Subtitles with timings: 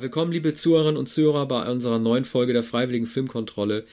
[0.00, 3.84] Willkommen, liebe Zuhörerinnen und Zuhörer, bei unserer neuen Folge der Freiwilligen Filmkontrolle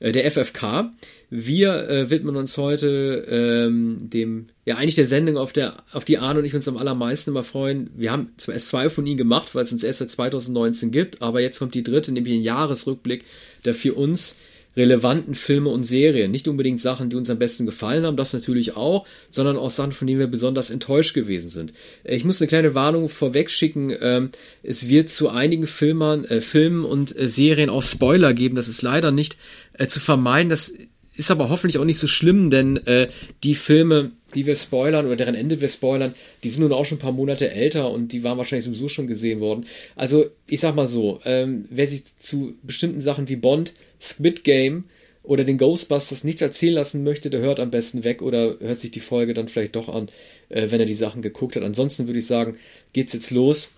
[0.00, 0.92] äh, der FFK.
[1.30, 6.18] Wir äh, widmen uns heute ähm, dem, ja eigentlich der Sendung, auf, der, auf die
[6.18, 7.90] Arne und ich uns am allermeisten immer freuen.
[7.94, 11.22] Wir haben zwar erst zwei von ihnen gemacht, weil es uns erst seit 2019 gibt,
[11.22, 13.24] aber jetzt kommt die dritte, nämlich ein Jahresrückblick,
[13.64, 14.38] der für uns
[14.76, 16.30] relevanten Filme und Serien.
[16.30, 19.92] Nicht unbedingt Sachen, die uns am besten gefallen haben, das natürlich auch, sondern auch Sachen,
[19.92, 21.72] von denen wir besonders enttäuscht gewesen sind.
[22.04, 23.94] Äh, ich muss eine kleine Warnung vorweg schicken.
[24.00, 24.30] Ähm,
[24.62, 28.56] es wird zu einigen Filmern, äh, Filmen und äh, Serien auch Spoiler geben.
[28.56, 29.36] Das ist leider nicht
[29.74, 30.50] äh, zu vermeiden.
[30.50, 30.72] Das
[31.16, 33.08] ist aber hoffentlich auch nicht so schlimm, denn äh,
[33.44, 36.98] die Filme, die wir spoilern oder deren Ende wir spoilern, die sind nun auch schon
[36.98, 39.66] ein paar Monate älter und die waren wahrscheinlich sowieso schon gesehen worden.
[39.94, 44.84] Also ich sag mal so, ähm, wer sich zu bestimmten Sachen wie Bond, Squid Game
[45.22, 48.90] oder den Ghostbusters nichts erzählen lassen möchte, der hört am besten weg oder hört sich
[48.90, 50.08] die Folge dann vielleicht doch an,
[50.50, 51.62] äh, wenn er die Sachen geguckt hat.
[51.62, 52.58] Ansonsten würde ich sagen,
[52.92, 53.70] geht's jetzt los.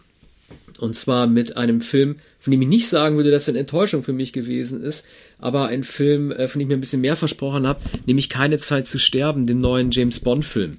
[0.78, 4.02] Und zwar mit einem Film, von dem ich nicht sagen würde, dass er eine Enttäuschung
[4.02, 5.06] für mich gewesen ist,
[5.38, 8.58] aber ein Film, äh, von dem ich mir ein bisschen mehr versprochen habe, nämlich Keine
[8.58, 10.78] Zeit zu sterben, den neuen James Bond-Film.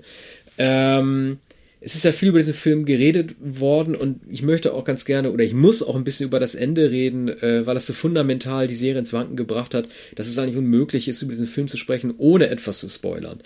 [0.58, 1.39] Ähm,
[1.88, 5.32] es ist ja viel über diesen Film geredet worden und ich möchte auch ganz gerne
[5.32, 8.68] oder ich muss auch ein bisschen über das Ende reden, äh, weil das so fundamental
[8.68, 11.78] die Serie ins Wanken gebracht hat, dass es eigentlich unmöglich ist, über diesen Film zu
[11.78, 13.40] sprechen, ohne etwas zu spoilern.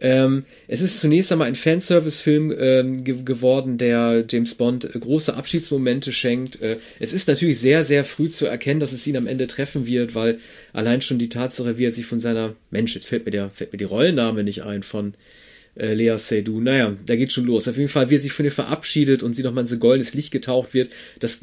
[0.00, 6.12] Ähm, es ist zunächst einmal ein Fanservice-Film ähm, ge geworden, der James Bond große Abschiedsmomente
[6.12, 6.62] schenkt.
[6.62, 9.88] Äh, es ist natürlich sehr, sehr früh zu erkennen, dass es ihn am Ende treffen
[9.88, 10.38] wird, weil
[10.72, 13.72] allein schon die Tatsache, wie er sich von seiner, Mensch, jetzt fällt mir der, fällt
[13.72, 15.14] mir die Rollenname nicht ein, von
[15.78, 16.60] äh, Lea Seydoux.
[16.60, 17.68] Naja, da geht schon los.
[17.68, 20.14] Auf jeden Fall, wie er sich von ihr verabschiedet und sie nochmal in so goldenes
[20.14, 20.90] Licht getaucht wird,
[21.20, 21.40] das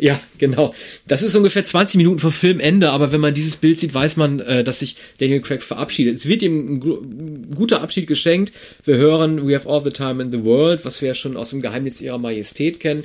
[0.00, 0.74] ja, genau.
[1.06, 4.40] Das ist ungefähr 20 Minuten vor Filmende, aber wenn man dieses Bild sieht, weiß man,
[4.40, 6.16] äh, dass sich Daniel Craig verabschiedet.
[6.16, 8.54] Es wird ihm ein, ein, guter Abschied geschenkt.
[8.86, 11.50] Wir hören We Have All the Time in the World, was wir ja schon aus
[11.50, 13.04] dem Geheimnis ihrer Majestät kennen.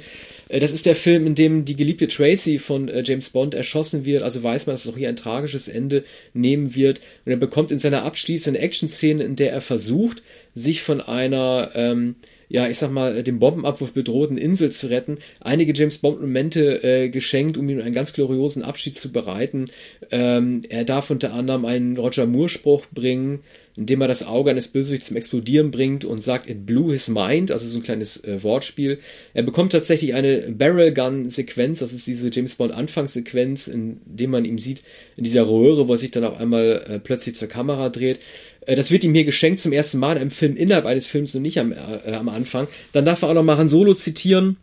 [0.50, 4.06] Äh, das ist der Film, in dem die geliebte Tracy von äh, James Bond erschossen
[4.06, 4.23] wird.
[4.23, 7.01] Also weiß man, dass es auch hier ein tragisches Ende nehmen wird.
[7.25, 10.23] Und er bekommt in seiner abschließenden Action-Szene, in der er versucht,
[10.53, 12.16] sich von einer ähm,
[12.47, 17.57] ja, ich sag mal, dem Bombenabwurf bedrohten Insel zu retten, einige James Bond-Momente äh, geschenkt,
[17.57, 19.66] um ihm einen ganz gloriosen Abschied zu bereiten.
[20.12, 23.39] Ähm, er darf unter anderem einen Roger Moore-Spruch bringen,
[23.78, 27.52] indem er das Auge eines Bösewichts zum Explodieren bringt und sagt, it blew his mind,
[27.52, 29.00] also so ein kleines äh, Wortspiel.
[29.34, 34.31] Er bekommt tatsächlich eine Barrel Gun Sequenz, das ist diese James Bond Anfangssequenz, in dem
[34.31, 34.84] man ihm sieht,
[35.18, 38.19] in dieser Röhre, wo er sich dann auf einmal äh, plötzlich zur Kamera dreht.
[38.66, 41.36] Äh, das wird ihm hier geschenkt zum ersten Mal in einem Film innerhalb eines Films
[41.36, 42.68] und nicht am, äh, am Anfang.
[42.94, 44.57] Dann darf er auch noch mal Han Solo zitieren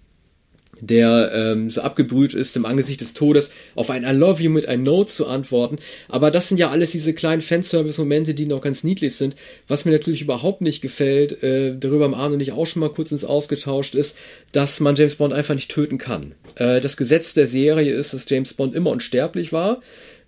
[0.82, 4.66] der ähm, so abgebrüht ist im Angesicht des Todes, auf ein I love you mit
[4.66, 5.76] ein No zu antworten.
[6.08, 9.36] Aber das sind ja alles diese kleinen Fanservice-Momente, die noch ganz niedlich sind.
[9.68, 12.90] Was mir natürlich überhaupt nicht gefällt, äh, darüber am Abend und ich auch schon mal
[12.90, 14.16] kurz ins Ausgetauscht ist,
[14.50, 16.34] dass man James Bond einfach nicht töten kann.
[16.56, 19.80] Äh, das Gesetz der Serie ist, dass James Bond immer unsterblich war.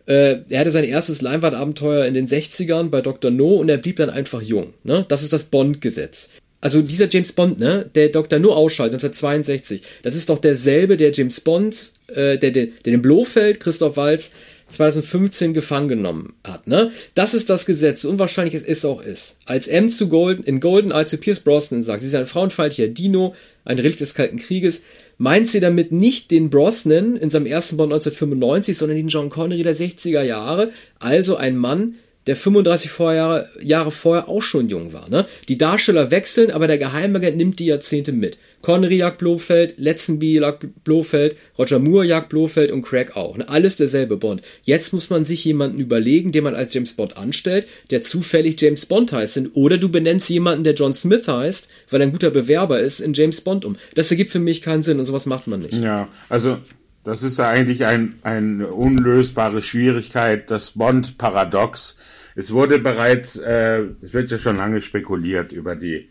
[0.07, 3.31] Äh, er hatte sein erstes Leinwandabenteuer in den 60ern bei Dr.
[3.31, 4.75] No und er blieb dann einfach jung.
[4.85, 5.05] Ne?
[5.09, 6.31] Das ist das Bond-Gesetz.
[6.65, 8.39] Also dieser James Bond, ne, der Dr.
[8.39, 13.03] No ausschaltet 1962, das ist doch derselbe, der James Bond, äh, der, der, der den
[13.03, 14.31] Blofeld, Christoph Walz,
[14.71, 16.91] 2015 gefangen genommen hat, ne?
[17.15, 19.37] Das ist das Gesetz, unwahrscheinlich es ist auch ist.
[19.45, 22.89] Als M zu Golden, in Golden Eye zu Pierce Brosnan sagt, sie ist ein frauenfeindlicher
[22.89, 23.35] Dino,
[23.67, 24.85] ein Relikt des Kalten Krieges,
[25.19, 29.65] meint sie damit nicht den Brosnan in seinem ersten Bond 1995, sondern den John Connery
[29.65, 35.09] der 60er Jahre, also ein Mann, der 35 Vorjahre, Jahre vorher auch schon jung war.
[35.09, 35.27] Ne?
[35.49, 38.39] Die Darsteller wechseln, aber der Geheimagent nimmt die Jahrzehnte mit.
[38.63, 43.37] Connery jagt Blofeld, Letzenby jagt Blofeld, Roger Moore jagt Blofeld und Craig auch.
[43.37, 43.47] Ne?
[43.49, 44.41] Alles derselbe Bond.
[44.63, 48.87] Jetzt muss man sich jemanden überlegen, den man als James Bond anstellt, der zufällig James
[48.87, 49.41] Bond heißt.
[49.53, 53.13] Oder du benennst jemanden, der John Smith heißt, weil er ein guter Bewerber ist, in
[53.13, 53.77] James Bond um.
[53.95, 55.75] Das ergibt für mich keinen Sinn und sowas macht man nicht.
[55.75, 56.59] Ja, also
[57.05, 61.99] das ist eigentlich ein, eine unlösbare Schwierigkeit, das Bond-Paradox.
[62.37, 66.09] Es wurde bereits, äh, es wird ja schon lange spekuliert über die,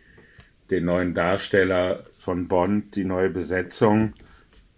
[0.70, 4.14] den neuen Darsteller von Bond, die neue Besetzung.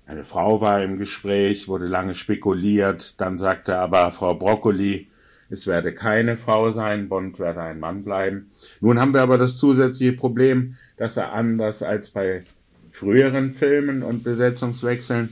[0.08, 5.08] Eine Frau war im Gespräch, wurde lange spekuliert, dann sagte aber Frau Broccoli,
[5.50, 8.50] es werde keine Frau sein, Bond werde ein Mann bleiben.
[8.82, 12.44] Nun haben wir aber das zusätzliche Problem, dass er anders als bei
[12.92, 15.30] früheren Filmen und Besetzungswechseln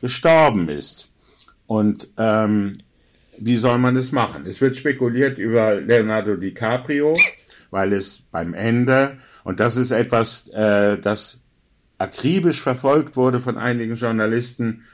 [0.00, 1.10] gestorben ist.
[1.66, 2.74] Und ähm,
[3.44, 4.46] wie soll man es machen?
[4.46, 7.16] Es wird spekuliert über Leonardo DiCaprio,
[7.70, 11.42] weil es beim Ende, und das ist etwas, äh, das
[11.98, 14.84] akribisch verfolgt wurde von einigen Journalisten,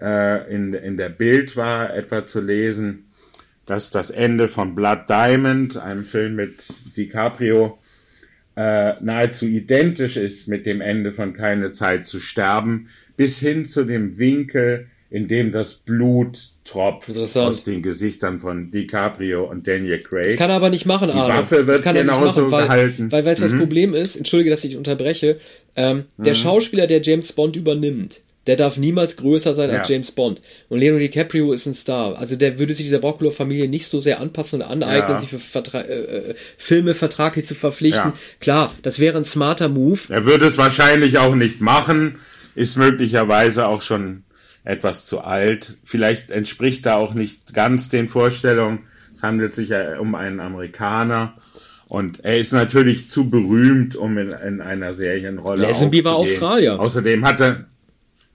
[0.00, 3.10] äh, in, in der Bild war etwa zu lesen,
[3.66, 6.64] dass das Ende von Blood Diamond, einem Film mit
[6.96, 7.78] DiCaprio,
[8.56, 13.84] äh, nahezu identisch ist mit dem Ende von Keine Zeit zu sterben, bis hin zu
[13.84, 20.26] dem Winkel, in dem das Blut tropft aus den Gesichtern von DiCaprio und Daniel Craig.
[20.26, 21.34] Das kann er aber nicht machen, Die Arne.
[21.34, 23.12] Waffe wird das kann er nicht machen, weil, gehalten.
[23.12, 23.40] weil du, mhm.
[23.40, 25.38] das Problem ist, entschuldige, dass ich unterbreche,
[25.76, 26.24] ähm, mhm.
[26.24, 29.78] der Schauspieler, der James Bond übernimmt, der darf niemals größer sein ja.
[29.78, 30.40] als James Bond.
[30.68, 32.18] Und Leonardo DiCaprio ist ein Star.
[32.18, 35.18] Also der würde sich dieser Broccolo-Familie nicht so sehr anpassen und aneignen, ja.
[35.18, 38.14] sich für Vertra äh, äh, Filme vertraglich zu verpflichten.
[38.16, 38.18] Ja.
[38.40, 40.00] Klar, das wäre ein smarter Move.
[40.08, 42.18] Er würde es wahrscheinlich auch nicht machen,
[42.56, 44.23] ist möglicherweise auch schon
[44.64, 45.78] etwas zu alt.
[45.84, 48.80] Vielleicht entspricht er auch nicht ganz den Vorstellungen.
[49.12, 51.34] Es handelt sich ja um einen Amerikaner.
[51.88, 56.80] Und er ist natürlich zu berühmt, um in, in einer Serienrolle Lazenby war Australier.
[56.80, 57.66] Außerdem hatte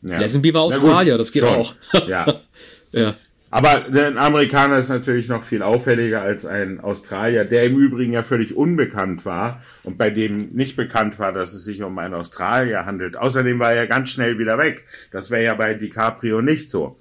[0.01, 0.19] ja.
[0.19, 1.55] Lazenby war Australier, gut, das geht schon.
[1.55, 1.75] auch.
[2.07, 2.41] ja.
[2.91, 3.15] ja.
[3.51, 8.21] Aber ein Amerikaner ist natürlich noch viel auffälliger als ein Australier, der im Übrigen ja
[8.21, 12.85] völlig unbekannt war und bei dem nicht bekannt war, dass es sich um einen Australier
[12.85, 13.17] handelt.
[13.17, 14.85] Außerdem war er ganz schnell wieder weg.
[15.11, 16.97] Das wäre ja bei DiCaprio nicht so.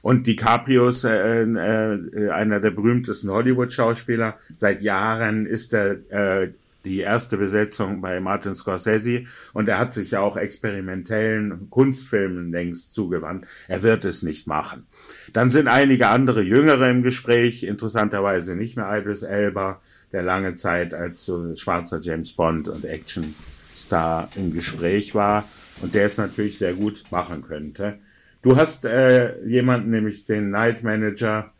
[0.00, 4.38] Und DiCaprio ist äh, äh, einer der berühmtesten Hollywood-Schauspieler.
[4.54, 6.48] Seit Jahren ist er äh,
[6.84, 12.94] die erste Besetzung bei Martin Scorsese und er hat sich ja auch experimentellen Kunstfilmen längst
[12.94, 13.46] zugewandt.
[13.68, 14.86] Er wird es nicht machen.
[15.32, 19.80] Dann sind einige andere Jüngere im Gespräch, interessanterweise nicht mehr Idris Elba,
[20.12, 25.44] der lange Zeit als so schwarzer James Bond und Actionstar im Gespräch war
[25.80, 27.98] und der es natürlich sehr gut machen könnte.
[28.42, 31.51] Du hast äh, jemanden, nämlich den Night Manager,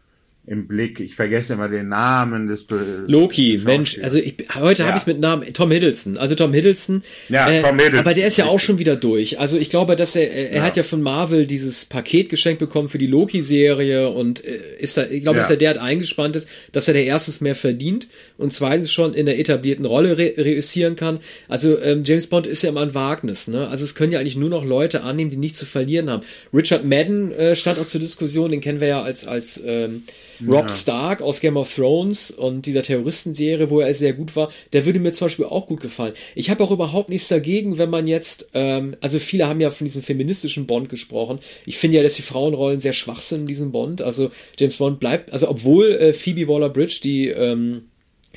[0.44, 0.99] im Blick.
[0.99, 4.89] Ich vergesse immer den Namen des Be Loki, Mensch, also ich, heute ja.
[4.89, 6.19] habe ich es mit Namen Tom Hiddleston.
[6.19, 7.05] Also Tom Hiddleston.
[7.29, 8.00] Ja, äh, Tom Hiddleston.
[8.00, 9.39] Aber der ist ja auch schon wieder durch.
[9.39, 10.62] Also ich glaube, dass er er ja.
[10.62, 14.97] hat ja von Marvel dieses Paket geschenkt bekommen für die Loki Serie und äh, ist
[14.97, 15.43] da ich glaube, ja.
[15.43, 19.27] dass er derart eingespannt ist, dass er der erstens mehr verdient und zweitens schon in
[19.27, 21.21] der etablierten Rolle re reüssieren kann.
[21.49, 23.69] Also ähm, James Bond ist ja immer ein Wagnis, ne?
[23.69, 26.25] Also es können ja eigentlich nur noch Leute annehmen, die nichts zu verlieren haben.
[26.53, 30.03] Richard Madden äh, stand auch zur Diskussion, den kennen wir ja als als ähm,
[30.46, 30.75] Rob ja.
[30.75, 35.00] Stark aus Game of Thrones und dieser Terroristenserie, wo er sehr gut war, der würde
[35.00, 36.14] mir zum Beispiel auch gut gefallen.
[36.34, 39.87] Ich habe auch überhaupt nichts dagegen, wenn man jetzt, ähm, also viele haben ja von
[39.87, 41.38] diesem feministischen Bond gesprochen.
[41.67, 44.02] Ich finde ja, dass die Frauenrollen sehr schwach sind in diesem Bond.
[44.02, 47.82] Also James Bond bleibt, also obwohl äh, Phoebe Waller-Bridge die ähm,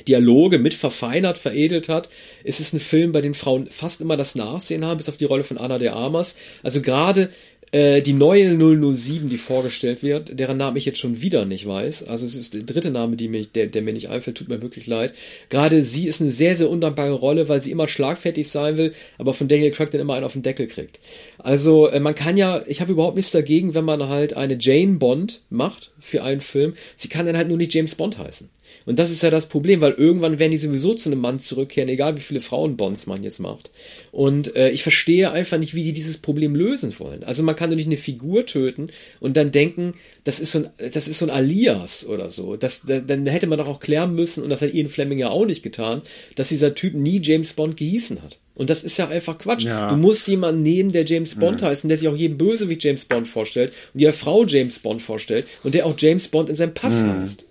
[0.06, 2.08] Dialoge mit verfeinert, veredelt hat,
[2.44, 5.24] ist es ein Film, bei dem Frauen fast immer das Nachsehen haben, bis auf die
[5.24, 6.36] Rolle von Anna de Armas.
[6.62, 7.30] Also gerade
[7.72, 12.04] äh, die neue 007, die vorgestellt wird, deren Namen ich jetzt schon wieder nicht weiß.
[12.04, 14.62] Also es ist der dritte Name, die mich, der, der mir nicht einfällt, tut mir
[14.62, 15.14] wirklich leid.
[15.48, 19.34] Gerade sie ist eine sehr, sehr undankbare Rolle, weil sie immer schlagfertig sein will, aber
[19.34, 21.00] von Daniel Craig dann immer einen auf den Deckel kriegt.
[21.38, 24.96] Also äh, man kann ja, ich habe überhaupt nichts dagegen, wenn man halt eine Jane
[24.98, 26.74] Bond macht für einen Film.
[26.96, 28.48] Sie kann dann halt nur nicht James Bond heißen.
[28.86, 31.88] Und das ist ja das Problem, weil irgendwann werden die sowieso zu einem Mann zurückkehren,
[31.88, 33.70] egal wie viele Frauenbonds man jetzt macht.
[34.12, 37.24] Und äh, ich verstehe einfach nicht, wie die dieses Problem lösen wollen.
[37.24, 38.86] Also man kann doch nicht eine Figur töten
[39.20, 39.94] und dann denken,
[40.24, 42.56] das ist so ein, das ist so ein Alias oder so.
[42.56, 45.30] Das, da, dann hätte man doch auch klären müssen, und das hat Ian Fleming ja
[45.30, 46.02] auch nicht getan,
[46.36, 48.38] dass dieser Typ nie James Bond gehießen hat.
[48.54, 49.64] Und das ist ja einfach Quatsch.
[49.64, 49.88] Ja.
[49.88, 51.68] Du musst jemanden nehmen, der James Bond ja.
[51.68, 54.78] heißt und der sich auch jedem Böse wie James Bond vorstellt und jeder Frau James
[54.78, 57.20] Bond vorstellt und der auch James Bond in seinem Pass mhm.
[57.20, 57.44] heißt.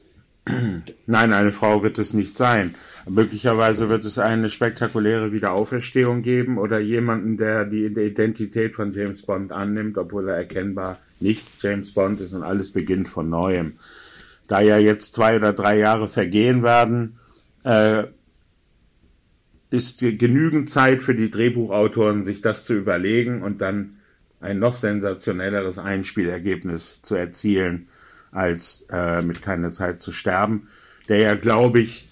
[1.07, 2.75] Nein, eine Frau wird es nicht sein.
[3.07, 9.51] Möglicherweise wird es eine spektakuläre Wiederauferstehung geben oder jemanden, der die Identität von James Bond
[9.51, 13.73] annimmt, obwohl er erkennbar nicht James Bond ist und alles beginnt von neuem.
[14.47, 17.17] Da ja jetzt zwei oder drei Jahre vergehen werden,
[17.63, 18.03] äh,
[19.71, 23.97] ist genügend Zeit für die Drehbuchautoren, sich das zu überlegen und dann
[24.39, 27.87] ein noch sensationelleres Einspielergebnis zu erzielen
[28.35, 30.67] als äh, mit keine Zeit zu sterben,
[31.09, 32.07] der ja, glaube ich,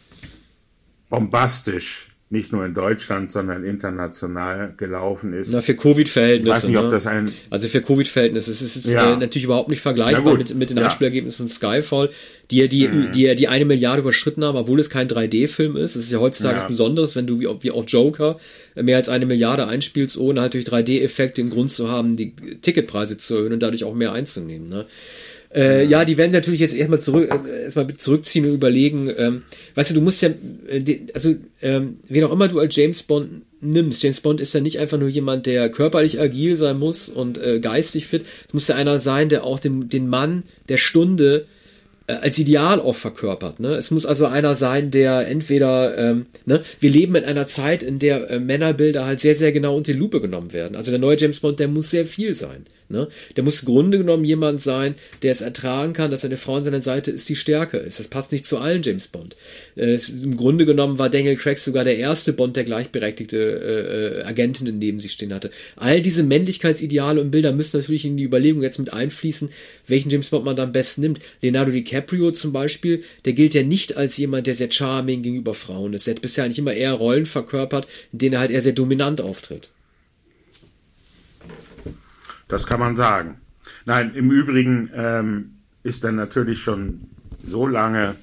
[1.10, 5.52] bombastisch nicht nur in Deutschland, sondern international gelaufen ist.
[5.54, 6.50] Na, für Covid-Verhältnisse.
[6.50, 6.90] Ich weiß nicht, ob ne?
[6.90, 7.32] das ein.
[7.52, 8.50] Also für Covid-Verhältnisse.
[8.50, 9.14] Es ist, ja.
[9.14, 10.86] äh, natürlich überhaupt nicht vergleichbar mit, mit den ja.
[10.86, 12.10] Einspielergebnissen von Skyfall,
[12.50, 13.12] die ja die, mhm.
[13.12, 15.96] die, die eine Milliarde überschritten haben, obwohl es kein 3D-Film ist.
[15.96, 16.62] Es ist ja heutzutage ja.
[16.64, 18.40] was Besonderes, wenn du wie, wie auch Joker
[18.76, 23.20] mehr als eine Milliarde einspielst, ohne halt durch 3D-Effekte den Grund zu haben, die Ticketpreise
[23.20, 24.70] zu erhöhen und dadurch auch mehr einzunehmen.
[24.70, 24.88] Ne?
[25.54, 29.44] Äh, ja, die werden natürlich jetzt erstmal zurück, äh, erstmal zurückziehen und überlegen, ähm,
[29.76, 30.30] weißt du, du musst ja,
[30.68, 34.62] äh, also, ähm, wen auch immer du als James Bond nimmst, James Bond ist ja
[34.62, 38.68] nicht einfach nur jemand, der körperlich agil sein muss und äh, geistig fit, es muss
[38.68, 41.46] ja einer sein, der auch den, den Mann der Stunde
[42.08, 43.60] äh, als Ideal auch verkörpert.
[43.60, 43.76] Ne?
[43.76, 48.00] Es muss also einer sein, der entweder, ähm, ne, wir leben in einer Zeit, in
[48.00, 50.76] der äh, Männerbilder halt sehr, sehr genau unter die Lupe genommen werden.
[50.76, 52.66] Also der neue James Bond, der muss sehr viel sein.
[52.94, 53.08] Ne?
[53.36, 56.64] Der muss im Grunde genommen jemand sein, der es ertragen kann, dass eine Frau an
[56.64, 58.00] seiner Seite ist, die stärker ist.
[58.00, 59.36] Das passt nicht zu allen James Bond.
[59.76, 64.24] Äh, Im Grunde genommen war Daniel Craig sogar der erste Bond, der gleichberechtigte äh, äh,
[64.24, 65.50] Agentinnen neben sich stehen hatte.
[65.76, 69.50] All diese Männlichkeitsideale und Bilder müssen natürlich in die Überlegung jetzt mit einfließen,
[69.88, 71.20] welchen James Bond man da am besten nimmt.
[71.42, 75.94] Leonardo DiCaprio zum Beispiel, der gilt ja nicht als jemand, der sehr charming gegenüber Frauen
[75.94, 76.08] ist.
[76.08, 79.20] Er hat bisher nicht immer eher Rollen verkörpert, in denen er halt eher sehr dominant
[79.20, 79.72] auftritt.
[82.54, 83.42] Das kann man sagen.
[83.86, 87.10] Nein, im Übrigen ähm, ist er natürlich schon
[87.44, 88.14] so lange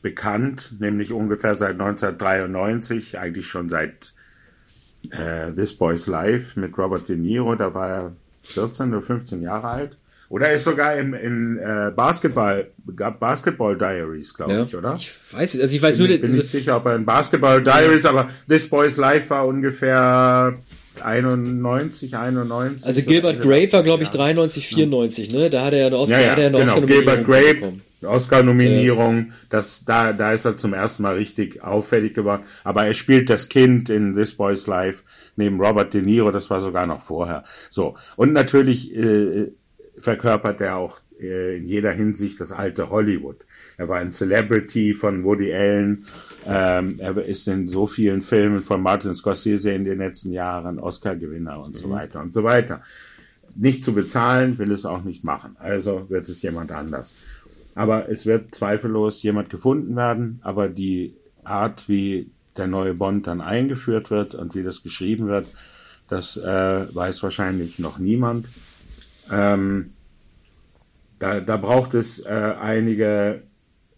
[0.00, 4.14] bekannt, nämlich ungefähr seit 1993, eigentlich schon seit
[5.10, 8.12] äh, This Boy's Life mit Robert De Niro, da war er
[8.44, 9.98] 14 oder 15 Jahre alt.
[10.30, 14.94] Oder er ist sogar in, in äh, Basketball, Basketball Diaries, glaube ja, ich, oder?
[14.94, 18.06] Ich weiß, also ich weiß bin, nur, bin nicht sicher, ob er in Basketball Diaries,
[18.06, 20.56] aber This Boy's Life war ungefähr
[21.04, 22.86] 91, 91.
[22.86, 25.50] Also Gilbert Grape war, glaube ich, 93, 94, ne?
[25.50, 26.80] Da hat er ja eine Oscar, ja, ja, eine genau.
[26.82, 32.44] Gilbert Grape, Oscar-Nominierung, das, da, da ist er zum ersten Mal richtig auffällig geworden.
[32.64, 35.02] Aber er spielt das Kind in This Boy's Life
[35.36, 37.44] neben Robert De Niro, das war sogar noch vorher.
[37.68, 37.96] So.
[38.16, 39.48] Und natürlich, äh,
[40.00, 43.44] verkörpert er auch äh, in jeder Hinsicht das alte Hollywood.
[43.80, 46.04] Er war ein Celebrity von Woody Allen,
[46.46, 51.58] ähm, er ist in so vielen Filmen von Martin Scorsese in den letzten Jahren Oscar-Gewinner
[51.64, 51.76] und mhm.
[51.76, 52.82] so weiter und so weiter.
[53.54, 55.56] Nicht zu bezahlen, will es auch nicht machen.
[55.58, 57.14] Also wird es jemand anders.
[57.74, 63.40] Aber es wird zweifellos jemand gefunden werden, aber die Art, wie der neue Bond dann
[63.40, 65.46] eingeführt wird und wie das geschrieben wird,
[66.06, 68.46] das äh, weiß wahrscheinlich noch niemand.
[69.32, 69.94] Ähm,
[71.18, 73.48] da, da braucht es äh, einige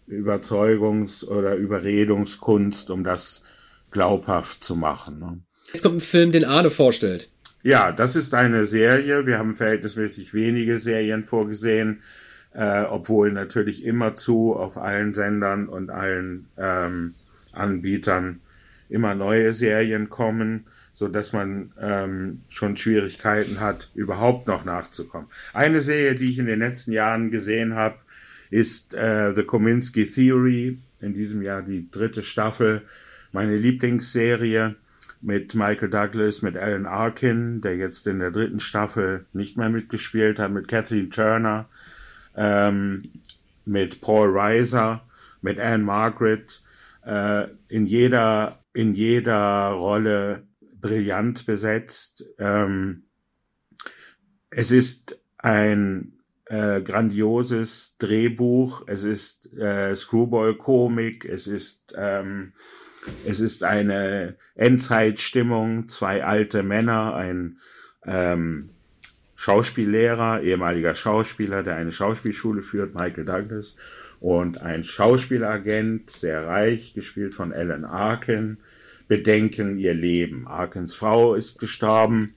[0.07, 3.43] Überzeugungs- oder Überredungskunst, um das
[3.91, 5.19] glaubhaft zu machen.
[5.19, 5.39] Ne?
[5.71, 7.29] Jetzt kommt ein Film, den Arne vorstellt.
[7.63, 9.25] Ja, das ist eine Serie.
[9.25, 12.01] Wir haben verhältnismäßig wenige Serien vorgesehen,
[12.53, 17.15] äh, obwohl natürlich immerzu auf allen Sendern und allen ähm,
[17.53, 18.41] Anbietern
[18.89, 25.27] immer neue Serien kommen, so dass man ähm, schon Schwierigkeiten hat, überhaupt noch nachzukommen.
[25.53, 27.95] Eine Serie, die ich in den letzten Jahren gesehen habe,
[28.53, 32.83] ist äh, The Kominsky Theory, in diesem Jahr die dritte Staffel,
[33.31, 34.75] meine Lieblingsserie
[35.21, 40.37] mit Michael Douglas, mit Alan Arkin, der jetzt in der dritten Staffel nicht mehr mitgespielt
[40.37, 41.67] hat, mit Kathleen Turner,
[42.35, 43.09] ähm,
[43.65, 45.03] mit Paul Reiser,
[45.41, 46.61] mit Anne Margaret,
[47.05, 50.43] äh, in jeder in jeder Rolle
[50.79, 52.25] brillant besetzt.
[52.37, 53.03] Ähm,
[54.51, 56.12] es ist ein
[56.53, 62.53] äh, grandioses Drehbuch, es ist äh, Screwball-Komik, es ist ähm,
[63.25, 67.57] es ist eine Endzeitstimmung, zwei alte Männer, ein
[68.05, 68.69] ähm,
[69.35, 73.75] Schauspiellehrer, ehemaliger Schauspieler, der eine Schauspielschule führt, Michael Douglas,
[74.19, 78.57] und ein Schauspielagent, sehr reich, gespielt von Alan Arkin,
[79.07, 80.47] bedenken ihr Leben.
[80.47, 82.33] Arkens Frau ist gestorben.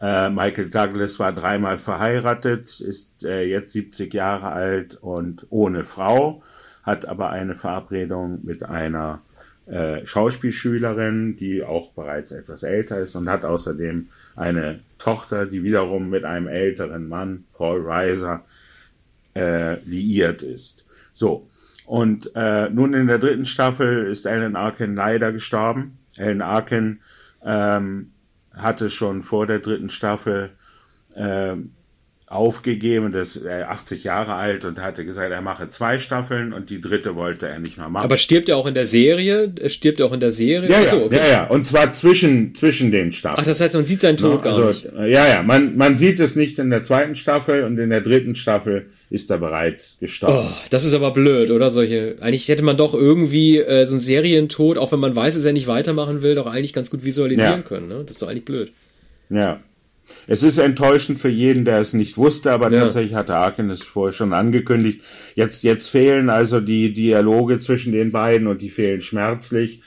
[0.00, 6.42] Äh, Michael Douglas war dreimal verheiratet, ist äh, jetzt 70 Jahre alt und ohne Frau,
[6.82, 9.20] hat aber eine Verabredung mit einer
[9.66, 16.08] äh, Schauspielschülerin, die auch bereits etwas älter ist und hat außerdem eine Tochter, die wiederum
[16.08, 18.44] mit einem älteren Mann, Paul Reiser,
[19.34, 20.84] äh, liiert ist.
[21.12, 21.48] So.
[21.84, 25.98] Und äh, nun in der dritten Staffel ist Alan Arkin leider gestorben.
[26.18, 27.00] Alan Arkin
[27.44, 28.12] ähm,
[28.58, 30.50] hatte schon vor der dritten Staffel
[31.16, 31.72] ähm,
[32.30, 36.68] aufgegeben, das er äh, 80 Jahre alt und hatte gesagt, er mache zwei Staffeln und
[36.68, 38.04] die dritte wollte er nicht mehr machen.
[38.04, 39.54] Aber stirbt er auch in der Serie?
[39.66, 40.68] Stirbt er auch in der Serie?
[40.68, 41.16] Ja, Achso, okay.
[41.16, 43.40] ja, ja, und zwar zwischen, zwischen den Staffeln.
[43.40, 45.14] Ach, das heißt, man sieht seinen Tod no, also, gar nicht.
[45.14, 48.34] Ja, ja, man, man sieht es nicht in der zweiten Staffel und in der dritten
[48.34, 50.48] Staffel ist er bereits gestorben.
[50.50, 51.70] Oh, das ist aber blöd, oder?
[51.70, 52.16] Solche.
[52.20, 55.52] Eigentlich hätte man doch irgendwie äh, so einen Serientod, auch wenn man weiß, dass er
[55.52, 57.62] nicht weitermachen will, doch eigentlich ganz gut visualisieren ja.
[57.62, 57.88] können.
[57.88, 58.02] Ne?
[58.04, 58.72] Das ist doch eigentlich blöd.
[59.30, 59.60] Ja.
[60.26, 62.80] Es ist enttäuschend für jeden, der es nicht wusste, aber ja.
[62.80, 65.02] tatsächlich hatte Arkin es vorher schon angekündigt.
[65.34, 69.82] Jetzt, jetzt fehlen also die Dialoge zwischen den beiden und die fehlen schmerzlich.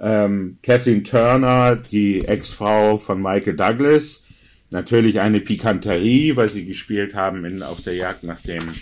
[0.00, 4.23] Ähm, Kathleen Turner, die Ex-Frau von Michael Douglas,
[4.74, 8.72] Natürlich eine Pikanterie, weil sie gespielt haben in Auf der Jagd nach dem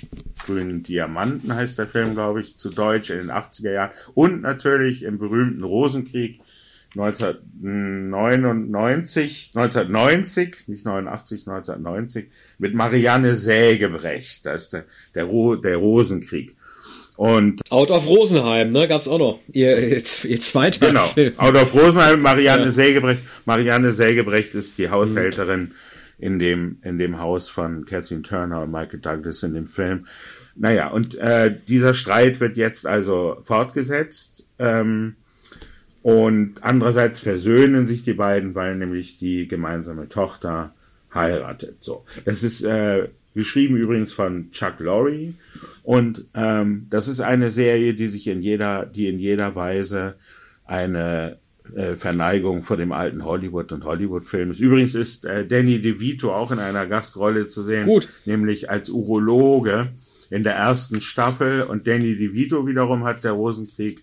[0.47, 3.91] grünen Diamanten, heißt der Film, glaube ich, zu Deutsch in den 80er Jahren.
[4.15, 6.41] Und natürlich im berühmten Rosenkrieg
[6.93, 14.47] 1999, 1990, nicht 89, 1990, mit Marianne Sägebrecht.
[14.47, 16.57] Das ist der, der, der Rosenkrieg.
[17.17, 19.39] Und Out of Rosenheim, ne, gab's auch noch.
[19.53, 21.07] Ihr, ihr, ihr zweiter Genau.
[21.07, 21.35] Film.
[21.37, 22.71] Out of Rosenheim, Marianne ja.
[22.71, 23.23] Sägebrecht.
[23.45, 25.73] Marianne Sägebrecht ist die Haushälterin mhm.
[26.19, 30.07] in dem, in dem Haus von Kathleen Turner und Michael Douglas in dem Film.
[30.55, 34.47] Naja, und äh, dieser Streit wird jetzt also fortgesetzt.
[34.59, 35.17] Ähm,
[36.03, 40.75] und andererseits versöhnen sich die beiden, weil nämlich die gemeinsame Tochter
[41.15, 41.77] heiratet.
[41.81, 45.35] So, das ist äh, geschrieben übrigens von Chuck Lorre
[45.83, 50.15] und ähm, das ist eine Serie, die sich in jeder, die in jeder Weise
[50.65, 51.39] eine
[51.75, 54.61] äh, Verneigung vor dem alten Hollywood und Hollywood-Film ist.
[54.61, 58.09] Übrigens ist äh, Danny DeVito auch in einer Gastrolle zu sehen, Gut.
[58.25, 59.91] nämlich als Urologe
[60.31, 64.01] in der ersten Staffel und Danny DeVito wiederum hat der Rosenkrieg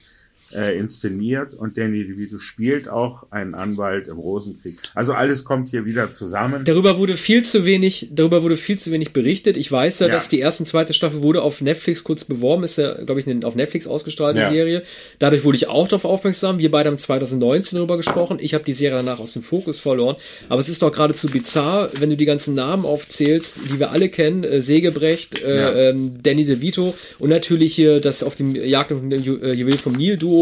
[0.53, 4.77] äh, inszeniert und Danny DeVito spielt auch einen Anwalt im Rosenkrieg.
[4.95, 6.63] Also alles kommt hier wieder zusammen.
[6.65, 9.57] Darüber wurde viel zu wenig, darüber wurde viel zu wenig berichtet.
[9.57, 10.13] Ich weiß ja, Ja.
[10.13, 13.27] dass die erste und zweite Staffel wurde auf Netflix kurz beworben, ist ja, glaube ich,
[13.27, 14.51] eine auf Netflix ausgestrahlte Ja.
[14.51, 14.83] Serie.
[15.19, 16.59] Dadurch wurde ich auch darauf aufmerksam.
[16.59, 18.37] Wir beide haben 2019 darüber gesprochen.
[18.41, 20.15] Ich habe die Serie danach aus dem Fokus verloren.
[20.49, 24.09] Aber es ist doch geradezu bizarr, wenn du die ganzen Namen aufzählst, die wir alle
[24.09, 24.43] kennen.
[24.43, 29.23] Äh, Sägebrecht, äh, ähm, Danny DeVito und natürlich hier das auf dem Jagd auf den
[29.23, 30.38] Ju äh, Juwel vom Nil-Duo,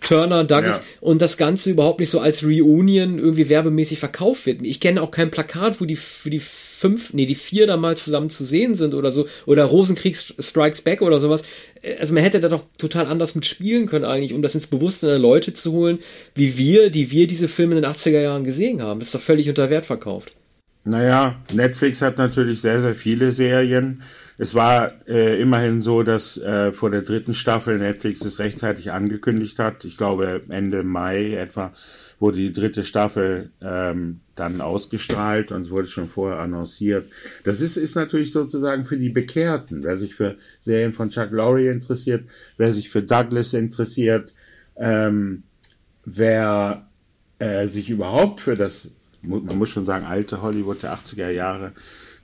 [0.00, 0.84] Turner, Douglas Ja.
[1.00, 4.60] und das Ganze überhaupt nicht so als Reunion irgendwie werbemäßig verkauft wird.
[4.62, 7.96] Ich kenne auch kein Plakat, wo die für die fünf, nee, die vier da mal
[7.96, 11.42] zusammen zu sehen sind oder so, oder Rosenkrieg Strikes Back oder sowas.
[11.82, 14.66] Äh, Also man hätte da doch total anders mit spielen können eigentlich, um das ins
[14.66, 15.98] Bewusstsein der Leute zu holen,
[16.34, 19.00] wie wir, die wir diese Filme in den 80er Jahren gesehen haben.
[19.00, 20.32] Das ist doch völlig unter Wert verkauft.
[20.84, 24.02] Naja, Netflix hat natürlich sehr, sehr viele Serien.
[24.40, 29.58] Es war äh, immerhin so, dass äh, vor der dritten Staffel Netflix es rechtzeitig angekündigt
[29.58, 29.84] hat.
[29.84, 31.74] Ich glaube, Ende Mai etwa
[32.18, 37.10] wurde die dritte Staffel ähm, dann ausgestrahlt und es wurde schon vorher annonciert.
[37.44, 39.84] Das ist, ist natürlich sozusagen für die Bekehrten.
[39.84, 42.24] Wer sich für Serien von Chuck Lorre interessiert,
[42.56, 44.32] wer sich für Douglas interessiert,
[44.76, 45.42] ähm,
[46.06, 46.88] wer
[47.40, 51.72] äh, sich überhaupt für das, man muss schon sagen, alte Hollywood der 80er Jahre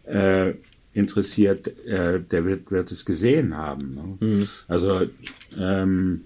[0.06, 0.54] äh,
[0.96, 3.94] interessiert, äh, der wird, wird es gesehen haben.
[3.94, 4.48] Ne?
[4.68, 5.02] Also
[5.58, 6.22] ähm,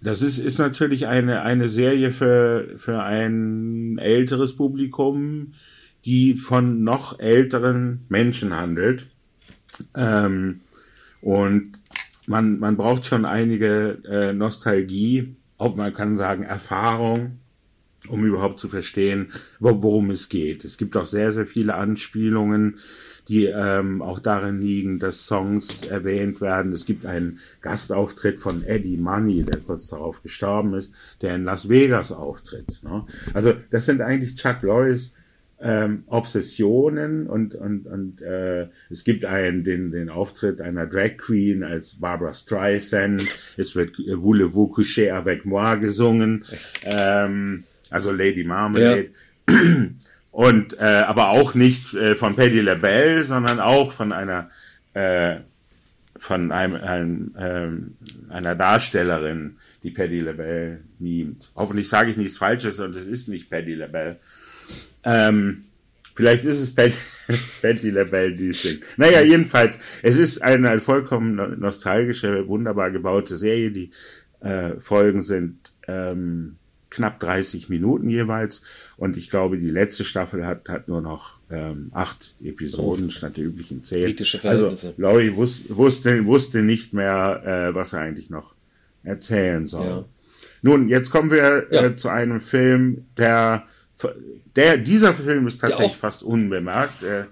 [0.00, 5.54] das ist, ist natürlich eine, eine Serie für, für ein älteres Publikum,
[6.04, 9.08] die von noch älteren Menschen handelt.
[9.96, 10.60] Ähm,
[11.20, 11.72] und
[12.26, 17.40] man, man braucht schon einige äh, Nostalgie, auch man kann sagen Erfahrung,
[18.08, 20.64] um überhaupt zu verstehen, wo, worum es geht.
[20.64, 22.76] Es gibt auch sehr, sehr viele Anspielungen,
[23.28, 26.72] die ähm, auch darin liegen, dass Songs erwähnt werden.
[26.72, 31.68] Es gibt einen Gastauftritt von Eddie Money, der kurz darauf gestorben ist, der in Las
[31.68, 32.82] Vegas auftritt.
[32.82, 33.04] Ne?
[33.34, 35.12] Also das sind eigentlich Chuck Lorres
[35.60, 41.64] ähm, Obsessionen und und und äh, es gibt einen den den Auftritt einer Drag Queen
[41.64, 43.26] als Barbara Streisand.
[43.56, 46.44] Es wird äh, Voulez-vous coucher avec moi gesungen,
[46.84, 49.10] ähm, also Lady Marmalade.
[50.30, 54.50] Und äh, aber auch nicht äh, von Patti LaBelle, sondern auch von einer
[54.94, 55.36] äh,
[56.18, 57.96] von einem, einem ähm,
[58.28, 61.50] einer Darstellerin, die Patti LaBelle mimt.
[61.56, 64.18] Hoffentlich sage ich nichts Falsches und es ist nicht Patti LaBelle.
[65.04, 65.64] Ähm,
[66.14, 66.96] vielleicht ist es Patty,
[67.62, 68.82] Patty LaBelle, die es singt.
[68.96, 73.70] Naja, jedenfalls, es ist eine vollkommen no- nostalgische, wunderbar gebaute Serie.
[73.70, 73.90] Die
[74.40, 76.57] äh, Folgen sind ähm,
[76.90, 78.62] knapp 30 Minuten jeweils.
[78.96, 83.44] Und ich glaube, die letzte Staffel hat, hat nur noch ähm, acht Episoden statt der
[83.44, 84.04] üblichen zehn.
[84.04, 84.94] Kritische Also Verhältnisse.
[84.96, 88.54] Laurie wus wusste, wusste nicht mehr, äh, was er eigentlich noch
[89.04, 89.86] erzählen soll.
[89.86, 90.04] Ja.
[90.62, 91.84] Nun, jetzt kommen wir Ja.
[91.84, 93.64] äh, zu einem Film, der,
[94.56, 97.02] der dieser Film ist tatsächlich fast unbemerkt.
[97.02, 97.24] Äh,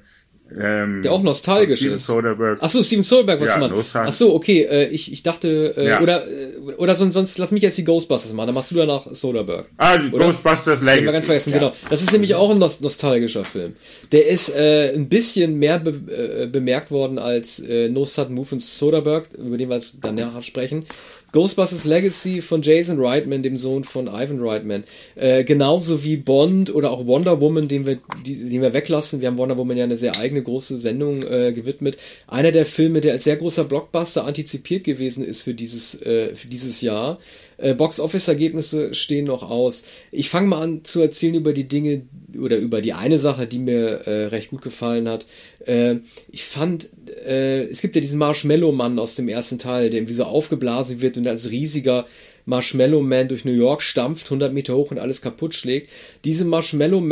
[0.58, 2.06] ähm, Der auch nostalgisch Steven ist.
[2.06, 2.58] Soderbergh.
[2.60, 3.96] Ach so, Steven Soderbergh, was Ja, du meinst.
[3.96, 6.00] Ach so, okay, äh, ich, ich dachte, äh, Ja.
[6.00, 9.06] oder, äh, oder sonst, sonst lass mich jetzt die Ghostbusters machen, dann machst du danach
[9.10, 9.66] Soderbergh.
[9.76, 10.26] Ah, die Oder?
[10.26, 11.04] Ghostbusters Legacy.
[11.04, 11.58] wir ganz vergessen, ja.
[11.58, 11.72] genau.
[11.90, 13.74] Das ist nämlich auch ein nos nostalgischer Film.
[14.12, 18.46] Der ist äh, ein bisschen mehr be äh, bemerkt worden als äh, No Sudden Move
[18.46, 20.86] von Soderbergh, über den wir jetzt dann nachher sprechen.
[21.32, 24.84] Ghostbusters Legacy von Jason Reitman, dem Sohn von Ivan Reitman.
[25.16, 29.20] Äh, genauso wie Bond oder auch Wonder Woman, den wir, die, den wir weglassen.
[29.20, 31.96] Wir haben Wonder Woman ja eine sehr eigene große Sendung äh, gewidmet.
[32.26, 36.48] Einer der Filme, der als sehr großer Blockbuster antizipiert gewesen ist für dieses, äh, für
[36.48, 37.18] dieses Jahr.
[37.58, 39.84] Äh, Box-Office-Ergebnisse stehen noch aus.
[40.12, 42.02] Ich fange mal an zu erzählen über die Dinge
[42.38, 45.26] oder über die eine Sache, die mir äh, recht gut gefallen hat.
[45.64, 45.96] Äh,
[46.30, 46.88] ich fand,
[47.26, 51.16] äh, es gibt ja diesen Marshmallow-Mann aus dem ersten Teil, der irgendwie so aufgeblasen wird
[51.16, 52.06] und als riesiger
[52.46, 55.90] Marshmallow-Man durch New York stampft, 100 Meter hoch und alles kaputt schlägt.
[56.24, 57.02] Diese Marshmallow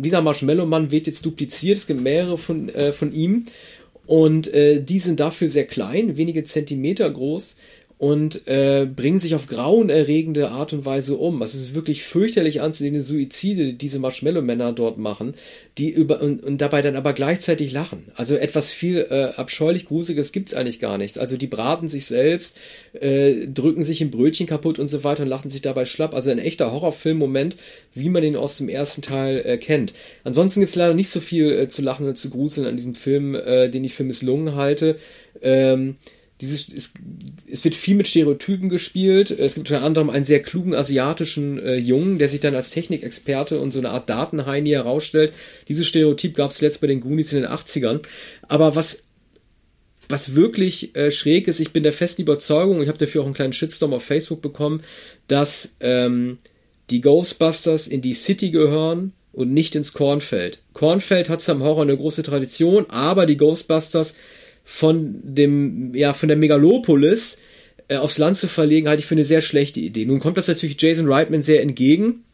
[0.00, 3.46] dieser Marshmallow-Mann wird jetzt dupliziert, es gibt mehrere von, äh, von ihm
[4.06, 7.56] und äh, die sind dafür sehr klein, wenige Zentimeter groß
[8.02, 11.40] und äh, bringen sich auf grauenerregende Art und Weise um.
[11.40, 15.34] Es ist wirklich fürchterlich anzusehen, die Suizide, die diese Marshmallow-Männer dort machen,
[15.78, 18.10] die über und, und dabei dann aber gleichzeitig lachen.
[18.16, 21.16] Also etwas viel äh, abscheulich Gruseliges gibt's eigentlich gar nichts.
[21.16, 22.58] Also die braten sich selbst,
[23.00, 26.12] äh, drücken sich im Brötchen kaputt und so weiter und lachen sich dabei schlapp.
[26.12, 27.56] Also ein echter Horrorfilm-Moment,
[27.94, 29.92] wie man ihn aus dem ersten Teil äh, kennt.
[30.24, 33.36] Ansonsten gibt's leider nicht so viel äh, zu lachen und zu gruseln an diesem Film,
[33.36, 34.96] äh, den ich für misslungen halte.
[35.40, 35.98] Ähm,
[36.42, 36.90] dieses, es,
[37.46, 39.30] es wird viel mit Stereotypen gespielt.
[39.30, 43.60] Es gibt unter anderem einen sehr klugen asiatischen äh, Jungen, der sich dann als Technikexperte
[43.60, 45.32] und so eine Art Datenheini herausstellt.
[45.68, 48.00] Dieses Stereotyp gab es zuletzt bei den Goonies in den 80ern.
[48.48, 49.04] Aber was
[50.08, 53.34] was wirklich äh, schräg ist, ich bin der festen Überzeugung, ich habe dafür auch einen
[53.34, 54.82] kleinen Shitstorm auf Facebook bekommen,
[55.28, 56.38] dass ähm,
[56.90, 60.58] die Ghostbusters in die City gehören und nicht ins Kornfeld.
[60.74, 64.16] Kornfeld hat zwar im Horror eine große Tradition, aber die Ghostbusters
[64.64, 67.38] von dem, ja, von der Megalopolis
[67.88, 70.04] äh, aufs Land zu verlegen, halte ich für eine sehr schlechte Idee.
[70.04, 72.24] Nun kommt das natürlich Jason Reitman sehr entgegen,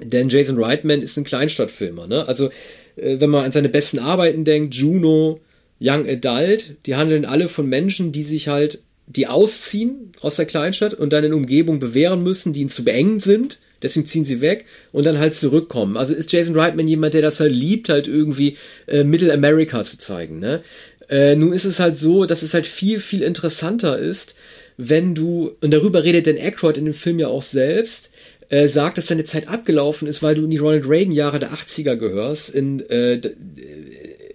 [0.00, 2.26] denn Jason Reitman ist ein Kleinstadtfilmer, ne?
[2.26, 2.50] Also,
[2.96, 5.40] äh, wenn man an seine besten Arbeiten denkt, Juno,
[5.80, 10.94] Young Adult, die handeln alle von Menschen, die sich halt, die ausziehen aus der Kleinstadt
[10.94, 13.58] und dann in Umgebung bewähren müssen, die ihnen zu beengt sind.
[13.82, 15.98] Deswegen ziehen sie weg und dann halt zurückkommen.
[15.98, 19.98] Also ist Jason Reitman jemand, der das halt liebt, halt irgendwie äh, Middle America zu
[19.98, 20.38] zeigen.
[20.38, 20.62] Ne?
[21.08, 24.34] Äh, nun ist es halt so, dass es halt viel, viel interessanter ist,
[24.76, 28.10] wenn du, und darüber redet Dan Aykroyd in dem Film ja auch selbst,
[28.48, 31.52] äh, sagt, dass deine Zeit abgelaufen ist, weil du in die Ronald Reagan Jahre der
[31.52, 33.20] 80er gehörst, in äh,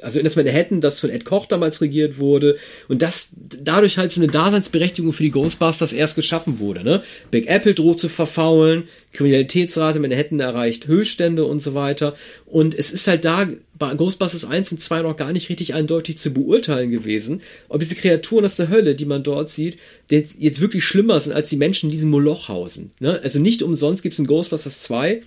[0.01, 4.11] also in das Manhattan, das von Ed Koch damals regiert wurde und das dadurch halt
[4.11, 6.83] so eine Daseinsberechtigung für die Ghostbusters erst geschaffen wurde.
[6.83, 7.03] Ne?
[7.29, 8.83] Big Apple droht zu verfaulen,
[9.13, 13.47] Kriminalitätsrate in Manhattan erreicht Höchststände und so weiter und es ist halt da
[13.81, 17.95] bei Ghostbusters 1 und 2 noch gar nicht richtig eindeutig zu beurteilen gewesen, ob diese
[17.95, 19.77] Kreaturen aus der Hölle, die man dort sieht,
[20.09, 22.91] jetzt wirklich schlimmer sind als die Menschen in diesem Moloch hausen.
[22.99, 23.19] Ne?
[23.23, 25.21] Also nicht umsonst gibt es in Ghostbusters 2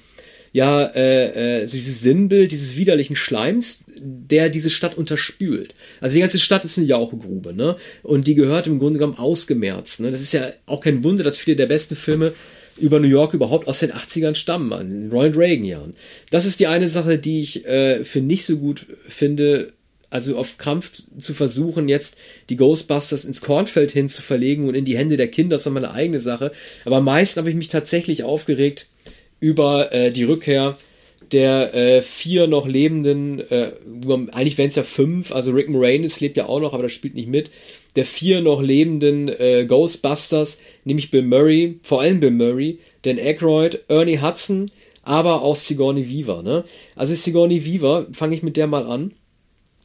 [0.54, 5.74] ja äh, äh, so dieses Sinnbild dieses widerlichen Schleims, der diese Stadt unterspült.
[6.00, 7.76] Also die ganze Stadt ist eine Jauchegrube, ne?
[8.04, 9.98] Und die gehört im Grunde genommen ausgemerzt.
[9.98, 10.12] Ne?
[10.12, 12.34] Das ist ja auch kein Wunder, dass viele der besten Filme
[12.76, 15.94] über New York überhaupt aus den 80ern stammen, an den Ronald Reagan Jahren.
[16.30, 19.72] Das ist die eine Sache, die ich äh, für nicht so gut finde,
[20.08, 22.16] also auf Krampf zu versuchen, jetzt
[22.48, 25.72] die Ghostbusters ins Kornfeld hin zu verlegen und in die Hände der Kinder, das ist
[25.72, 26.52] meine eigene Sache.
[26.84, 28.86] Aber am meisten habe ich mich tatsächlich aufgeregt
[29.44, 30.78] über äh, die Rückkehr
[31.32, 33.72] der äh, vier noch lebenden, äh,
[34.32, 37.14] eigentlich wären es ja fünf, also Rick Moranis lebt ja auch noch, aber das spielt
[37.14, 37.50] nicht mit,
[37.96, 43.80] der vier noch lebenden äh, Ghostbusters, nämlich Bill Murray, vor allem Bill Murray, Dan Aykroyd,
[43.88, 44.70] Ernie Hudson,
[45.02, 46.42] aber auch Sigourney Weaver.
[46.42, 46.64] Ne?
[46.96, 49.12] Also Sigourney Weaver, fange ich mit der mal an.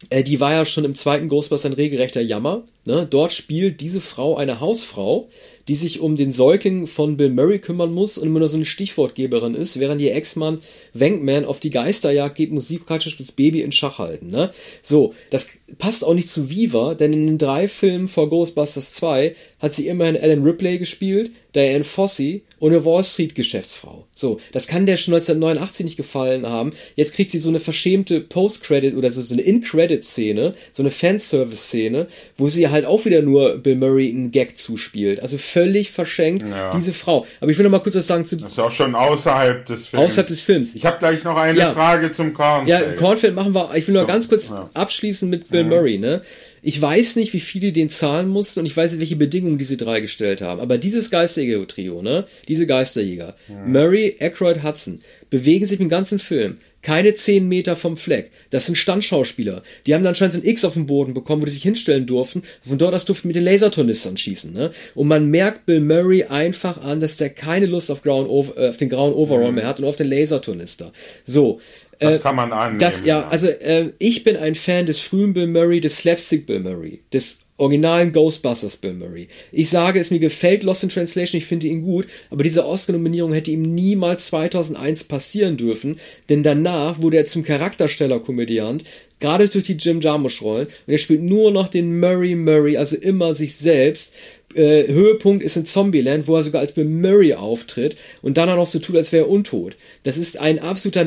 [0.10, 2.63] Äh, die war ja schon im zweiten Ghostbusters ein regelrechter Jammer.
[2.86, 3.06] Ne?
[3.10, 5.30] Dort spielt diese Frau eine Hausfrau,
[5.69, 8.65] die sich um den Säugling von Bill Murray kümmern muss und immer nur so eine
[8.65, 10.62] Stichwortgeberin ist, während ihr Ex-Mann
[10.95, 14.29] Wankman auf die Geisterjagd geht, musikalisch das Baby in Schach halten.
[14.29, 14.51] Ne?
[14.82, 19.36] So, das passt auch nicht zu Viva, denn in den drei Filmen vor Ghostbusters 2
[19.60, 24.05] hat sie immerhin Alan Ripley gespielt, Diane Fossey und eine Wall Street Geschäftsfrau.
[24.15, 26.73] So, das kann der schon 1989 nicht gefallen haben.
[26.95, 32.08] Jetzt kriegt sie so eine verschämte Post-Credit oder so, so eine In-Credit-Szene, so eine Fanservice-Szene,
[32.38, 35.21] wo sie halt auch wieder nur Bill Murray einen Gag zuspielt.
[35.21, 35.59] Also völlig
[35.91, 36.69] verschenkt, ja.
[36.72, 37.26] diese Frau.
[37.39, 38.38] Aber ich will noch mal kurz was sagen zu.
[38.38, 40.06] Das ist auch schon außerhalb des Films.
[40.06, 40.76] Außerhalb des Films.
[40.76, 41.74] Ich habe gleich noch eine ja.
[41.74, 42.69] Frage zum Kornfeld.
[42.69, 43.72] Ja, Kornfeld machen wir.
[43.76, 44.69] Ich will nur so, ganz kurz ja.
[44.74, 46.22] abschließen mit Bill Murray, ne?
[46.62, 49.78] Ich weiß nicht, wie viele den zahlen mussten und ich weiß nicht, welche Bedingungen diese
[49.78, 50.60] drei gestellt haben.
[50.60, 52.26] Aber dieses Geisterjäger-Trio, ne?
[52.48, 58.32] Diese Geisterjäger, Murray, Aykroyd, Hudson, bewegen sich im ganzen Film keine zehn Meter vom Fleck.
[58.50, 59.62] Das sind Standschauspieler.
[59.86, 62.44] Die haben dann anscheinend ein X auf dem Boden bekommen, wo die sich hinstellen durften.
[62.62, 64.54] Von dort aus durften mit den Lasertornistern schießen.
[64.54, 64.72] Ne?
[64.96, 68.78] Und man merkt Bill Murray einfach an, dass der keine Lust auf, grauen, äh, auf
[68.78, 69.56] den grauen Overall mhm.
[69.56, 70.94] mehr hat und auf den Lasertornister.
[71.26, 71.60] So.
[72.00, 72.80] Das äh, kann man annehmen.
[72.80, 76.62] Das, ja, also äh, ich bin ein Fan des frühen Bill Murray, des Slapstick Bill
[76.62, 79.28] Murray, des originalen Ghostbusters Bill Murray.
[79.52, 83.34] Ich sage es, mir gefällt Lost in Translation, ich finde ihn gut, aber diese Oscar-Nominierung
[83.34, 88.84] hätte ihm niemals 2001 passieren dürfen, denn danach wurde er zum Charaktersteller-Komödiant,
[89.19, 93.36] gerade durch die Jim Jarmusch-Rollen, und er spielt nur noch den Murray Murray, also immer
[93.36, 94.13] sich selbst,
[94.56, 98.56] äh, Höhepunkt ist in Zombieland, wo er sogar als Bill Murray auftritt und dann auch
[98.56, 99.76] noch so tut, als wäre er untot.
[100.04, 101.06] Das ist ein absoluter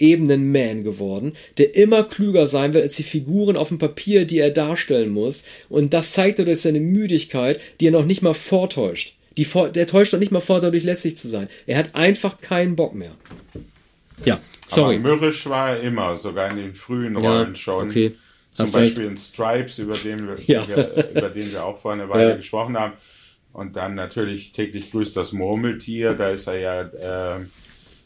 [0.00, 4.50] Meta-Ebenen-Man geworden, der immer klüger sein will als die Figuren auf dem Papier, die er
[4.50, 5.44] darstellen muss.
[5.68, 9.16] Und das zeigt er durch seine Müdigkeit, die er noch nicht mal vortäuscht.
[9.36, 11.48] Die, der täuscht doch nicht mal vor, dadurch lässig zu sein.
[11.66, 13.12] Er hat einfach keinen Bock mehr.
[14.24, 14.96] Ja, sorry.
[14.96, 17.90] Aber mürrisch war er immer, sogar in den frühen Rollen ja, schon.
[17.90, 18.14] Okay.
[18.52, 20.64] Zum Beispiel in Stripes, über den wir, ja.
[21.14, 22.36] über den wir auch vor einer Weile ja.
[22.36, 22.94] gesprochen haben.
[23.52, 26.82] Und dann natürlich täglich grüßt das Murmeltier, da ist er ja
[27.36, 27.40] äh,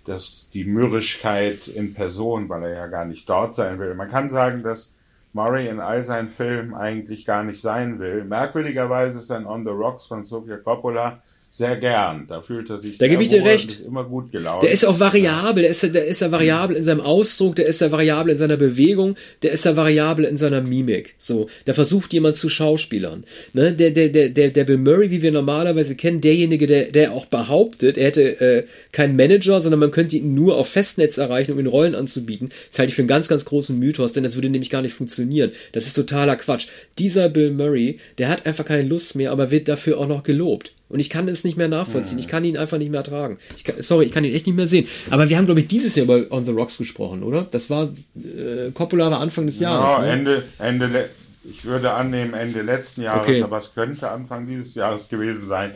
[0.04, 3.94] das, die Mürrischkeit in Person, weil er ja gar nicht dort sein will.
[3.94, 4.92] Man kann sagen, dass
[5.32, 8.24] Murray in all seinen Filmen eigentlich gar nicht sein will.
[8.24, 11.22] Merkwürdigerweise ist dann On the Rocks von Sofia Coppola
[11.56, 12.26] sehr gern.
[12.26, 13.80] Da fühlt er sich da gebe ich dir recht.
[13.86, 14.64] immer gut gelaunt.
[14.64, 17.80] Der ist auch variabel, der ist, der ist ja variabel in seinem Ausdruck, der ist
[17.80, 19.14] ja variabel in seiner Bewegung,
[19.44, 21.14] der ist ja variabel in seiner Mimik.
[21.16, 23.24] So, da versucht jemand zu Schauspielern.
[23.52, 23.72] Ne?
[23.72, 27.26] Der, der, der, der, der Bill Murray, wie wir normalerweise kennen, derjenige, der, der auch
[27.26, 31.60] behauptet, er hätte äh, keinen Manager, sondern man könnte ihn nur auf Festnetz erreichen, um
[31.60, 32.48] ihn Rollen anzubieten.
[32.70, 34.94] Das halte ich für einen ganz, ganz großen Mythos, denn das würde nämlich gar nicht
[34.94, 35.52] funktionieren.
[35.70, 36.66] Das ist totaler Quatsch.
[36.98, 40.72] Dieser Bill Murray, der hat einfach keine Lust mehr, aber wird dafür auch noch gelobt.
[40.88, 42.18] Und ich kann es nicht mehr nachvollziehen.
[42.18, 43.38] Ich kann ihn einfach nicht mehr ertragen.
[43.56, 44.86] Ich kann, sorry, ich kann ihn echt nicht mehr sehen.
[45.10, 47.42] Aber wir haben, glaube ich, dieses Jahr über On the Rocks gesprochen, oder?
[47.50, 49.98] Das war äh, Coppola war Anfang des Jahres.
[49.98, 50.12] Ja, ne?
[50.12, 51.10] Ende, Ende,
[51.42, 53.42] ich würde annehmen Ende letzten Jahres, okay.
[53.42, 55.72] aber es könnte Anfang dieses Jahres gewesen sein.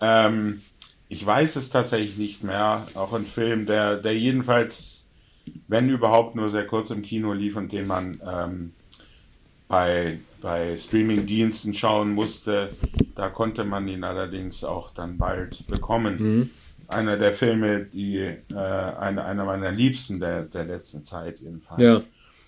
[0.00, 0.62] Ähm,
[1.08, 2.86] ich weiß es tatsächlich nicht mehr.
[2.94, 5.06] Auch ein Film, der, der jedenfalls,
[5.68, 8.72] wenn überhaupt, nur sehr kurz im Kino lief und den man ähm,
[9.68, 12.70] bei bei Streaming-Diensten schauen musste.
[13.14, 16.16] Da konnte man ihn allerdings auch dann bald bekommen.
[16.18, 16.50] Mhm.
[16.88, 21.82] Einer der Filme, die äh, eine, einer meiner Liebsten der, der letzten Zeit jedenfalls.
[21.82, 22.00] Ja.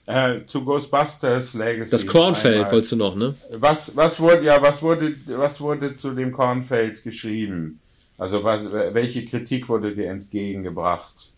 [0.07, 1.91] Äh, zu Ghostbusters Legacy.
[1.91, 3.35] Das Kornfeld wolltest du noch, ne?
[3.53, 7.81] Was, was wurde, ja, was wurde, was wurde zu dem Kornfeld geschrieben?
[8.17, 8.63] Also was,
[8.95, 11.30] welche Kritik wurde dir entgegengebracht?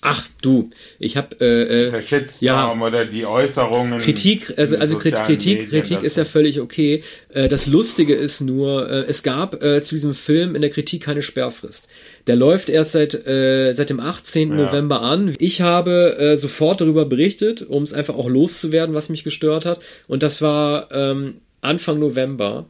[0.00, 4.00] Ach du, ich habe äh, äh, ja oder die Äußerungen.
[4.00, 7.02] Kritik, also also Kritik, Medien, Kritik ist ja völlig okay.
[7.30, 11.02] Äh, das Lustige ist nur, äh, es gab äh, zu diesem Film in der Kritik
[11.02, 11.88] keine Sperrfrist.
[12.28, 14.50] Der läuft erst seit äh, seit dem 18.
[14.50, 14.56] Ja.
[14.66, 15.34] November an.
[15.38, 19.80] Ich habe äh, sofort darüber berichtet, um es einfach auch loszuwerden, was mich gestört hat.
[20.06, 22.66] Und das war ähm, Anfang November.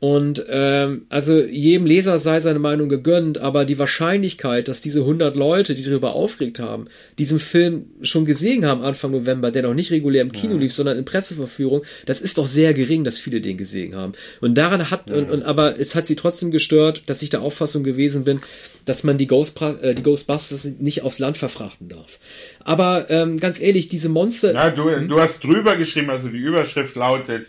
[0.00, 5.36] Und ähm, also jedem Leser sei seine Meinung gegönnt, aber die Wahrscheinlichkeit, dass diese 100
[5.36, 6.86] Leute, die sich darüber aufgeregt haben,
[7.18, 10.60] diesen Film schon gesehen haben Anfang November, der noch nicht regulär im Kino ja.
[10.60, 14.14] lief, sondern in Presseverführung, das ist doch sehr gering, dass viele den gesehen haben.
[14.40, 15.16] Und daran hat, ja.
[15.16, 18.40] und, und aber es hat sie trotzdem gestört, dass ich der Auffassung gewesen bin,
[18.86, 22.18] dass man die, Ghost, äh, die Ghostbusters nicht aufs Land verfrachten darf.
[22.64, 24.54] Aber ähm, ganz ehrlich, diese Monster.
[24.54, 27.48] Ja, du, du hast drüber geschrieben, also die Überschrift lautet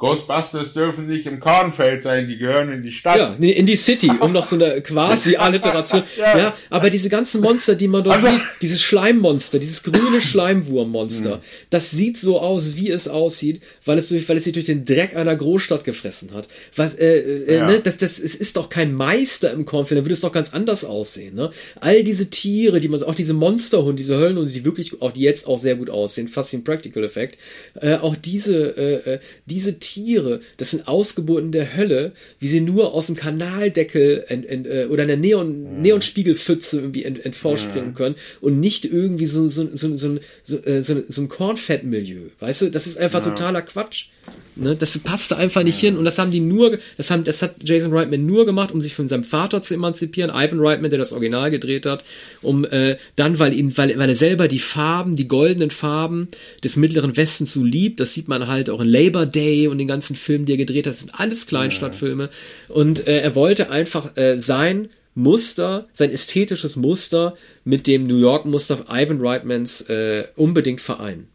[0.00, 3.18] Ghostbusters dürfen nicht im Kornfeld sein, die gehören in die Stadt.
[3.18, 6.04] Ja, in die City, um noch so eine quasi Alliteration.
[6.18, 6.38] ja.
[6.38, 6.56] ja.
[6.70, 11.40] aber diese ganzen Monster, die man dort also, sieht, dieses Schleimmonster, dieses grüne Schleimwurmmonster, mhm.
[11.68, 15.14] das sieht so aus, wie es aussieht, weil es weil es sich durch den Dreck
[15.14, 16.48] einer Großstadt gefressen hat.
[16.74, 17.66] Was, äh, äh, ja.
[17.66, 20.54] ne, das, das, es ist doch kein Meister im Kornfeld, dann würde es doch ganz
[20.54, 21.50] anders aussehen, ne?
[21.78, 25.46] All diese Tiere, die man, auch diese Monsterhunde, diese Höllenhunde, die wirklich, auch die jetzt
[25.46, 27.36] auch sehr gut aussehen, fast wie ein Practical Effekt,
[27.74, 32.60] äh, auch diese, äh, äh diese Tiere, Tiere, das sind Ausgeburten der Hölle, wie sie
[32.60, 35.82] nur aus dem Kanaldeckel ent, ent, äh, oder einer Neon, mhm.
[35.82, 37.94] Neonspiegelpfütze irgendwie ent, entvorspringen mhm.
[37.94, 42.28] können und nicht irgendwie so, so, so, so, so, äh, so, so ein Kornfettmilieu.
[42.38, 43.30] Weißt du, das ist einfach ja.
[43.30, 44.06] totaler Quatsch.
[44.56, 47.56] Ne, das passte einfach nicht hin und das haben die nur, das haben, das hat
[47.62, 51.12] Jason Reitman nur gemacht, um sich von seinem Vater zu emanzipieren, Ivan Reitman, der das
[51.12, 52.04] Original gedreht hat,
[52.42, 56.28] um äh, dann, weil ihm, weil, weil er selber die Farben, die goldenen Farben
[56.64, 59.88] des Mittleren Westens so liebt, das sieht man halt auch in Labor Day und den
[59.88, 62.28] ganzen Filmen, die er gedreht hat, das sind alles Kleinstadtfilme
[62.68, 67.34] und äh, er wollte einfach äh, sein Muster, sein ästhetisches Muster
[67.64, 71.28] mit dem New York Muster Ivan Reitmans äh, unbedingt vereinen.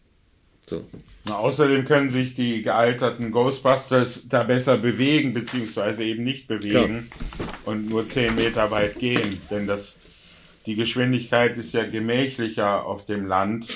[0.67, 0.83] So.
[1.25, 7.49] Na, außerdem können sich die gealterten Ghostbusters da besser bewegen, beziehungsweise eben nicht bewegen Klar.
[7.65, 9.39] und nur 10 Meter weit gehen.
[9.51, 9.95] Denn das,
[10.65, 13.67] die Geschwindigkeit ist ja gemächlicher auf dem Land.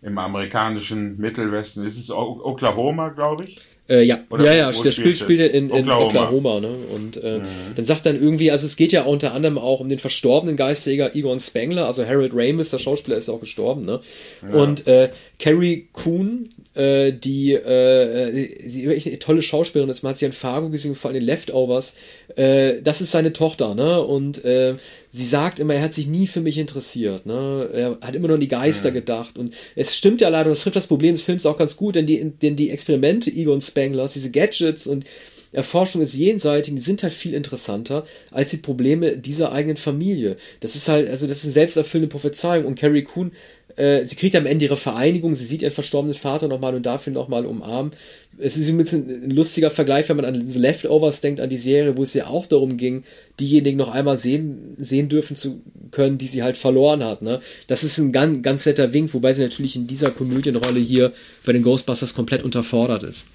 [0.00, 3.58] Im amerikanischen Mittelwesten ist es Oklahoma, glaube ich.
[3.88, 6.06] Äh, ja, Oder ja, ja, der spielt, spielt in, in Oklahoma.
[6.06, 6.70] Oklahoma ne?
[6.94, 7.42] Und äh, mhm.
[7.74, 11.16] dann sagt dann irgendwie, also es geht ja unter anderem auch um den verstorbenen Geistjäger
[11.16, 14.00] Egon Spengler, also Harold Ramis, der Schauspieler, ist auch gestorben, ne?
[14.42, 14.54] Ja.
[14.56, 20.18] Und äh, Carrie Coon, äh, die, äh, sie wirklich eine tolle Schauspielerin ist, man hat
[20.18, 21.94] sie in Fargo gesehen, vor allem in Leftovers,
[22.36, 24.00] äh, das ist seine Tochter, ne?
[24.00, 24.76] Und äh,
[25.12, 27.26] sie sagt immer, er hat sich nie für mich interessiert.
[27.26, 27.68] Ne?
[27.72, 28.94] Er hat immer nur an die Geister ja.
[28.94, 29.36] gedacht.
[29.36, 31.96] Und es stimmt ja leider, und das trifft das Problem des Films auch ganz gut,
[31.96, 35.04] denn die, denn die Experimente Egon Spanglers, diese Gadgets und
[35.52, 40.36] Erforschung des Jenseitigen, sind halt viel interessanter als die Probleme dieser eigenen Familie.
[40.60, 43.32] Das ist halt, also das ist eine selbsterfüllende Prophezeiung und Carrie Coon
[43.76, 47.06] äh, sie kriegt am Ende ihre Vereinigung, sie sieht ihren verstorbenen Vater nochmal und darf
[47.06, 47.92] ihn nochmal umarmen.
[48.38, 51.96] Es ist ein bisschen ein lustiger Vergleich, wenn man an Leftovers denkt, an die Serie,
[51.96, 53.04] wo es ja auch darum ging,
[53.40, 55.60] diejenigen noch einmal sehen, sehen dürfen zu
[55.90, 57.22] können, die sie halt verloren hat.
[57.22, 57.40] Ne?
[57.66, 61.12] Das ist ein ganz, ganz netter Wink, wobei sie natürlich in dieser Komödienrolle hier
[61.44, 63.26] bei den Ghostbusters komplett unterfordert ist.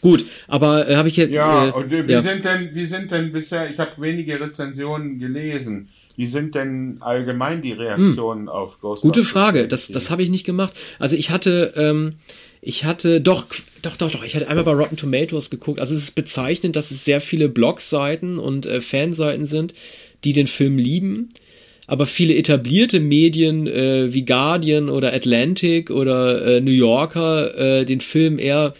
[0.00, 1.32] Gut, aber äh, habe ich jetzt.
[1.32, 2.22] Ja, äh, und wie ja.
[2.22, 7.62] sind denn, wie sind denn bisher, ich habe wenige Rezensionen gelesen, wie sind denn allgemein
[7.62, 9.02] die Reaktionen auf Ghostbusters?
[9.02, 9.08] Hm.
[9.08, 10.72] Gute Frage, das, das habe ich nicht gemacht.
[10.98, 12.14] Also ich hatte, ähm,
[12.60, 13.46] ich hatte, doch,
[13.82, 15.78] doch, doch, doch, ich hatte einmal bei Rotten Tomatoes geguckt.
[15.78, 19.74] Also es ist bezeichnend, dass es sehr viele Blogseiten und äh, Fanseiten sind,
[20.24, 21.28] die den Film lieben.
[21.86, 28.00] Aber viele etablierte Medien äh, wie Guardian oder Atlantic oder äh, New Yorker äh, den
[28.00, 28.74] Film eher,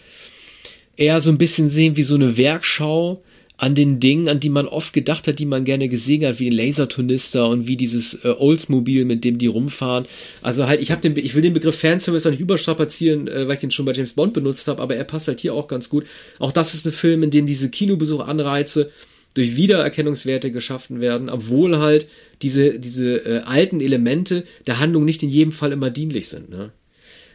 [0.99, 3.23] eher so ein bisschen sehen wie so eine Werkschau
[3.59, 6.45] an den Dingen, an die man oft gedacht hat, die man gerne gesehen hat, wie
[6.45, 10.05] den Lasertonister und wie dieses äh, Oldsmobile, mit dem die rumfahren.
[10.41, 13.55] Also halt, ich habe den, ich will den Begriff Fanservice auch nicht überstrapazieren, äh, weil
[13.55, 15.89] ich den schon bei James Bond benutzt habe, aber er passt halt hier auch ganz
[15.89, 16.05] gut.
[16.39, 18.91] Auch das ist ein Film, in dem diese Kinobesuchanreize
[19.33, 22.07] durch Wiedererkennungswerte geschaffen werden, obwohl halt
[22.41, 26.49] diese, diese äh, alten Elemente der Handlung nicht in jedem Fall immer dienlich sind.
[26.49, 26.71] Ne?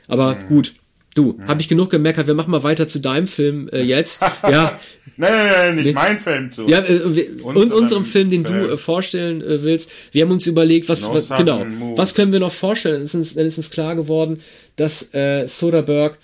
[0.09, 0.75] Aber gut,
[1.15, 4.21] du, habe ich genug gemeckert, wir machen mal weiter zu deinem Film äh, jetzt.
[4.43, 4.79] Ja,
[5.17, 5.93] Nein, nein, nein, nicht Nee.
[5.93, 6.67] mein Film zu.
[6.69, 8.71] ja äh, wir, und unserem Film, den du Film.
[8.73, 9.91] äh, vorstellen äh, willst.
[10.13, 11.97] Wir haben uns überlegt, was, No was genau, Move.
[11.97, 12.97] was können wir noch vorstellen?
[12.97, 14.41] Dann ist uns, dann ist uns klar geworden,
[14.77, 16.17] dass äh, Soderbergh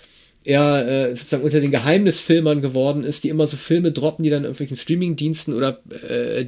[0.43, 4.39] ja äh, sozusagen unter den Geheimnisfilmern geworden ist, die immer so Filme droppen, die dann
[4.39, 6.45] in irgendwelchen Streamingdiensten oder äh,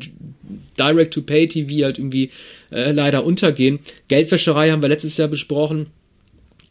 [0.80, 2.32] Direct-to-Pay-TV halt irgendwie
[2.72, 3.80] äh, leider untergehen.
[4.08, 5.88] Geldwäscherei haben wir letztes Jahr besprochen.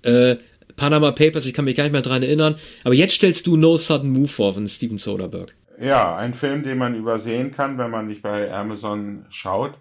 [0.03, 0.37] Äh,
[0.77, 2.57] Panama Papers, ich kann mich gar nicht mehr dran erinnern.
[2.85, 5.53] Aber jetzt stellst du No Sudden Move vor von Steven Soderbergh.
[5.81, 9.79] Ja, ein Film, den man übersehen kann, wenn man nicht bei Amazon schaut.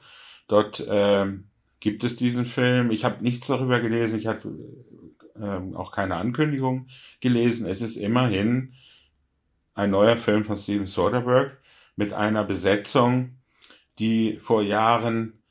[0.47, 1.45] Dort ähm,
[1.79, 2.91] gibt es diesen Film.
[2.91, 4.17] Ich habe nichts darüber gelesen.
[4.17, 4.49] Ich habe
[5.39, 6.87] ähm, auch keine Ankündigung
[7.19, 7.67] gelesen.
[7.67, 8.73] Es ist immerhin
[9.73, 11.51] ein neuer Film von Steven Soderbergh
[11.95, 13.37] mit einer Besetzung,
[13.99, 15.41] die vor Jahren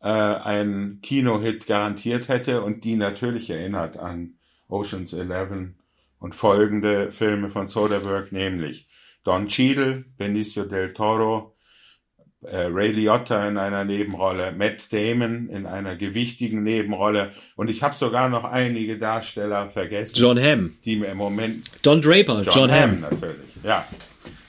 [0.00, 4.34] äh, einen Kinohit garantiert hätte und die natürlich erinnert an
[4.68, 5.76] Ocean's Eleven
[6.18, 8.88] und folgende Filme von Soderbergh, nämlich
[9.24, 11.54] Don Cheadle, Benicio del Toro,
[12.44, 17.94] äh, Ray Liotta in einer Nebenrolle, Matt Damon in einer gewichtigen Nebenrolle und ich habe
[17.94, 20.76] sogar noch einige Darsteller vergessen, John Hamm.
[20.84, 22.90] die mir im Moment Don Draper, John, John, Hamm.
[22.90, 23.86] Hamm natürlich, ja.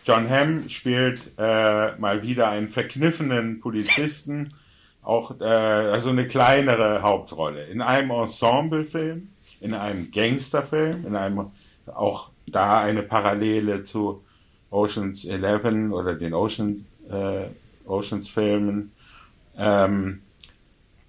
[0.06, 4.54] John Hamm spielt äh, mal wieder einen verkniffenen Polizisten,
[5.02, 9.30] auch äh, also eine kleinere Hauptrolle in einem Ensemblefilm,
[9.62, 11.52] in einem Gangsterfilm, in einem
[11.88, 14.24] auch da eine Parallele zu
[14.70, 17.46] Ocean's Eleven oder den Ocean, äh,
[17.88, 18.92] Oceans Filmen.
[19.58, 20.22] Ähm,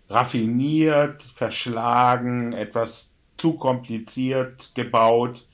[0.09, 5.47] raffiniert, verschlagen, etwas zu kompliziert gebaut,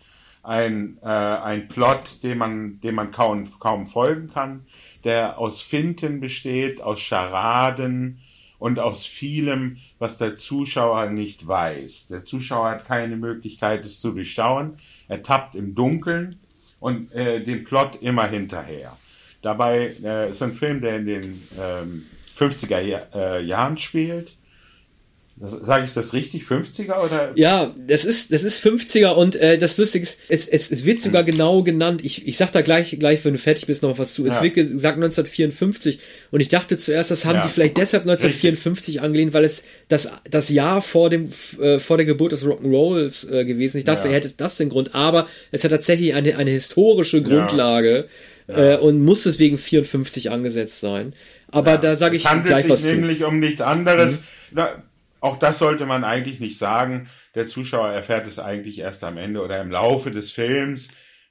[0.42, 4.66] ein, äh, ein Plot, dem man, dem man kaum, kaum folgen kann,
[5.04, 8.20] der aus Finten besteht, aus Charaden
[8.62, 12.06] und aus vielem, was der Zuschauer nicht weiß.
[12.06, 14.74] Der Zuschauer hat keine Möglichkeit, es zu durchschauen.
[15.08, 16.38] Er tappt im Dunkeln
[16.78, 18.96] und äh, dem Plot immer hinterher.
[19.40, 22.04] Dabei äh, ist ein Film, der in den ähm,
[22.38, 24.32] 50er Jahr, äh, Jahren spielt.
[25.44, 26.44] Sage ich das richtig?
[26.44, 27.32] 50er oder?
[27.34, 31.00] Ja, das ist, das ist 50er und äh, das Lustige ist, es, es, es wird
[31.00, 32.04] sogar genau genannt.
[32.04, 34.24] Ich, ich sag da gleich, gleich, wenn du fertig bist, noch was zu.
[34.24, 34.42] Es Ja.
[34.44, 35.98] wird gesagt 1954
[36.30, 37.42] und ich dachte zuerst, das haben Ja.
[37.42, 41.28] die vielleicht deshalb 1954 angelehnt, weil es das, das Jahr vor dem
[41.60, 43.78] äh, vor der Geburt des Rock'n'Rolls äh, gewesen.
[43.78, 44.14] Ich dachte, Ja.
[44.14, 48.06] hätte das den Grund, aber es hat tatsächlich eine, eine historische Grundlage
[48.48, 51.14] Äh, und muss deswegen 54 angesetzt sein.
[51.52, 52.88] Aber da sage ich es handelt gleich sich was zu.
[52.94, 53.00] Mhm.
[53.00, 54.18] nämlich um nichts anderes.
[54.50, 54.82] Na,
[55.22, 57.08] auch das sollte man eigentlich nicht sagen.
[57.34, 60.88] Der Zuschauer erfährt es eigentlich erst am Ende oder im Laufe des Films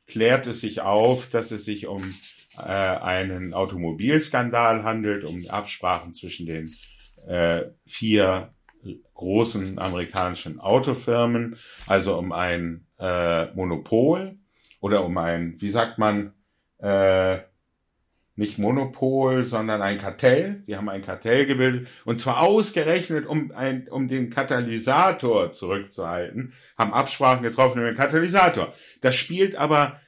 [0.08, 2.14] klärt es sich auf, dass es sich um
[2.58, 6.70] äh, einen Automobilskandal handelt, um Absprachen zwischen den
[7.28, 8.54] äh, vier
[9.14, 14.38] großen amerikanischen Autofirmen, also um ein äh, Monopol
[14.80, 16.34] oder um ein, wie sagt man,
[16.80, 17.40] äh,
[18.42, 20.64] nicht Monopol, sondern ein Kartell.
[20.68, 26.94] Die haben ein Kartell gebildet und zwar ausgerechnet, um, ein, um den Katalysator zurückzuhalten, haben
[26.94, 28.74] Absprachen getroffen über den Katalysator.
[29.00, 30.02] Das spielt aber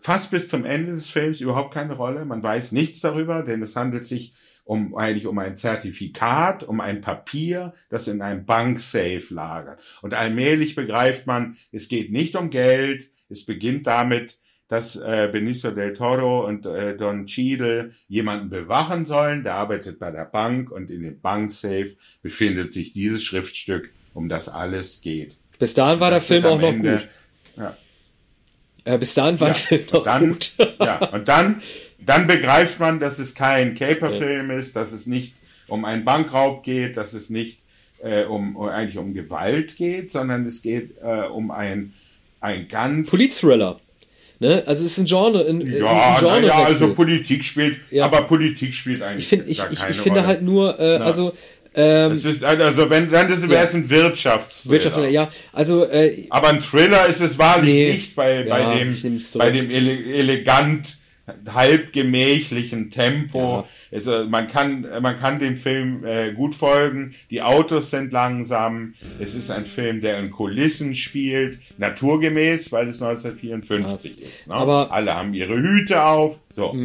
[0.00, 2.24] fast bis zum Ende des Films überhaupt keine Rolle.
[2.24, 7.00] Man weiß nichts darüber, denn es handelt sich um eigentlich um ein Zertifikat, um ein
[7.00, 9.82] Papier, das in einem Banksafe lagert.
[10.00, 13.10] Und allmählich begreift man, es geht nicht um Geld.
[13.28, 14.39] Es beginnt damit,
[14.70, 19.42] dass äh, Benicio del Toro und äh, Don Cheadle jemanden bewachen sollen.
[19.44, 24.48] Der arbeitet bei der Bank und in dem Banksafe befindet sich dieses Schriftstück, um das
[24.48, 25.36] alles geht.
[25.58, 27.08] Bis dahin war der Film auch noch Ende- gut.
[27.56, 27.76] Ja.
[28.84, 30.52] Äh, bis dahin war Ja, der Film noch dann, gut.
[30.80, 31.60] ja, und dann,
[31.98, 35.34] dann begreift man, dass es kein Caper-Film ist, dass es nicht
[35.68, 37.60] um einen Bankraub geht, dass es nicht
[38.02, 41.92] äh, um, um eigentlich um Gewalt geht, sondern es geht äh, um ein
[42.40, 43.78] ein ganz Polizthriller.
[44.42, 44.62] Ne?
[44.66, 48.06] Also es ist ein Genre, ein, ja, ein Genre ja, also Politik spielt, Ja.
[48.06, 51.34] aber Politik spielt eigentlich Ich finde ich, ich, ich finde halt nur, äh, also
[51.74, 56.26] ähm, Es ist, also wenn, dann ist, wäre es ein Wirtschafts Wirtschaft, ja, also äh,
[56.30, 57.92] Aber ein Thriller ist es wahrlich Nee.
[57.92, 60.96] nicht bei, Ja, bei dem, bei dem ele elegant,
[61.52, 63.38] halb gemächlichen Tempo.
[63.38, 63.68] Ja.
[63.92, 67.14] Also man kann, man kann dem Film äh, gut folgen.
[67.30, 68.94] Die Autos sind langsam.
[69.18, 74.48] Es ist ein Film, der in Kulissen spielt, naturgemäß, weil es 1954 ist.
[74.48, 74.54] Ne?
[74.54, 76.38] Aber- alle haben ihre Hüte auf.
[76.56, 76.76] So.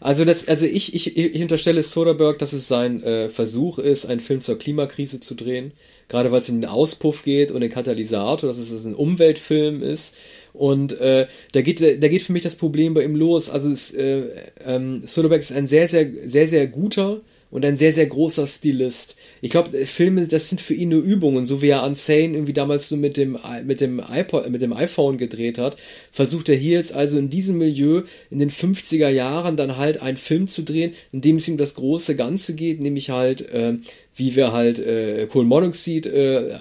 [0.00, 4.20] Also das, also ich, ich, ich unterstelle Soderbergh, dass es sein äh, Versuch ist, einen
[4.20, 5.72] Film zur Klimakrise zu drehen.
[6.08, 10.16] Gerade weil es um den Auspuff geht und den Katalysator, dass es ein Umweltfilm ist.
[10.52, 13.48] Und äh, da geht, da geht für mich das Problem bei ihm los.
[13.48, 14.24] Also äh,
[14.64, 17.20] ähm, Soderbergh ist ein sehr, sehr, sehr, sehr guter
[17.52, 19.14] und ein sehr, sehr großer Stilist.
[19.42, 22.88] Ich glaube, Filme, das sind für ihn nur Übungen, so wie er Unsane irgendwie damals
[22.88, 25.76] so mit dem, mit dem iPod, mit dem iPhone gedreht hat,
[26.10, 30.16] versucht er hier jetzt also in diesem Milieu in den 50er Jahren dann halt einen
[30.16, 33.74] Film zu drehen, in dem es ihm das große Ganze geht, nämlich halt, äh,
[34.16, 36.58] wie wir halt äh, Kohlenmonoxid äh,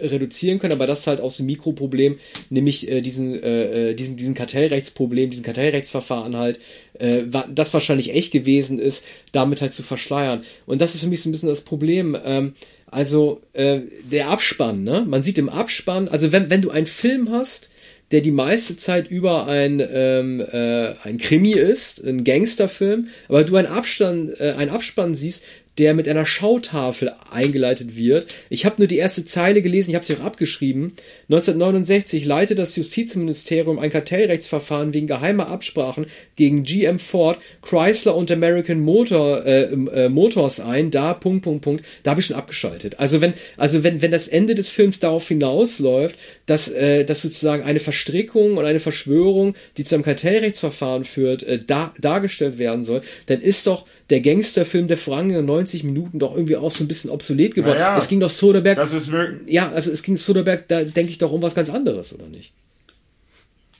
[0.00, 4.34] reduzieren können, aber das halt aus dem Mikroproblem, nämlich äh, diesen, äh, äh, diesen, diesen
[4.34, 6.60] Kartellrechtsproblem, diesen Kartellrechtsverfahren halt,
[7.00, 10.42] äh, das wahrscheinlich echt gewesen ist, damit halt zu verschleiern.
[10.66, 12.16] Und das ist für mich so ein bisschen das Problem.
[12.24, 12.52] Ähm,
[12.86, 13.80] also äh,
[14.10, 15.04] der Abspann, ne?
[15.06, 17.70] Man sieht im Abspann, also wenn, wenn du einen Film hast,
[18.10, 23.54] der die meiste Zeit über ein, ähm, äh, ein Krimi ist, ein Gangsterfilm, aber du
[23.56, 25.44] einen Abstand, äh, einen Abspann siehst,
[25.80, 28.26] der mit einer Schautafel eingeleitet wird.
[28.50, 30.92] Ich habe nur die erste Zeile gelesen, ich habe sie auch abgeschrieben.
[31.30, 36.06] 1969 leitet das Justizministerium ein Kartellrechtsverfahren wegen geheimer Absprachen
[36.36, 40.90] gegen GM Ford, Chrysler und American Motor, äh, äh, Motors ein.
[40.90, 41.84] Da Punkt Punkt Punkt.
[42.02, 42.98] Da habe ich schon abgeschaltet.
[42.98, 47.62] Also wenn also wenn wenn das Ende des Films darauf hinausläuft, dass äh, dass sozusagen
[47.62, 53.00] eine Verstrickung und eine Verschwörung, die zu einem Kartellrechtsverfahren führt, äh, da, dargestellt werden soll,
[53.26, 57.10] dann ist doch der Gangsterfilm der vergangenen 90 Minuten doch irgendwie auch so ein bisschen
[57.10, 57.78] obsolet geworden.
[57.78, 59.40] Naja, es ging doch Soderbergh Das ist möglich.
[59.52, 62.52] ja, also es ging Soderbergh, da denke ich doch um was ganz anderes, oder nicht?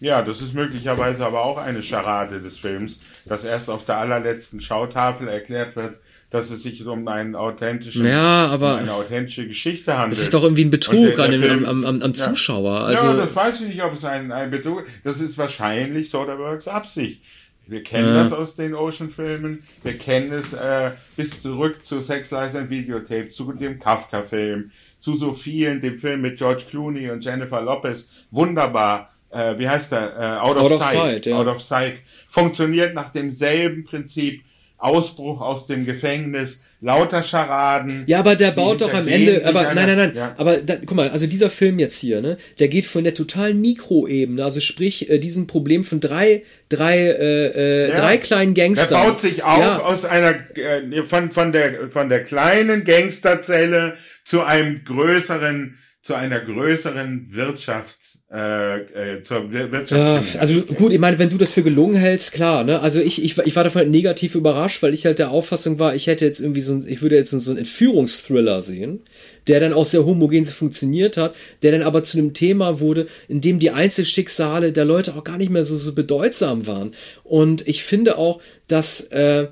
[0.00, 4.60] Ja, das ist möglicherweise aber auch eine Scharade des Films, dass erst auf der allerletzten
[4.60, 5.96] Schautafel erklärt wird,
[6.30, 10.18] dass es sich um einen authentischen, Ja, aber- um eine authentische Geschichte handelt.
[10.18, 12.14] Das ist doch irgendwie ein Betrug der- der an dem, am, am, am Ja.
[12.14, 12.80] Zuschauer.
[12.82, 16.68] Also, ja, das weiß ich nicht, ob es ein, ein Betrug Das ist wahrscheinlich Soderberghs
[16.68, 17.22] Absicht.
[17.70, 18.24] Wir kennen Ja.
[18.24, 19.62] das aus den Ocean-Filmen.
[19.82, 25.14] Wir kennen es äh, bis zurück zu Sex, Lies and Videotape, zu dem Kafka-Film, zu
[25.14, 28.08] so vielen, dem Film mit George Clooney und Jennifer Lopez.
[28.30, 29.12] Wunderbar.
[29.30, 30.16] Äh, wie heißt der?
[30.18, 30.96] Äh, Out, Out of, of Sight.
[30.98, 31.36] Sight, ja.
[31.38, 32.00] Out of Sight.
[32.28, 34.42] Funktioniert nach demselben Prinzip.
[34.78, 38.04] Ausbruch aus dem Gefängnis, lauter Scharaden.
[38.06, 40.34] ja, aber der baut doch am Ende, aber einer- nein, nein, nein, Ja.
[40.38, 43.60] aber da, guck mal, also dieser Film jetzt hier, ne, der geht von der totalen
[43.60, 47.94] Mikroebene, also sprich, äh, diesem Problem von drei, drei, äh, äh, Ja.
[47.96, 49.06] drei kleinen Er Gangstern.
[49.08, 49.78] baut sich auf Ja.
[49.80, 56.40] aus einer äh, von von der von der kleinen Gangsterzelle zu einem größeren zu einer
[56.40, 60.38] größeren Wirtschafts äh, äh, zur Wir- Ja, Wirtschaft.
[60.38, 62.80] also gut, ich meine, wenn du das für gelungen hältst, klar, ne?
[62.80, 65.78] Also ich, ich, war- ich war davon halt negativ überrascht, weil ich halt der Auffassung
[65.78, 69.00] war, ich hätte jetzt irgendwie so ein, ich würde jetzt so einen Entführungsthriller sehen,
[69.46, 73.42] der dann auch sehr homogen funktioniert hat, der dann aber zu einem Thema wurde, in
[73.42, 76.92] dem die Einzelschicksale der Leute auch gar nicht mehr so, so bedeutsam waren.
[77.24, 79.48] Und ich finde auch, dass äh,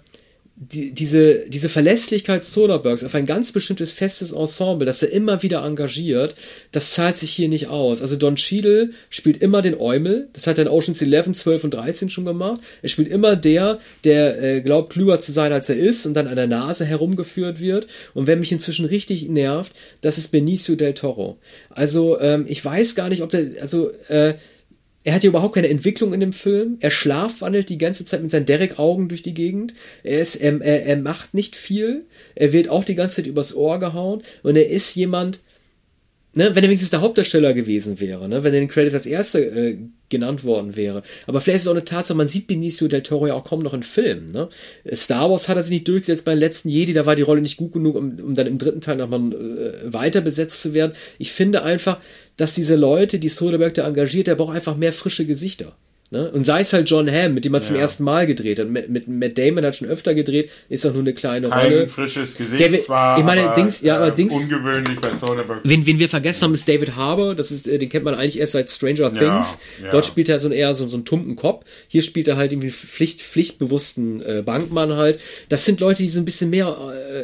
[0.60, 5.64] die, diese, diese Verlässlichkeit Soderberghs auf ein ganz bestimmtes festes Ensemble, das er immer wieder
[5.64, 6.34] engagiert,
[6.72, 8.02] das zahlt sich hier nicht aus.
[8.02, 11.74] Also Don Cheadle spielt immer den Eumel, das hat er in Oceans 11, 12 und
[11.74, 12.60] 13 schon gemacht.
[12.82, 16.26] Er spielt immer der, der äh, glaubt, klüger zu sein, als er ist und dann
[16.26, 17.86] an der Nase herumgeführt wird.
[18.14, 21.38] Und wer mich inzwischen richtig nervt, das ist Benicio del Toro.
[21.70, 24.34] Also ähm, ich weiß gar nicht, ob der, also äh,
[25.08, 26.76] er hat ja überhaupt keine Entwicklung in dem Film.
[26.80, 29.72] Er schlafwandelt die ganze Zeit mit seinen Derek-Augen durch die Gegend.
[30.02, 32.04] Er, ist, er, er, er macht nicht viel.
[32.34, 34.22] Er wird auch die ganze Zeit übers Ohr gehauen.
[34.42, 35.40] Und er ist jemand,
[36.34, 39.40] ne, wenn er wenigstens der Hauptdarsteller gewesen wäre, ne, wenn er den Credits als erster
[39.40, 39.78] äh,
[40.08, 41.02] genannt worden wäre.
[41.26, 43.60] Aber vielleicht ist es auch eine Tatsache, man sieht Benicio del Toro ja auch kaum
[43.60, 44.30] noch in Filmen.
[44.32, 44.48] Ne?
[44.94, 47.56] Star Wars hat er sich nicht durchgesetzt beim letzten Jedi, da war die Rolle nicht
[47.56, 50.92] gut genug, um, um dann im dritten Teil nochmal äh, weiter besetzt zu werden.
[51.18, 52.00] Ich finde einfach,
[52.36, 55.76] dass diese Leute, die Soderbergh da engagiert, der braucht einfach mehr frische Gesichter.
[56.10, 56.30] Ne?
[56.30, 57.82] Und sei es halt John Hamm, mit dem er zum Ja.
[57.82, 58.66] ersten Mal gedreht hat.
[58.68, 61.88] Mit, mit Matt Damon hat schon öfter gedreht, ist auch nur eine kleine Kein Rolle.
[61.88, 65.60] frisches Gesicht David- zwar, ich meine, aber, Dings- ja, aber äh, Dings- ungewöhnlich bei Soderbergh.
[65.64, 67.34] Wen, wen wir vergessen haben, ist David Harbour.
[67.34, 69.58] Das ist, äh, den kennt man eigentlich erst seit Stranger Things.
[69.82, 69.90] ja.
[69.90, 71.66] Dort spielt er so ein, eher so, so einen tumpen Kopf.
[71.88, 75.20] Hier spielt er halt irgendwie Pflicht, pflichtbewussten äh, Bankmann halt.
[75.50, 76.74] Das sind Leute, die so ein bisschen mehr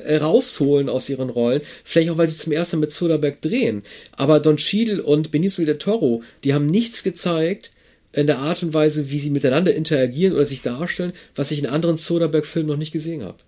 [0.05, 1.62] äh, rausholen aus ihren Rollen.
[1.85, 3.82] Vielleicht auch, weil sie zum ersten Mal mit Soderbergh drehen.
[4.12, 7.70] Aber Don Cheadle und Benicio del Toro, die haben nichts gezeigt,
[8.14, 11.68] in der Art und Weise, wie sie miteinander interagieren oder sich darstellen, was ich in
[11.68, 13.38] anderen Soderbergh-Filmen noch nicht gesehen habe.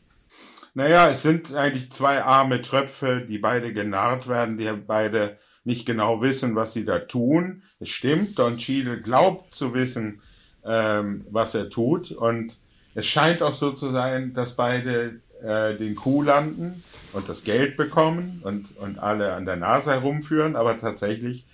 [0.74, 6.20] Naja, es sind eigentlich zwei arme Tröpfe, die beide genarrt werden, die beide nicht genau
[6.20, 7.62] wissen, was sie da tun.
[7.80, 10.20] Es stimmt, Don Cheadle glaubt zu wissen,
[10.64, 12.12] ähm, was er tut.
[12.12, 12.56] Und
[12.94, 17.76] es scheint auch so zu sein, dass beide äh, den Kuh landen und das Geld
[17.76, 20.56] bekommen und, und alle an der Nase herumführen.
[20.56, 21.46] Aber tatsächlich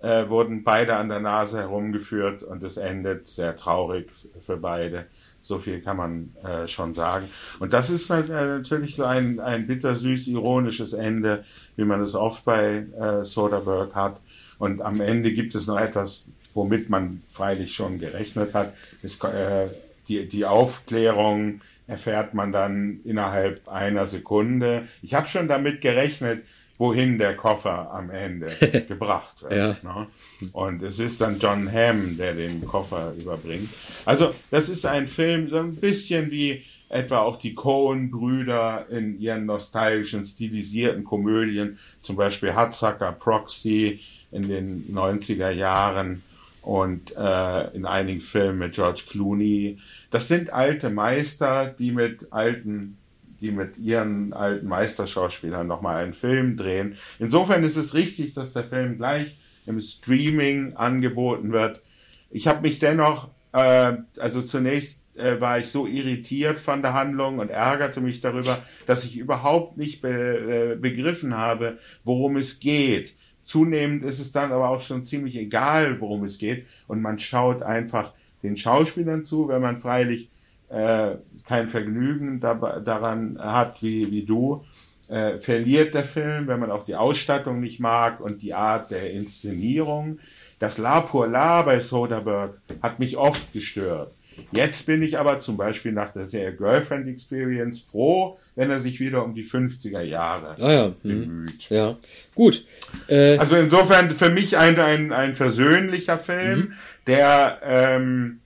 [0.00, 4.08] äh, wurden beide an der Nase herumgeführt und es endet sehr traurig
[4.40, 5.06] für beide.
[5.40, 7.26] So viel kann man äh, schon sagen.
[7.58, 11.44] Und das ist halt, äh, natürlich so ein, ein bittersüß ironisches Ende,
[11.76, 14.20] wie man es oft bei äh, Soderbergh hat.
[14.58, 18.74] Und am Ende gibt es noch etwas, womit man freilich schon gerechnet hat.
[19.02, 19.68] Es, äh,
[20.08, 24.86] die, die Aufklärung erfährt man dann innerhalb einer Sekunde.
[25.02, 26.44] Ich habe schon damit gerechnet,
[26.78, 28.48] wohin der Koffer am Ende
[28.88, 29.52] gebracht wird.
[29.52, 29.76] Ja.
[29.82, 30.06] Ne?
[30.52, 33.68] Und es ist dann John Hamm, der den Koffer überbringt.
[34.04, 39.46] Also das ist ein Film, so ein bisschen wie etwa auch die Cohen-Brüder in ihren
[39.46, 44.00] nostalgischen, stilisierten Komödien, zum Beispiel Hudsucker Proxy
[44.30, 46.22] in den 90er Jahren
[46.62, 49.78] und äh, in einigen Filmen mit George Clooney.
[50.10, 52.97] Das sind alte Meister, die mit alten
[53.40, 56.96] die mit ihren alten Meisterschauspielern nochmal einen Film drehen.
[57.18, 61.82] Insofern ist es richtig, dass der Film gleich im Streaming angeboten wird.
[62.30, 67.38] Ich habe mich dennoch, äh, also zunächst äh, war ich so irritiert von der Handlung
[67.38, 73.14] und ärgerte mich darüber, dass ich überhaupt nicht be, äh, begriffen habe, worum es geht.
[73.42, 77.62] Zunehmend ist es dann aber auch schon ziemlich egal, worum es geht und man schaut
[77.62, 78.12] einfach
[78.42, 80.30] den Schauspielern zu, wenn man freilich
[80.68, 81.16] äh,
[81.46, 84.64] kein Vergnügen dabei, daran hat wie, wie du,
[85.08, 89.10] äh, verliert der Film, wenn man auch die Ausstattung nicht mag und die Art der
[89.12, 90.18] Inszenierung.
[90.58, 94.14] Das La pour La bei Soderbergh hat mich oft gestört.
[94.52, 99.00] Jetzt bin ich aber zum Beispiel nach der Serie Girlfriend Experience froh, wenn er sich
[99.00, 100.88] wieder um die 50er Jahre ah, ja.
[100.88, 101.20] Mhm.
[101.20, 101.70] bemüht.
[101.70, 101.96] Ja,
[102.34, 102.64] gut.
[103.08, 106.72] Äh, also insofern für mich ein, ein, ein versöhnlicher Film, mhm.
[107.06, 108.40] der ähm,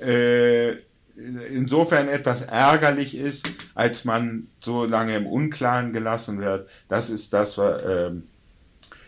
[0.00, 0.76] äh,
[1.16, 6.68] insofern etwas ärgerlich ist, als man so lange im Unklaren gelassen wird.
[6.88, 8.24] Das ist das, ähm,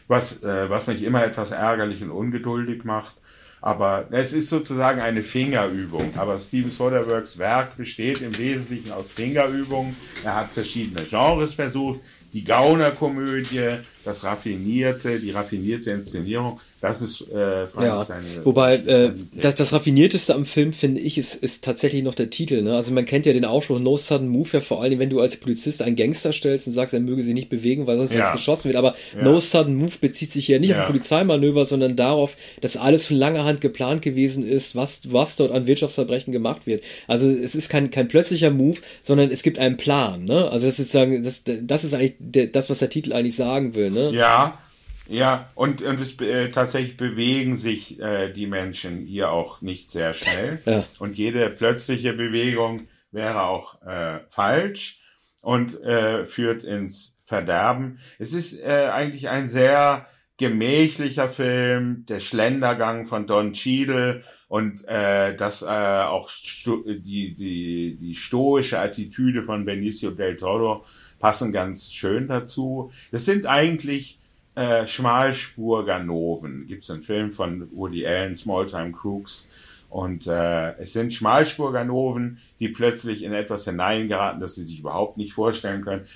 [0.07, 3.15] was, äh, was mich immer etwas ärgerlich und ungeduldig macht.
[3.61, 6.13] Aber es ist sozusagen eine Fingerübung.
[6.17, 9.97] Aber Steven Soderberghs Werk besteht im Wesentlichen aus Fingerübungen.
[10.25, 12.01] Er hat verschiedene Genres versucht.
[12.33, 19.57] Die Gaunerkomödie, das Raffinierte, die raffinierte Inszenierung, das ist äh, ja, seine, Wobei äh, das,
[19.57, 22.63] das Raffinierteste am Film, finde ich, ist, ist tatsächlich noch der Titel.
[22.63, 22.77] Ne?
[22.77, 25.37] Also man kennt ja den Ausspruch No Sudden Move, ja vor allem, wenn du als
[25.39, 28.21] Polizist einen Gangster stellst und sagst, er möge sich nicht bewegen, weil sonst ja.
[28.21, 28.77] jetzt geschossen wird.
[28.77, 29.25] Aber ja.
[29.25, 30.83] No Sudden Move bezieht sich ja nicht ja.
[30.83, 35.51] auf Polizeimanöver, sondern darauf, dass alles von langer Hand geplant gewesen ist, was, was dort
[35.51, 36.85] an Wirtschaftsverbrechen gemacht wird.
[37.09, 40.27] Also es ist kein, kein plötzlicher Move, sondern es gibt einen Plan.
[40.27, 40.49] Ne?
[40.49, 43.75] Also das ist, sagen, das, das ist eigentlich der, das, was der Titel eigentlich sagen
[43.75, 43.91] will.
[43.91, 43.98] Ne?
[44.13, 44.59] Ja,
[45.09, 50.13] ja, und, und es äh, tatsächlich bewegen sich äh, die Menschen hier auch nicht sehr
[50.13, 50.61] schnell.
[50.67, 50.85] Ja.
[50.99, 55.01] Und jede plötzliche Bewegung wäre auch äh, falsch
[55.41, 57.99] und äh, führt ins Verderben.
[58.19, 65.35] Es ist äh, eigentlich ein sehr gemächlicher Film, der Schlendergang von Don Cheadle und äh,
[65.35, 70.85] das äh, auch die, die, die stoische Attitüde von Benicio del Toro
[71.19, 72.93] passen ganz schön dazu.
[73.11, 74.19] Das sind eigentlich
[74.55, 76.67] äh, Schmalspur-Ganoven.
[76.67, 79.49] Gibt es einen Film von Woody Allen, Small Time Crooks.
[79.91, 85.33] Und äh, es sind Schmalspur-Ganoven, die plötzlich in etwas hineingeraten, das sie sich überhaupt nicht
[85.33, 86.07] vorstellen können.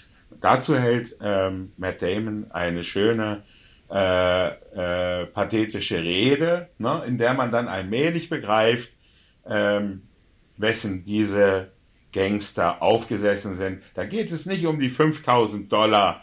[0.40, 3.42] Dazu hält ähm, Matt Damon eine schöne
[3.90, 8.90] äh, äh, pathetische Rede, ne, in der man dann allmählich begreift,
[9.46, 10.02] ähm,
[10.56, 11.68] wessen diese
[12.12, 13.82] Gangster aufgesessen sind.
[13.94, 16.22] Da geht es nicht um die 5000 Dollar,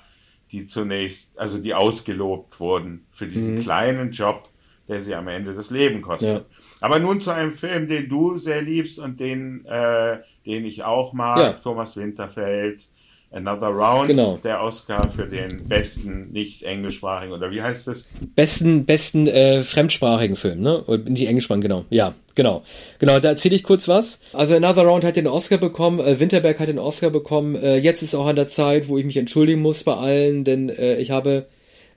[0.51, 3.59] die zunächst, also die ausgelobt wurden für diesen mhm.
[3.59, 4.49] kleinen Job,
[4.87, 6.29] der sie am Ende das Leben kostet.
[6.29, 6.45] Ja.
[6.81, 11.13] Aber nun zu einem Film, den du sehr liebst und den, äh, den ich auch
[11.13, 11.53] mag, ja.
[11.53, 12.87] Thomas Winterfeld,
[13.31, 14.39] Another Round, genau.
[14.43, 18.07] der Oscar für den besten nicht englischsprachigen oder wie heißt es?
[18.33, 20.83] Besten besten äh, fremdsprachigen Film, ne?
[20.85, 21.85] Oder nicht englischsprachigen, genau.
[21.91, 22.63] Ja, genau.
[22.99, 24.21] Genau, da erzähle ich kurz was.
[24.31, 27.55] Also Another Round hat den Oscar bekommen, äh, Winterberg hat den Oscar bekommen.
[27.55, 30.69] Äh, jetzt ist auch an der Zeit, wo ich mich entschuldigen muss bei allen, denn
[30.69, 31.47] äh, ich habe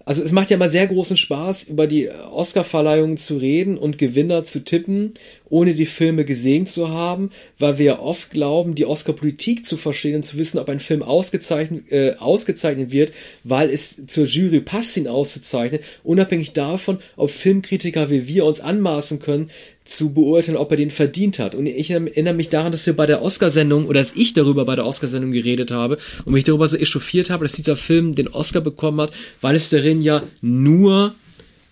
[0.05, 4.45] also es macht ja mal sehr großen Spaß, über die Oscar-Verleihungen zu reden und Gewinner
[4.45, 5.13] zu tippen,
[5.49, 10.25] ohne die Filme gesehen zu haben, weil wir oft glauben, die Oscar-Politik zu verstehen und
[10.25, 13.13] zu wissen, ob ein Film ausgezeichnet, äh, ausgezeichnet wird,
[13.45, 19.21] weil es zur Jury passt, ihn auszuzeichnen, unabhängig davon, ob Filmkritiker wie wir uns anmaßen
[19.21, 19.51] können,
[19.85, 21.55] zu beurteilen, ob er den verdient hat.
[21.55, 24.77] Und ich erinnere mich daran, dass wir bei der Oscarsendung oder dass ich darüber bei
[24.77, 28.61] der Oscarsendung geredet habe und mich darüber so echauffiert habe, dass dieser Film den Oscar
[28.61, 31.15] bekommen hat, weil es darin ja nur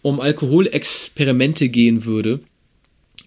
[0.03, 2.41] um Alkoholexperimente gehen würde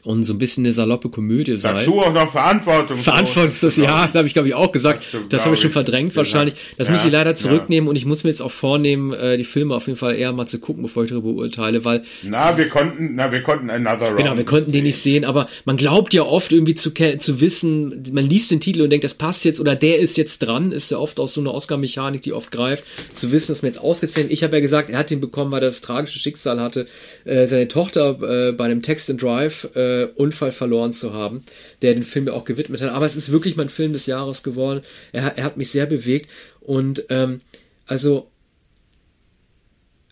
[0.03, 1.73] und so ein bisschen eine saloppe Komödie sei.
[1.73, 2.97] Dazu auch noch Verantwortung.
[2.97, 5.01] Verantwortungslos, ja, da habe ich glaube ich auch gesagt.
[5.13, 6.55] Das, das habe ich schon verdrängt ich, wahrscheinlich.
[6.77, 7.89] Das ja, muss ich leider zurücknehmen ja.
[7.91, 10.45] und ich muss mir jetzt auch vornehmen, äh, die Filme auf jeden Fall eher mal
[10.45, 12.03] zu gucken, bevor ich darüber urteile, weil.
[12.21, 14.17] Na, wir konnten, na, wir konnten Another Round.
[14.17, 18.03] Genau, wir konnten den nicht sehen, aber man glaubt ja oft irgendwie zu, zu wissen,
[18.11, 20.91] man liest den Titel und denkt, das passt jetzt oder der ist jetzt dran, ist
[20.91, 22.83] ja oft auch so eine Oscar-Mechanik, die oft greift,
[23.13, 24.31] zu wissen, dass man jetzt ausgezählt.
[24.31, 26.87] Ich habe ja gesagt, er hat den bekommen, weil er das tragische Schicksal hatte,
[27.23, 31.43] äh, seine Tochter äh, bei einem Text and Drive äh, Unfall verloren verloren zu haben,
[31.81, 32.91] der den Film ja auch gewidmet hat.
[32.91, 34.81] Aber es ist wirklich mein Film des Jahres geworden.
[35.11, 36.29] Er, er hat mich sehr bewegt.
[36.61, 37.41] Und ähm,
[37.85, 38.29] also,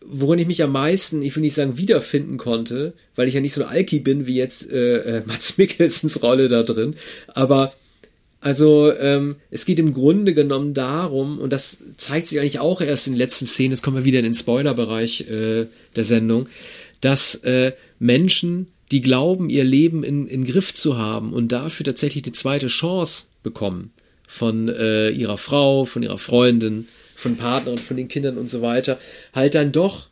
[0.06, 3.54] worin ich mich am meisten, ich will nicht sagen, wiederfinden konnte, weil ich ja nicht
[3.54, 6.96] so ein Alki bin wie jetzt äh, äh, Mats Mikkelsens Rolle da drin,
[7.28, 7.74] aber
[8.44, 13.06] also ähm, es geht im Grunde genommen darum, und das zeigt sich eigentlich auch erst
[13.06, 16.50] in den letzten Szenen, jetzt kommen wir wieder in den Spoilerbereich äh, der Sendung,
[17.02, 22.24] dass äh, Menschen die glauben, ihr Leben in, in Griff zu haben und dafür tatsächlich
[22.24, 23.92] die zweite Chance bekommen
[24.28, 29.00] von äh, ihrer Frau, von ihrer Freundin, von Partnern, von den Kindern und so weiter,
[29.34, 30.08] halt dann doch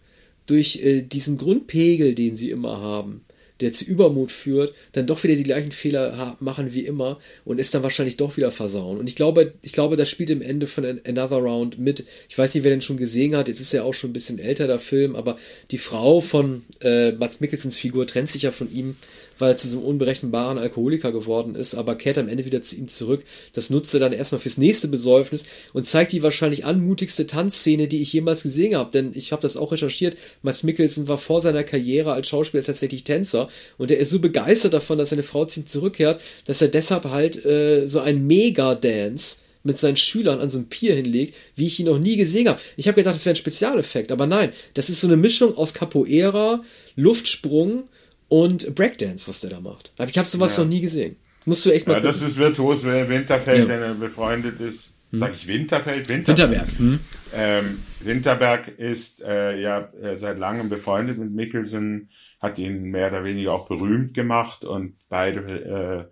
[0.45, 3.21] durch äh, diesen Grundpegel, den sie immer haben,
[3.61, 7.73] der zu Übermut führt, dann doch wieder die gleichen Fehler machen wie immer und ist
[7.73, 8.97] dann wahrscheinlich doch wieder versauen.
[8.97, 12.05] Und ich glaube, ich glaube, das spielt im Ende von Another Round mit.
[12.29, 13.47] Ich weiß nicht, wer den schon gesehen hat.
[13.47, 15.37] Jetzt ist ja auch schon ein bisschen älter der Film, aber
[15.71, 18.95] die Frau von äh, Mats Mikkelsens Figur trennt sich ja von ihm
[19.39, 22.75] weil er zu so einem unberechenbaren Alkoholiker geworden ist, aber kehrt am Ende wieder zu
[22.75, 23.23] ihm zurück.
[23.53, 28.01] Das nutzt er dann erstmal fürs nächste Besäufnis und zeigt die wahrscheinlich anmutigste Tanzszene, die
[28.01, 28.91] ich jemals gesehen habe.
[28.91, 30.17] Denn ich habe das auch recherchiert.
[30.43, 34.73] Mats Mikkelsen war vor seiner Karriere als Schauspieler tatsächlich Tänzer und er ist so begeistert
[34.73, 39.37] davon, dass seine Frau zu ihm zurückkehrt, dass er deshalb halt äh, so ein Mega-Dance
[39.63, 42.59] mit seinen Schülern an so einem Pier hinlegt, wie ich ihn noch nie gesehen habe.
[42.77, 45.73] Ich habe gedacht, das wäre ein Spezialeffekt, aber nein, das ist so eine Mischung aus
[45.73, 46.63] Capoeira,
[46.95, 47.83] Luftsprung
[48.29, 49.91] und Breakdance, was der da macht.
[50.07, 50.63] Ich habe sowas ja.
[50.63, 51.17] noch nie gesehen.
[51.45, 52.19] Musst du echt mal Ja, gucken.
[52.19, 53.77] das ist virtuos, wer Winterfeld, ja.
[53.77, 54.93] der befreundet ist.
[55.11, 55.19] Hm.
[55.19, 56.07] Sag ich Winterfeld?
[56.07, 56.67] Winterberg.
[56.69, 56.79] Winterberg.
[56.79, 56.99] Hm.
[57.33, 62.09] Ähm, Winterberg ist äh, ja äh, seit langem befreundet mit Mikkelsen,
[62.39, 66.09] hat ihn mehr oder weniger auch berühmt gemacht und beide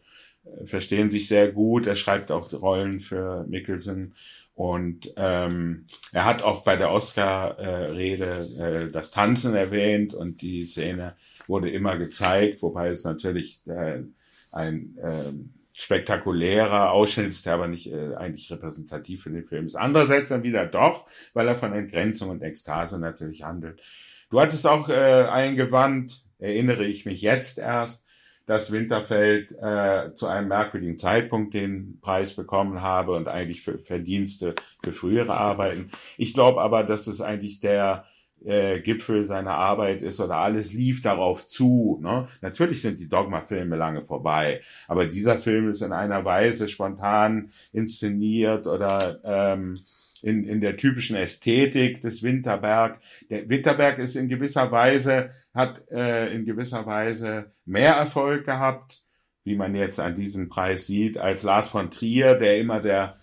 [0.64, 1.86] äh, verstehen sich sehr gut.
[1.88, 4.16] Er schreibt auch Rollen für Mikkelsen.
[4.56, 11.16] Und ähm, er hat auch bei der Oscar-Rede äh, das Tanzen erwähnt und die Szene
[11.48, 14.04] wurde immer gezeigt, wobei es natürlich äh,
[14.52, 15.34] ein äh,
[15.74, 19.76] spektakulärer Ausschnitt der aber nicht äh, eigentlich repräsentativ für den Film ist.
[19.76, 23.82] Andererseits dann wieder doch, weil er von Entgrenzung und Ekstase natürlich handelt.
[24.30, 28.06] Du hattest auch äh, eingewandt, erinnere ich mich jetzt erst,
[28.48, 34.56] dass Winterfeld äh, zu einem merkwürdigen Zeitpunkt den Preis bekommen habe und eigentlich für Verdienste
[34.82, 35.92] für frühere Arbeiten.
[36.18, 38.06] Ich glaube aber, dass es eigentlich der
[38.48, 42.00] äh, Gipfel seiner Arbeit ist oder alles lief darauf zu.
[42.02, 42.28] Ne?
[42.42, 48.66] Natürlich sind die Dogma-Filme lange vorbei, aber dieser Film ist in einer Weise spontan inszeniert
[48.68, 49.78] oder ähm,
[50.22, 53.00] in, in der typischen Ästhetik des Winterberg.
[53.30, 59.04] Der Winterberg ist in gewisser Weise, hat äh, in gewisser Weise mehr Erfolg gehabt,
[59.44, 63.18] wie man jetzt an diesem Preis sieht, als Lars von Trier, der immer der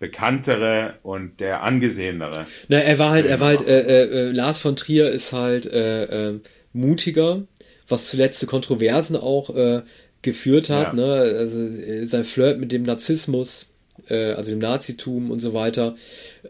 [0.00, 2.46] bekanntere und der angesehenere.
[2.68, 5.66] Na, er war halt, er war halt, äh, äh, äh, Lars von Trier ist halt
[5.66, 6.40] äh, äh,
[6.72, 7.42] mutiger,
[7.86, 9.82] was zuletzt zu Kontroversen auch äh,
[10.22, 10.92] geführt hat, ja.
[10.94, 11.12] ne?
[11.12, 13.66] Also äh, sein Flirt mit dem Narzissmus,
[14.08, 15.94] äh, also dem Nazitum und so weiter.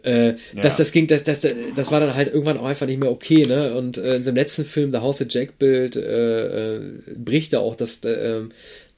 [0.03, 0.35] Äh, ja.
[0.61, 3.45] das, das ging, das, das, das war dann halt irgendwann auch einfach nicht mehr okay,
[3.45, 3.75] ne?
[3.75, 6.81] Und äh, in seinem letzten Film, The House of Jack Bild, äh, äh,
[7.15, 8.43] bricht er auch das, äh,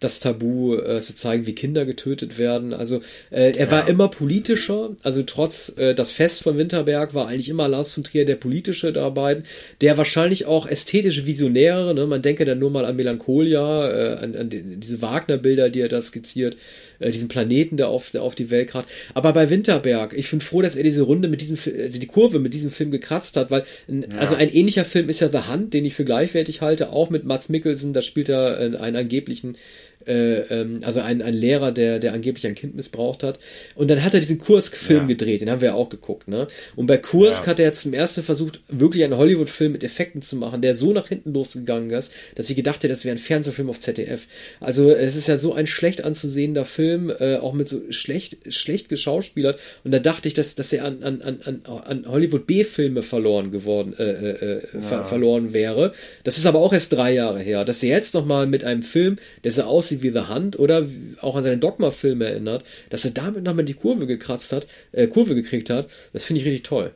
[0.04, 2.74] das Tabu äh, zu zeigen, wie Kinder getötet werden.
[2.74, 2.98] Also
[3.32, 3.72] äh, er ja.
[3.72, 8.04] war immer politischer, also trotz äh, das Fest von Winterberg war eigentlich immer Lars von
[8.04, 9.44] Trier der politische dabei,
[9.82, 12.06] der wahrscheinlich auch ästhetische Visionäre, ne?
[12.06, 15.90] man denke dann nur mal an Melancholia, äh, an, an die, diese Wagner-Bilder, die er
[15.90, 16.58] da skizziert,
[17.00, 18.86] äh, diesen Planeten, der auf, der auf die Welt hat.
[19.14, 22.40] Aber bei Winterberg, ich bin froh, dass er diese Runde mit diesem, also die Kurve
[22.40, 24.18] mit diesem Film gekratzt hat, weil ein, ja.
[24.18, 27.26] also ein ähnlicher Film ist ja The Hand, den ich für gleichwertig halte, auch mit
[27.26, 32.46] Mats Mikkelsen, da spielt er einen angeblichen äh, also ein, ein Lehrer, der, der angeblich
[32.48, 33.40] ein Kind missbraucht hat.
[33.76, 35.08] Und dann hat er diesen Kursk-Film ja.
[35.08, 36.48] gedreht, den haben wir ja auch geguckt, ne?
[36.76, 37.48] Und bei Kursk ja.
[37.48, 40.94] hat er jetzt zum ersten versucht, wirklich einen Hollywood-Film mit Effekten zu machen, der so
[40.94, 44.28] nach hinten losgegangen ist, dass ich gedacht hätte, das wäre ein Fernsehfilm auf ZDF.
[44.60, 48.90] Also es ist ja so ein schlecht anzusehender Film, äh, auch mit so schlecht, schlecht
[48.90, 49.60] geschauspielert.
[49.84, 53.94] Und da dachte ich, dass, dass er an, an, an, an Hollywood B-Filme verloren geworden,
[53.98, 54.82] äh, äh, äh, ja.
[54.82, 55.92] ver verloren wäre.
[56.24, 57.66] Das ist aber auch erst drei Jahre her.
[57.66, 60.86] Dass er jetzt nochmal mit einem Film, der so aussieht wie The Hunt oder
[61.22, 65.36] auch an seine Dogma-Filme erinnert, dass er damit nochmal die Kurve gekratzt hat, äh, Kurve
[65.36, 66.94] gekriegt hat, das finde ich richtig toll.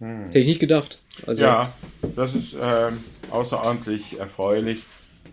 [0.00, 0.24] Hm.
[0.26, 0.98] Hätte ich nicht gedacht.
[1.26, 1.72] Also, ja,
[2.16, 4.82] das ist ähm, außerordentlich erfreulich.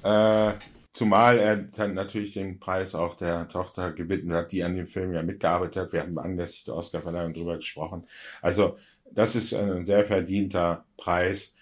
[0.03, 0.53] Äh,
[0.93, 5.13] zumal er dann natürlich den Preis auch der Tochter gewidmet hat, die an dem Film
[5.13, 5.93] ja mitgearbeitet hat.
[5.93, 8.07] Wir haben anlässlich der Oscarverleihung drüber gesprochen.
[8.41, 8.77] Also
[9.11, 11.55] das ist ein sehr verdienter Preis.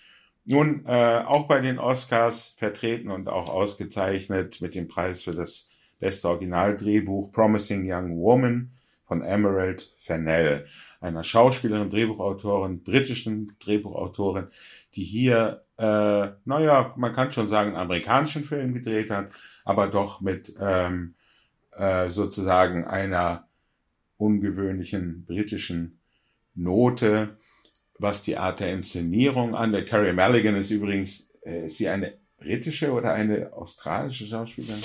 [0.50, 5.68] Nun, äh, auch bei den Oscars vertreten und auch ausgezeichnet mit dem Preis für das
[6.00, 8.72] beste Originaldrehbuch Promising Young Woman
[9.04, 10.66] von Emerald Fennell,
[11.02, 14.48] einer Schauspielerin, Drehbuchautorin, britischen Drehbuchautorin,
[14.96, 19.32] die hier, äh, naja, man kann schon sagen, einen amerikanischen Film gedreht hat,
[19.66, 21.16] aber doch mit ähm,
[21.72, 23.50] äh, sozusagen einer
[24.16, 26.00] ungewöhnlichen britischen
[26.56, 27.38] Note,
[28.00, 29.72] was die Art der Inszenierung an.
[29.72, 34.82] Der Carrie Mulligan ist übrigens, äh, ist sie eine britische oder eine australische Schauspielerin?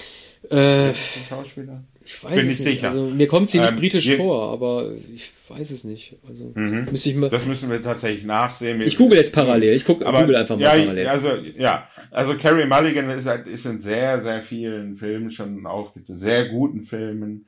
[0.50, 0.92] Äh,
[1.28, 1.84] Schauspieler?
[2.04, 2.62] Ich weiß Bin es nicht.
[2.62, 2.88] Sicher.
[2.88, 6.16] Also, mir kommt sie nicht ähm, britisch je, vor, aber ich weiß es nicht.
[6.28, 6.88] Also, mhm.
[6.90, 8.80] müsste ich mal, das müssen wir tatsächlich nachsehen.
[8.80, 9.74] Ich google jetzt parallel.
[9.74, 11.06] Ich gucke google einfach mal ja, parallel.
[11.06, 11.88] Also, ja.
[12.10, 16.18] Also, Carrie Mulligan ist, halt, ist in sehr, sehr vielen Filmen schon aufgetreten.
[16.18, 17.46] Sehr guten Filmen.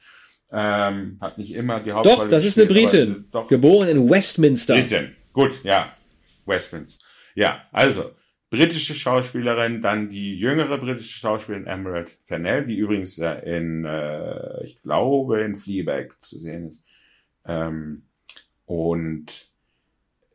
[0.52, 3.24] Ähm, hat nicht immer die Hauptrolle Doch, das ist eine Britin.
[3.48, 4.74] Geboren in Westminster.
[4.74, 5.16] Britin.
[5.34, 5.92] Gut, ja.
[6.46, 7.04] Westminster.
[7.34, 8.12] Ja, also,
[8.50, 14.80] britische Schauspielerin, dann die jüngere britische Schauspielerin Emerald Fennell, die übrigens äh, in, äh, ich
[14.80, 16.84] glaube, in Fleabag zu sehen ist.
[17.44, 18.04] Ähm,
[18.64, 19.50] und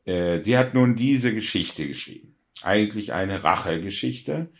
[0.03, 2.35] äh, die hat nun diese Geschichte geschrieben.
[2.61, 4.51] Eigentlich eine Rachegeschichte.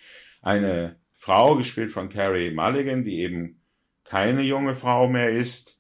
[0.41, 3.61] Eine Frau, gespielt von Carrie Mulligan, die eben
[4.05, 5.77] keine junge Frau mehr ist,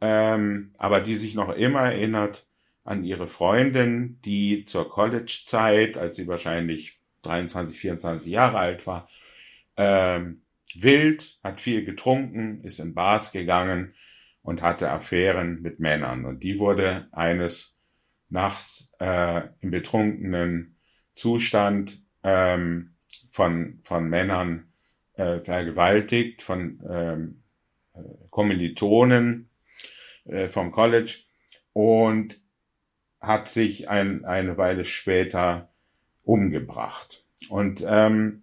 [0.00, 2.47] ähm, aber die sich noch immer erinnert
[2.88, 9.10] an ihre Freundin, die zur College-Zeit, als sie wahrscheinlich 23, 24 Jahre alt war,
[9.76, 10.40] ähm,
[10.74, 13.94] wild, hat viel getrunken, ist in Bars gegangen
[14.40, 16.24] und hatte Affären mit Männern.
[16.24, 17.76] Und die wurde eines
[18.30, 20.78] Nachts äh, im betrunkenen
[21.12, 22.94] Zustand ähm,
[23.30, 24.72] von, von Männern
[25.12, 27.42] äh, vergewaltigt, von ähm,
[27.92, 29.50] äh, Kommilitonen
[30.24, 31.18] äh, vom College
[31.74, 32.40] und
[33.20, 35.68] hat sich ein, eine Weile später
[36.24, 37.24] umgebracht.
[37.48, 38.42] Und ähm,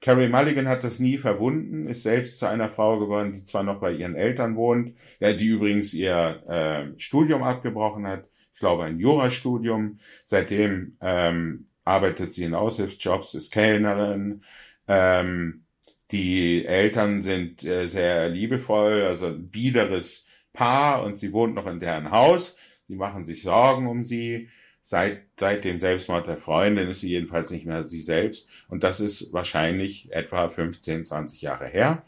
[0.00, 3.80] Carrie Mulligan hat das nie verwunden, ist selbst zu einer Frau geworden, die zwar noch
[3.80, 8.98] bei ihren Eltern wohnt, ja, die übrigens ihr äh, Studium abgebrochen hat, ich glaube ein
[8.98, 9.98] Jurastudium.
[10.24, 14.42] Seitdem ähm, arbeitet sie in Aushilfsjobs, ist Kellnerin.
[14.88, 15.64] Ähm,
[16.10, 21.80] die Eltern sind äh, sehr liebevoll, also ein biederes Paar und sie wohnt noch in
[21.80, 22.56] deren Haus.
[22.88, 24.48] Sie machen sich Sorgen um sie
[24.82, 28.48] seit, seit dem Selbstmord der Freundin ist sie jedenfalls nicht mehr sie selbst.
[28.68, 32.04] Und das ist wahrscheinlich etwa 15, 20 Jahre her.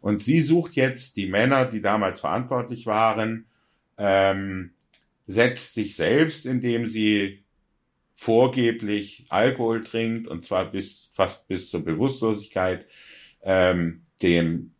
[0.00, 3.46] Und sie sucht jetzt die Männer, die damals verantwortlich waren,
[3.96, 4.72] ähm,
[5.26, 7.44] setzt sich selbst, indem sie
[8.14, 12.86] vorgeblich Alkohol trinkt, und zwar bis, fast bis zur Bewusstlosigkeit,
[13.42, 14.72] ähm, dem,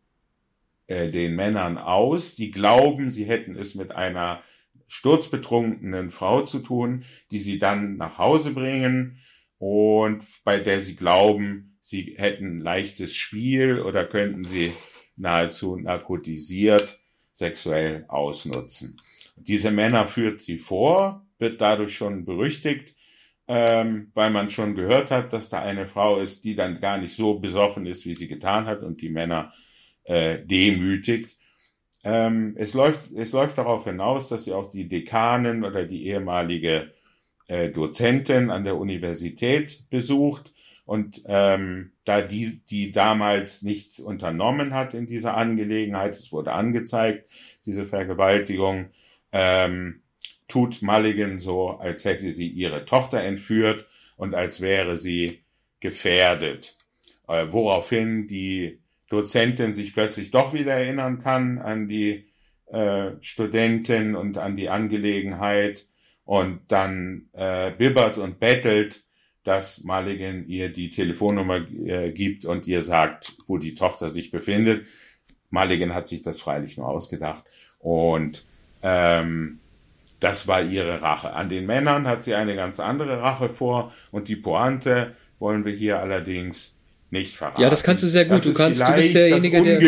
[0.87, 4.43] äh, den Männern aus, die glauben, sie hätten es mit einer
[4.95, 9.19] sturzbetrunkenen Frau zu tun, die sie dann nach Hause bringen
[9.59, 14.73] und bei der sie glauben, sie hätten leichtes Spiel oder könnten sie
[15.17, 17.01] nahezu narkotisiert
[17.33, 19.01] sexuell ausnutzen.
[19.35, 22.95] Diese Männer führt sie vor, wird dadurch schon berüchtigt,
[23.49, 27.17] ähm, weil man schon gehört hat, dass da eine Frau ist, die dann gar nicht
[27.17, 29.53] so besoffen ist, wie sie getan hat und die Männer
[30.05, 31.37] äh, demütigt.
[32.05, 36.93] Ähm, es, läuft, es läuft darauf hinaus, dass sie auch die Dekanin oder die ehemalige
[37.49, 40.53] äh, Dozentin an der Universität besucht
[40.85, 47.31] und ähm, da die, die damals nichts unternommen hat in dieser Angelegenheit, es wurde angezeigt,
[47.65, 48.91] diese Vergewaltigung,
[49.33, 50.03] ähm,
[50.47, 53.87] tut Mulligan so, als hätte sie ihre Tochter entführt
[54.17, 55.43] und als wäre sie
[55.81, 56.77] gefährdet.
[57.29, 58.81] Äh, woraufhin die
[59.15, 62.27] Dozentin sich plötzlich doch wieder erinnern kann an die
[62.67, 65.87] äh, Studentin und an die Angelegenheit
[66.25, 69.05] und dann äh, bibbert und bettelt,
[69.45, 74.87] dass Mulligan ihr die Telefonnummer äh, gibt und ihr sagt, wo die Tochter sich befindet.
[75.51, 77.45] Mulligan hat sich das freilich nur ausgedacht.
[77.79, 78.45] Und
[78.83, 79.61] ähm,
[80.19, 81.35] das war ihre Rache.
[81.35, 83.93] An den Männern hat sie eine ganz andere Rache vor.
[84.11, 86.74] Und die Pointe wollen wir hier allerdings
[87.15, 87.63] nicht verraten.
[87.63, 88.39] Ja, das kannst du sehr gut.
[88.39, 89.81] Das du kannst, du bist derjenige, der.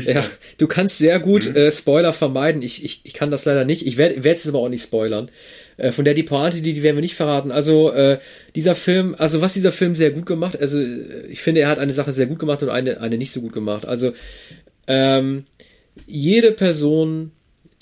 [0.00, 0.24] Ja,
[0.56, 1.56] du kannst sehr gut hm.
[1.56, 2.62] äh, Spoiler vermeiden.
[2.62, 3.86] Ich, ich, ich kann das leider nicht.
[3.86, 5.30] Ich werde werd es aber auch nicht spoilern.
[5.76, 7.50] Äh, von der die Pointe, die, die werden wir nicht verraten.
[7.50, 8.18] Also äh,
[8.54, 11.78] dieser Film, also was dieser Film sehr gut gemacht, also äh, ich finde, er hat
[11.78, 13.84] eine Sache sehr gut gemacht und eine, eine nicht so gut gemacht.
[13.84, 14.12] Also
[14.86, 15.44] ähm,
[16.06, 17.32] jede Person,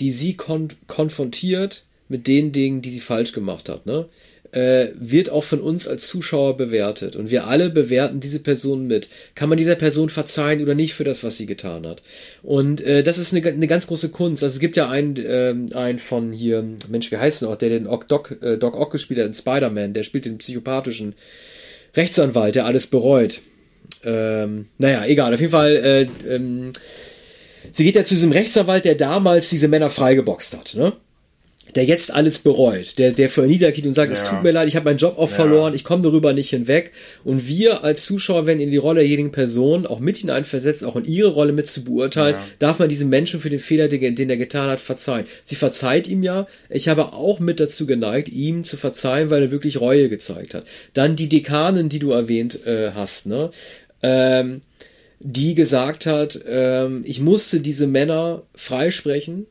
[0.01, 4.09] die sie kon konfrontiert mit den Dingen, die sie falsch gemacht hat, ne?
[4.57, 7.15] Äh, wird auch von uns als Zuschauer bewertet.
[7.15, 9.11] Und wir alle bewerten diese Person mit.
[9.35, 12.01] Kann man dieser Person verzeihen oder nicht für das, was sie getan hat?
[12.43, 14.43] Und äh, das ist eine, eine ganz große Kunst.
[14.43, 17.69] Also es gibt ja einen, äh, einen von hier, Mensch, wie heißt der noch, der
[17.69, 21.15] den Doc, Doc, äh, Doc Ock gespielt hat in Spider-Man, der spielt den psychopathischen
[21.95, 23.43] Rechtsanwalt, der alles bereut.
[24.05, 26.73] Ähm, naja, egal, auf jeden Fall, äh, ähm,
[27.73, 30.95] sie geht ja zu diesem Rechtsanwalt, der damals diese Männer freigeboxt hat, ne?
[31.77, 34.19] Der jetzt alles bereut, der, der vor niedergeht und sagt, ja.
[34.19, 35.37] es tut mir leid, ich habe meinen Job auch ja.
[35.37, 36.93] verloren, ich komme darüber nicht hinweg.
[37.23, 41.05] Und wir als Zuschauer werden in die Rolle derjenigen Person auch mit hineinversetzt, auch in
[41.05, 42.43] ihre Rolle mit zu beurteilen, ja.
[42.59, 45.27] darf man diesem Menschen für den Fehler, den, den er getan hat, verzeihen.
[45.45, 49.51] Sie verzeiht ihm ja, ich habe auch mit dazu geneigt, ihm zu verzeihen, weil er
[49.51, 50.65] wirklich Reue gezeigt hat.
[50.95, 53.51] Dann die Dekanin, die du erwähnt äh, hast, ne?
[54.03, 54.63] Ähm,
[55.19, 59.47] die gesagt hat, ähm, ich musste diese Männer freisprechen,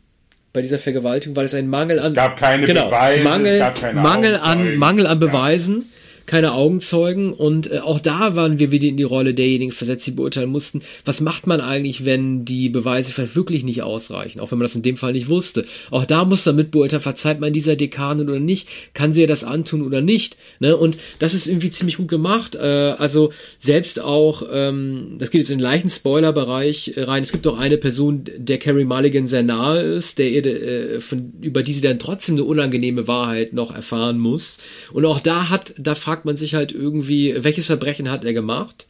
[0.56, 4.36] bei dieser Vergewaltigung, weil es ein Mangel an es gab keine genau, Beweise, Mangel, Mangel
[4.38, 5.92] an Mangel an Beweisen.
[6.28, 10.08] Ja keine Augenzeugen und äh, auch da waren wir wieder in die Rolle derjenigen versetzt,
[10.08, 14.52] die beurteilen mussten, was macht man eigentlich, wenn die Beweise vielleicht wirklich nicht ausreichen, auch
[14.52, 15.66] wenn man das in dem Fall nicht wusste.
[15.92, 19.44] Auch da muss man mitbeurteilen, verzeiht man dieser Dekanin oder nicht, kann sie ihr das
[19.44, 20.38] antun oder nicht.
[20.60, 20.76] Ne?
[20.76, 22.56] Und das ist irgendwie ziemlich gut gemacht.
[22.56, 27.32] Äh, also selbst auch, ähm, das geht jetzt in den leichten Spoiler-Bereich äh, rein, es
[27.32, 31.62] gibt auch eine Person, der Carrie Mulligan sehr nahe ist, der ihr, äh, von, über
[31.62, 34.58] die sie dann trotzdem eine unangenehme Wahrheit noch erfahren muss.
[34.92, 38.32] Und auch da hat, da fragt fragt man sich halt irgendwie, welches Verbrechen hat er
[38.32, 38.88] gemacht?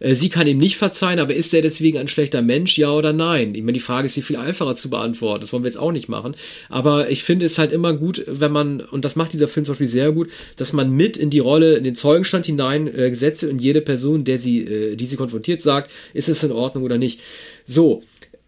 [0.00, 3.12] Äh, sie kann ihm nicht verzeihen, aber ist er deswegen ein schlechter Mensch, ja oder
[3.12, 3.54] nein?
[3.54, 5.42] Ich meine, die Frage ist hier viel einfacher zu beantworten.
[5.42, 6.34] Das wollen wir jetzt auch nicht machen.
[6.70, 9.74] Aber ich finde es halt immer gut, wenn man, und das macht dieser Film zum
[9.74, 13.42] Beispiel sehr gut, dass man mit in die Rolle, in den Zeugenstand hinein äh, wird
[13.42, 16.96] und jede Person, der sie, äh, die sie konfrontiert, sagt, ist es in Ordnung oder
[16.96, 17.20] nicht.
[17.66, 18.02] So,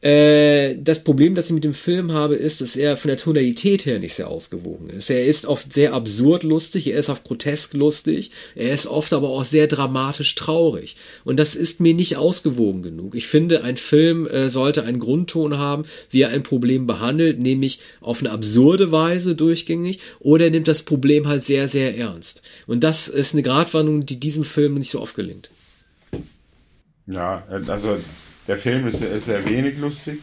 [0.04, 3.86] äh, das Problem, das ich mit dem Film habe, ist, dass er von der Tonalität
[3.86, 5.08] her nicht sehr ausgewogen ist.
[5.08, 9.30] Er ist oft sehr absurd lustig, er ist oft grotesk lustig, er ist oft aber
[9.30, 10.96] auch sehr dramatisch traurig.
[11.24, 13.14] Und das ist mir nicht ausgewogen genug.
[13.14, 17.80] Ich finde, ein Film äh, sollte einen Grundton haben, wie er ein Problem behandelt, nämlich
[18.02, 22.42] auf eine absurde Weise durchgängig, oder er nimmt das Problem halt sehr, sehr ernst.
[22.66, 25.48] Und das ist eine Gratwanderung, die diesem Film nicht so oft gelingt.
[27.06, 27.96] Ja, also
[28.46, 30.20] der Film ist, ist sehr wenig lustig,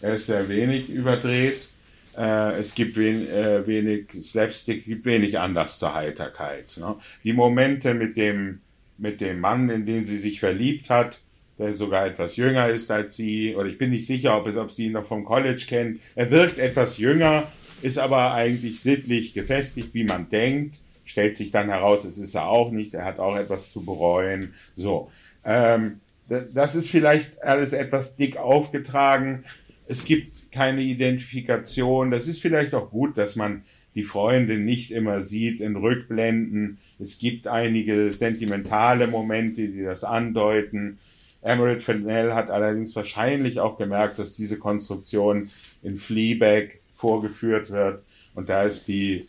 [0.00, 1.68] er ist sehr wenig überdreht.
[2.16, 6.76] Äh, es gibt wen, äh, wenig Slapstick, gibt wenig Anlass zur Heiterkeit.
[6.76, 6.96] Ne?
[7.24, 8.60] Die Momente mit dem,
[8.98, 11.20] mit dem Mann, in den sie sich verliebt hat,
[11.58, 14.70] der sogar etwas jünger ist als sie, oder ich bin nicht sicher, ob, es, ob
[14.70, 16.00] sie ihn noch vom College kennt.
[16.14, 17.50] Er wirkt etwas jünger,
[17.82, 20.80] ist aber eigentlich sittlich gefestigt, wie man denkt.
[21.04, 24.54] Stellt sich dann heraus, es ist er auch nicht, er hat auch etwas zu bereuen.
[24.76, 25.10] So.
[25.44, 26.00] Ähm,
[26.40, 29.44] das ist vielleicht alles etwas dick aufgetragen.
[29.86, 32.10] Es gibt keine Identifikation.
[32.10, 33.64] Das ist vielleicht auch gut, dass man
[33.94, 36.78] die Freunde nicht immer sieht in Rückblenden.
[36.98, 40.98] Es gibt einige sentimentale Momente, die das andeuten.
[41.42, 45.50] Emerald Fennell hat allerdings wahrscheinlich auch gemerkt, dass diese Konstruktion
[45.82, 48.04] in Fleabag vorgeführt wird.
[48.34, 49.26] Und da ist die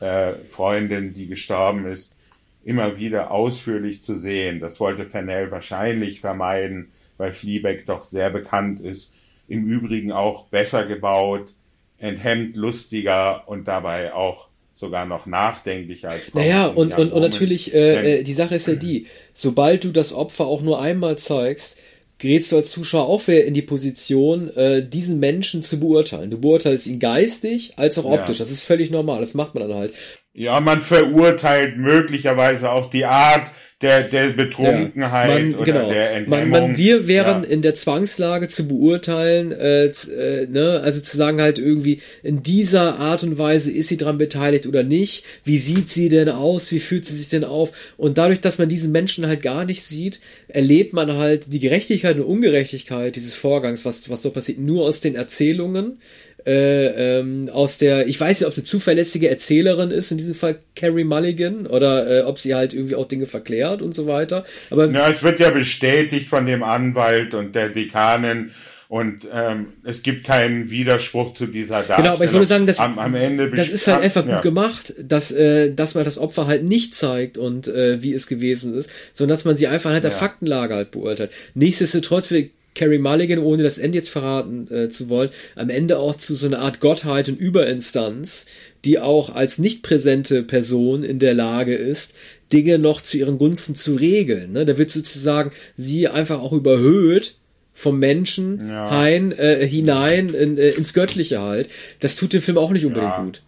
[0.00, 2.16] äh, Freundin, die gestorben ist,
[2.64, 4.60] immer wieder ausführlich zu sehen.
[4.60, 9.14] Das wollte Fennell wahrscheinlich vermeiden, weil Fleabag doch sehr bekannt ist.
[9.48, 11.52] Im Übrigen auch besser gebaut,
[11.98, 18.20] enthemmt lustiger und dabei auch sogar noch nachdenklicher als Naja, und, und, und natürlich, äh,
[18.20, 21.76] äh, die Sache ist ja die, sobald du das Opfer auch nur einmal zeigst,
[22.20, 26.30] gerätst du als Zuschauer auch in die Position, äh, diesen Menschen zu beurteilen.
[26.30, 28.38] Du beurteilst ihn geistig als auch optisch.
[28.38, 28.44] Ja.
[28.44, 29.20] Das ist völlig normal.
[29.20, 29.94] Das macht man dann halt.
[30.32, 33.50] Ja, man verurteilt möglicherweise auch die Art
[33.80, 35.88] der, der Betrunkenheit ja, man, oder genau.
[35.88, 36.50] der Enthemmung.
[36.50, 37.48] Man, man, wir wären ja.
[37.48, 42.98] in der Zwangslage zu beurteilen, äh, äh, ne, also zu sagen halt irgendwie, in dieser
[42.98, 46.78] Art und Weise ist sie dran beteiligt oder nicht, wie sieht sie denn aus, wie
[46.78, 50.20] fühlt sie sich denn auf und dadurch, dass man diesen Menschen halt gar nicht sieht,
[50.48, 55.00] erlebt man halt die Gerechtigkeit und Ungerechtigkeit dieses Vorgangs, was, was so passiert, nur aus
[55.00, 55.98] den Erzählungen,
[56.46, 60.58] äh, ähm, aus der, ich weiß nicht, ob sie zuverlässige Erzählerin ist, in diesem Fall
[60.76, 64.44] Carrie Mulligan, oder äh, ob sie halt irgendwie auch Dinge verklärt und so weiter.
[64.70, 68.50] Aber ja, es wird ja bestätigt von dem Anwalt und der Dekanin.
[68.90, 72.02] Und ähm, es gibt keinen Widerspruch zu dieser Darstellung.
[72.02, 74.34] Genau, aber ich würde sagen, das, am, am Ende das ist halt einfach ja.
[74.34, 78.26] gut gemacht, dass, äh, dass man das Opfer halt nicht zeigt und äh, wie es
[78.26, 80.16] gewesen ist, sondern dass man sie einfach halt der ja.
[80.16, 81.30] Faktenlage halt beurteilt.
[81.54, 82.32] Nichtsdestotrotz
[82.74, 86.46] Carrie Mulligan, ohne das Ende jetzt verraten äh, zu wollen, am Ende auch zu so
[86.46, 88.46] einer Art Gottheit und Überinstanz,
[88.84, 92.14] die auch als nicht präsente Person in der Lage ist,
[92.52, 94.52] Dinge noch zu ihren Gunsten zu regeln.
[94.52, 94.64] Ne?
[94.64, 97.36] Da wird sozusagen sie einfach auch überhöht
[97.74, 98.90] vom Menschen ja.
[98.90, 101.68] hein, äh, hinein in, äh, ins Göttliche halt.
[102.00, 103.22] Das tut dem Film auch nicht unbedingt ja.
[103.22, 103.42] gut.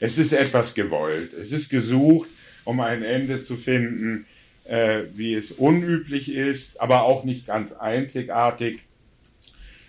[0.00, 1.32] Es ist etwas gewollt.
[1.32, 2.28] Es ist gesucht,
[2.64, 4.26] um ein Ende zu finden
[4.64, 8.80] äh, wie es unüblich ist, aber auch nicht ganz einzigartig.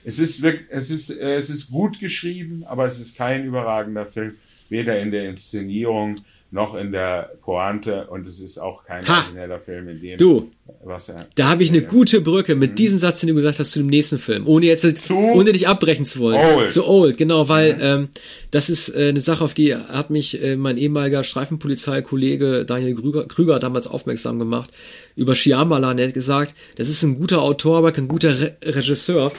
[0.03, 4.05] Es ist, wirklich, es, ist, äh, es ist gut geschrieben, aber es ist kein überragender
[4.05, 4.35] Film,
[4.69, 6.21] weder in der Inszenierung
[6.51, 9.21] noch in der Pointe und es ist auch kein ha.
[9.21, 10.51] origineller Film in dem, du,
[10.83, 11.25] was er.
[11.35, 12.75] Da habe ich eine gute Brücke mit mhm.
[12.75, 15.67] diesem Satz, den du gesagt hast, zu dem nächsten Film, ohne jetzt zu ohne dich
[15.67, 16.37] abbrechen zu wollen.
[16.37, 16.69] Old.
[16.69, 17.81] Zu Old, genau, weil mhm.
[17.81, 18.09] ähm,
[18.51, 23.27] das ist äh, eine Sache, auf die hat mich äh, mein ehemaliger Streifenpolizeikollege Daniel Krüger,
[23.27, 24.71] Krüger damals aufmerksam gemacht
[25.15, 25.97] über Shyamalan.
[25.97, 29.31] Er hat gesagt, das ist ein guter Autor, aber kein guter Re Regisseur.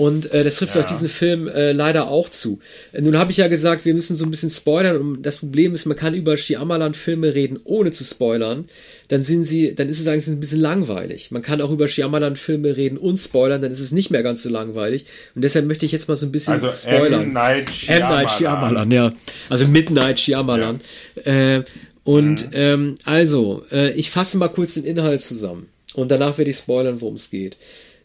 [0.00, 0.80] Und äh, das trifft ja.
[0.80, 2.58] auch diesen Film äh, leider auch zu.
[2.92, 4.96] Äh, nun habe ich ja gesagt, wir müssen so ein bisschen spoilern.
[4.96, 8.64] Und das Problem ist, man kann über Shyamalan-Filme reden, ohne zu spoilern.
[9.08, 11.30] Dann sind sie, dann ist es eigentlich ein bisschen langweilig.
[11.32, 14.48] Man kann auch über Shyamalan-Filme reden und spoilern, dann ist es nicht mehr ganz so
[14.48, 15.04] langweilig.
[15.34, 17.24] Und deshalb möchte ich jetzt mal so ein bisschen also spoilern.
[17.24, 17.32] M.
[17.34, 18.10] Night Shyamalan.
[18.10, 18.16] M.
[18.16, 19.12] Night Shyamalan, ja.
[19.50, 20.80] Also Midnight Shyamalan.
[21.26, 21.56] Ja.
[21.56, 21.64] Äh,
[22.04, 22.52] und mhm.
[22.54, 25.68] ähm, also, äh, ich fasse mal kurz den Inhalt zusammen.
[25.92, 27.58] Und danach werde ich spoilern, worum es geht.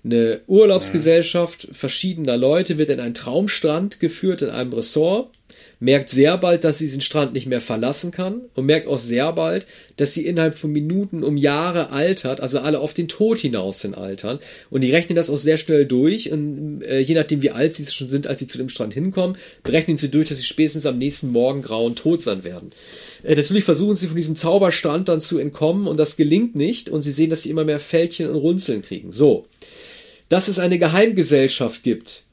[0.06, 5.32] Eine Urlaubsgesellschaft verschiedener Leute wird in einen Traumstrand geführt in einem Ressort,
[5.80, 9.34] merkt sehr bald, dass sie diesen Strand nicht mehr verlassen kann und merkt auch sehr
[9.34, 9.66] bald,
[9.97, 13.97] dass sie innerhalb von Minuten um Jahre altert, also alle auf den Tod hinaus sind
[13.97, 14.38] altern.
[14.70, 17.86] Und die rechnen das auch sehr schnell durch und äh, je nachdem, wie alt sie
[17.88, 20.99] schon sind, als sie zu dem Strand hinkommen, berechnen sie durch, dass sie spätestens am
[20.99, 22.72] nächsten Morgen grau und tot sein werden.
[23.24, 27.01] Äh, natürlich versuchen sie von diesem Zauberstrand dann zu entkommen und das gelingt nicht und
[27.01, 29.12] sie sehen, dass sie immer mehr Fältchen und Runzeln kriegen.
[29.12, 29.47] So
[30.30, 32.26] dass es eine Geheimgesellschaft gibt.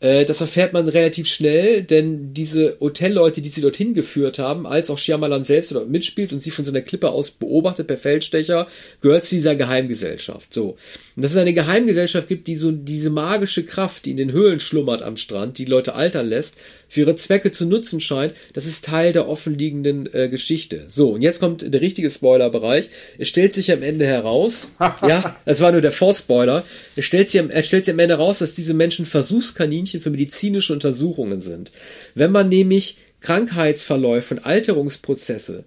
[0.00, 4.90] Äh, das erfährt man relativ schnell, denn diese Hotelleute, die sie dorthin geführt haben, als
[4.90, 8.66] auch Shyamalan selbst dort mitspielt und sie von so einer Klippe aus beobachtet per Feldstecher,
[9.00, 10.52] gehört zu dieser Geheimgesellschaft.
[10.52, 10.76] So.
[11.16, 14.60] Und dass es eine Geheimgesellschaft gibt, die so diese magische Kraft, die in den Höhlen
[14.60, 16.56] schlummert am Strand, die Leute altern lässt,
[16.88, 20.84] für ihre Zwecke zu nutzen scheint, das ist Teil der offenliegenden äh, Geschichte.
[20.88, 22.88] So, und jetzt kommt der richtige Spoilerbereich.
[23.18, 26.64] Es stellt sich am Ende heraus, ja, das war nur der Vorspoiler,
[26.94, 30.72] es stellt sich, es stellt sich am Ende heraus, dass diese Menschen Versuchskaninchen für medizinische
[30.72, 31.72] Untersuchungen sind.
[32.14, 35.64] Wenn man nämlich Krankheitsverläufe und Alterungsprozesse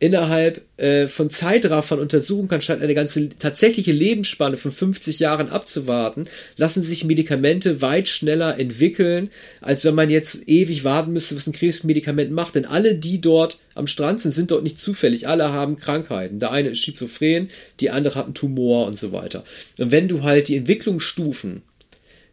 [0.00, 6.26] innerhalb äh, von Zeitraffern untersuchen kann, statt eine ganze tatsächliche Lebensspanne von 50 Jahren abzuwarten,
[6.56, 9.28] lassen sich Medikamente weit schneller entwickeln,
[9.60, 12.54] als wenn man jetzt ewig warten müsste, was ein Krebsmedikament macht.
[12.54, 15.28] Denn alle, die dort am Strand sind, sind dort nicht zufällig.
[15.28, 16.40] Alle haben Krankheiten.
[16.40, 17.48] Der eine ist schizophren,
[17.78, 19.44] die andere hat einen Tumor und so weiter.
[19.78, 21.60] Und wenn du halt die Entwicklungsstufen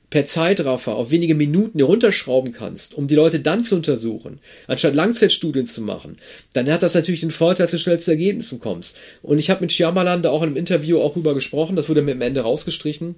[0.10, 5.68] per Zeitraffer auf wenige Minuten herunterschrauben kannst, um die Leute dann zu untersuchen, anstatt Langzeitstudien
[5.68, 6.18] zu machen,
[6.54, 8.98] dann hat das natürlich den Vorteil, dass du schnell zu Ergebnissen kommst.
[9.22, 12.02] Und ich habe mit Shyamalan da auch in einem Interview auch rüber gesprochen, das wurde
[12.02, 13.16] mir am Ende rausgestrichen,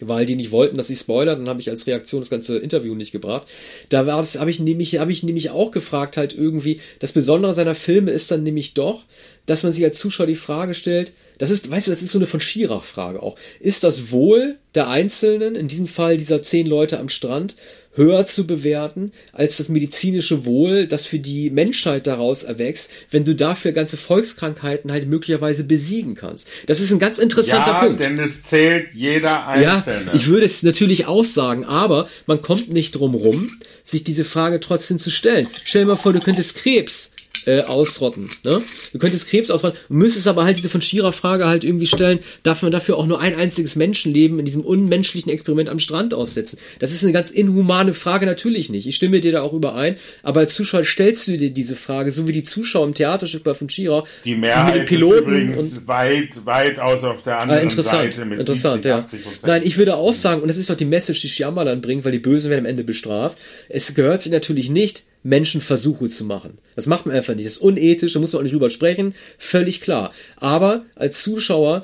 [0.00, 2.94] weil die nicht wollten, dass ich spoilere, dann habe ich als Reaktion das ganze Interview
[2.94, 3.46] nicht gebracht.
[3.90, 8.10] Da habe ich nämlich, habe ich nämlich auch gefragt, halt irgendwie, das Besondere seiner Filme
[8.10, 9.04] ist dann nämlich doch,
[9.46, 12.18] dass man sich als Zuschauer die Frage stellt, das ist, weißt du, das ist so
[12.18, 13.36] eine von Schirach-Frage auch.
[13.60, 17.56] Ist das Wohl der Einzelnen, in diesem Fall dieser zehn Leute am Strand,
[17.94, 23.34] höher zu bewerten als das medizinische Wohl, das für die Menschheit daraus erwächst, wenn du
[23.34, 26.46] dafür ganze Volkskrankheiten halt möglicherweise besiegen kannst.
[26.66, 28.00] Das ist ein ganz interessanter ja, Punkt.
[28.00, 30.06] denn es zählt jeder Einzelne.
[30.08, 34.26] Ja, ich würde es natürlich auch sagen, aber man kommt nicht drum rum, sich diese
[34.26, 35.46] Frage trotzdem zu stellen.
[35.64, 37.12] Stell dir mal vor, du könntest Krebs
[37.46, 38.28] äh, ausrotten.
[38.44, 38.62] Ne?
[38.92, 42.62] Du könntest Krebs ausrotten, müsstest aber halt diese von Schierer Frage halt irgendwie stellen, darf
[42.62, 46.58] man dafür auch nur ein einziges Menschenleben in diesem unmenschlichen Experiment am Strand aussetzen?
[46.78, 48.86] Das ist eine ganz inhumane Frage, natürlich nicht.
[48.86, 52.26] Ich stimme dir da auch überein, aber als Zuschauer stellst du dir diese Frage, so
[52.28, 54.04] wie die Zuschauer im Theaterstück bei von Schierer.
[54.24, 58.40] Die Mehrheit mit den Piloten und weit, weitaus auf der anderen ah, interessant, Seite mit
[58.40, 59.06] interessant, 70, ja.
[59.46, 62.12] Nein, ich würde auch sagen, und das ist auch die Message, die Shyamalan bringt, weil
[62.12, 63.38] die Bösen werden am Ende bestraft.
[63.68, 66.58] Es gehört sich natürlich nicht, Menschen Versuche zu machen.
[66.76, 67.46] Das macht man einfach nicht.
[67.46, 70.12] Das ist unethisch, da muss man auch nicht drüber sprechen, völlig klar.
[70.36, 71.82] Aber als Zuschauer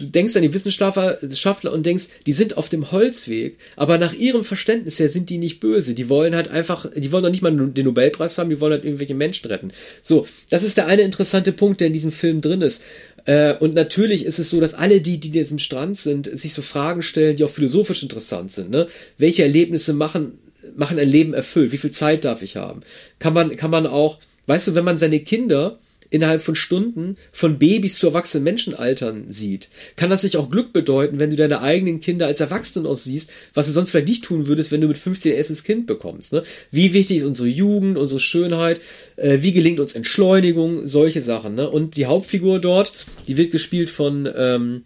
[0.00, 4.44] du denkst an die Wissenschaftler und denkst, die sind auf dem Holzweg, aber nach ihrem
[4.44, 5.94] Verständnis her sind die nicht böse.
[5.94, 8.84] Die wollen halt einfach, die wollen doch nicht mal den Nobelpreis haben, die wollen halt
[8.84, 9.72] irgendwelche Menschen retten.
[10.02, 12.82] So, das ist der eine interessante Punkt, der in diesem Film drin ist.
[13.26, 16.54] Äh, und natürlich ist es so, dass alle die, die in diesem Strand sind, sich
[16.54, 18.70] so Fragen stellen, die auch philosophisch interessant sind.
[18.70, 18.86] Ne?
[19.18, 20.38] Welche Erlebnisse machen
[20.76, 21.72] machen ein Leben erfüllt?
[21.72, 22.80] Wie viel Zeit darf ich haben?
[23.18, 25.78] Kann man, kann man auch, weißt du, wenn man seine Kinder
[26.10, 30.72] innerhalb von Stunden von Babys zu erwachsenen Menschen altern sieht, kann das nicht auch Glück
[30.72, 34.48] bedeuten, wenn du deine eigenen Kinder als Erwachsenen aussiehst, was du sonst vielleicht nicht tun
[34.48, 36.32] würdest, wenn du mit 15 erstes Kind bekommst.
[36.32, 36.42] Ne?
[36.72, 38.80] Wie wichtig ist unsere Jugend, unsere Schönheit,
[39.16, 41.54] äh, wie gelingt uns Entschleunigung, solche Sachen.
[41.54, 41.70] Ne?
[41.70, 42.92] Und die Hauptfigur dort,
[43.28, 44.82] die wird gespielt von ähm,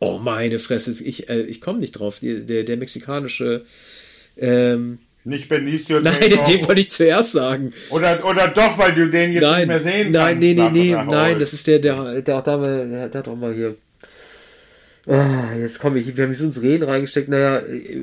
[0.00, 2.18] Oh meine Fresse, ich, äh, ich komme nicht drauf.
[2.20, 3.64] Der, der mexikanische
[4.36, 7.72] ähm, nicht Benicio Nein, den wollte ich zuerst sagen.
[7.88, 10.40] Oder, oder doch, weil du den jetzt nein, nicht mehr sehen nein, kannst.
[10.40, 13.54] Nee, nee, nee, nein, das ist der, der, der, der, der, der hat auch mal
[13.54, 13.76] hier.
[15.06, 17.28] Ah, jetzt komme ich, wir haben so ins Reden reingesteckt.
[17.28, 17.62] Naja,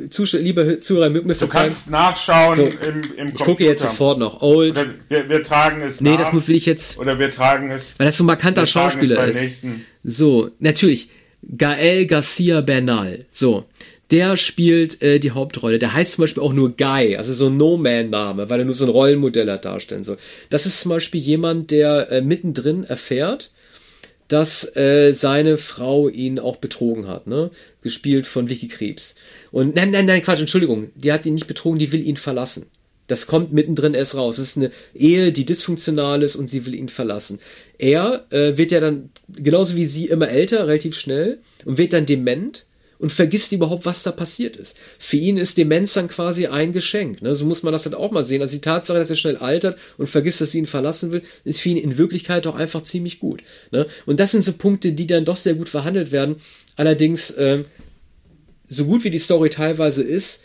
[0.10, 3.34] Zus liebe Zuhörer, mögen mir Du kannst nachschauen so, im, im Computer.
[3.34, 4.42] Ich gucke jetzt sofort noch.
[4.42, 4.78] Old.
[4.78, 7.00] Oder wir, wir tragen es Nee, nach, das will ich jetzt.
[7.00, 7.94] Oder wir tragen es.
[7.98, 9.42] Weil das so ein markanter Schauspieler ist.
[9.42, 9.86] Nächsten.
[10.04, 11.10] So, natürlich.
[11.58, 13.26] Gael Garcia Bernal.
[13.32, 13.66] So
[14.12, 15.80] der spielt äh, die Hauptrolle.
[15.80, 18.86] Der heißt zum Beispiel auch nur Guy, also so ein No-Man-Name, weil er nur so
[18.86, 20.18] ein Rollenmodell hat darstellen soll.
[20.50, 23.52] Das ist zum Beispiel jemand, der äh, mittendrin erfährt,
[24.28, 27.52] dass äh, seine Frau ihn auch betrogen hat, ne?
[27.82, 29.16] Gespielt von Vicky Krebs.
[29.52, 32.68] Und nein, nein, nein, Quatsch, Entschuldigung, die hat ihn nicht betrogen, die will ihn verlassen.
[33.08, 34.38] Das kommt mittendrin erst raus.
[34.38, 37.40] Es ist eine Ehe, die dysfunktional ist und sie will ihn verlassen.
[37.78, 42.06] Er äh, wird ja dann, genauso wie sie, immer älter, relativ schnell und wird dann
[42.06, 42.68] dement
[43.02, 44.78] und vergisst überhaupt, was da passiert ist.
[45.00, 47.22] Für ihn ist Demenz dann quasi ein Geschenk.
[47.22, 47.36] Ne?
[47.36, 48.42] So muss man das halt auch mal sehen.
[48.42, 51.62] Also die Tatsache, dass er schnell altert und vergisst, dass sie ihn verlassen will, ist
[51.62, 53.42] für ihn in Wirklichkeit auch einfach ziemlich gut.
[53.72, 53.88] Ne?
[54.06, 56.36] Und das sind so Punkte, die dann doch sehr gut verhandelt werden.
[56.76, 57.64] Allerdings, äh,
[58.70, 60.42] so gut wie die Story teilweise ist,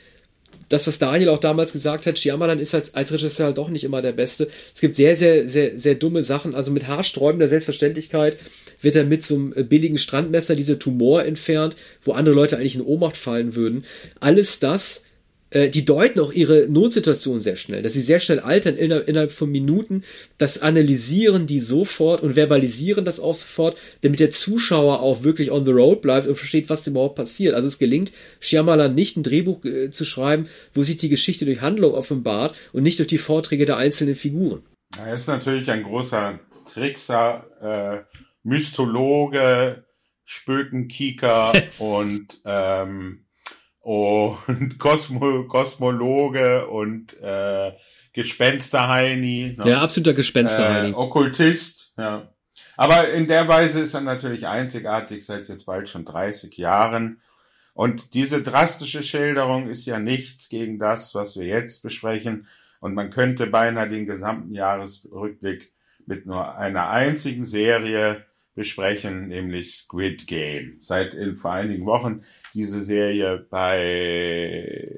[0.69, 3.85] das, was Daniel auch damals gesagt hat, Shyamalan ist als, als Regisseur halt doch nicht
[3.85, 4.49] immer der Beste.
[4.75, 6.55] Es gibt sehr, sehr, sehr, sehr dumme Sachen.
[6.55, 8.37] Also mit haarsträubender Selbstverständlichkeit
[8.81, 12.75] wird er mit so einem äh, billigen Strandmesser diese Tumor entfernt, wo andere Leute eigentlich
[12.75, 13.85] in Ohnmacht fallen würden.
[14.21, 15.03] Alles das
[15.51, 19.51] äh, die deuten auch ihre Notsituation sehr schnell, dass sie sehr schnell altern innerhalb von
[19.51, 20.03] Minuten.
[20.39, 25.65] Das analysieren die sofort und verbalisieren das auch sofort, damit der Zuschauer auch wirklich on
[25.65, 27.55] the road bleibt und versteht, was überhaupt passiert.
[27.55, 31.61] Also es gelingt Shyamalan nicht ein Drehbuch äh, zu schreiben, wo sich die Geschichte durch
[31.61, 34.63] Handlung offenbart und nicht durch die Vorträge der einzelnen Figuren.
[34.99, 36.41] Er ist natürlich ein großer
[36.73, 39.85] Trickser, äh, Mystologe,
[40.25, 43.26] Spökenkieker und ähm,
[43.87, 47.73] und Kosmo, Kosmologe und äh,
[48.13, 49.55] Gespensterheini.
[49.57, 49.71] Ne?
[49.71, 50.91] Ja, absoluter Gespensterheini.
[50.91, 52.29] Äh, Okkultist, ja.
[52.77, 57.21] Aber in der Weise ist er natürlich einzigartig seit jetzt bald schon 30 Jahren.
[57.75, 62.49] Und diese drastische Schilderung ist ja nichts gegen das, was wir jetzt besprechen.
[62.81, 65.73] Und man könnte beinahe den gesamten Jahresrückblick
[66.07, 68.25] mit nur einer einzigen Serie
[68.57, 70.79] besprechen, nämlich Squid Game.
[70.81, 72.23] Seit in vor einigen Wochen
[72.55, 74.93] diese Serie bei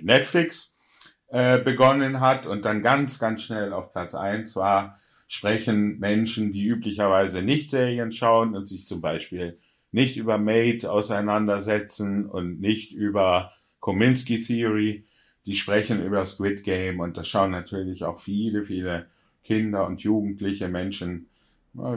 [0.00, 0.74] Netflix
[1.28, 6.64] äh, begonnen hat und dann ganz, ganz schnell auf Platz eins war, sprechen Menschen, die
[6.64, 9.58] üblicherweise nicht Serien schauen und sich zum Beispiel
[9.90, 15.06] nicht über Mate auseinandersetzen und nicht über Kominsky Theory,
[15.44, 19.06] die sprechen über Squid Game und das schauen natürlich auch viele, viele
[19.42, 21.28] Kinder und jugendliche Menschen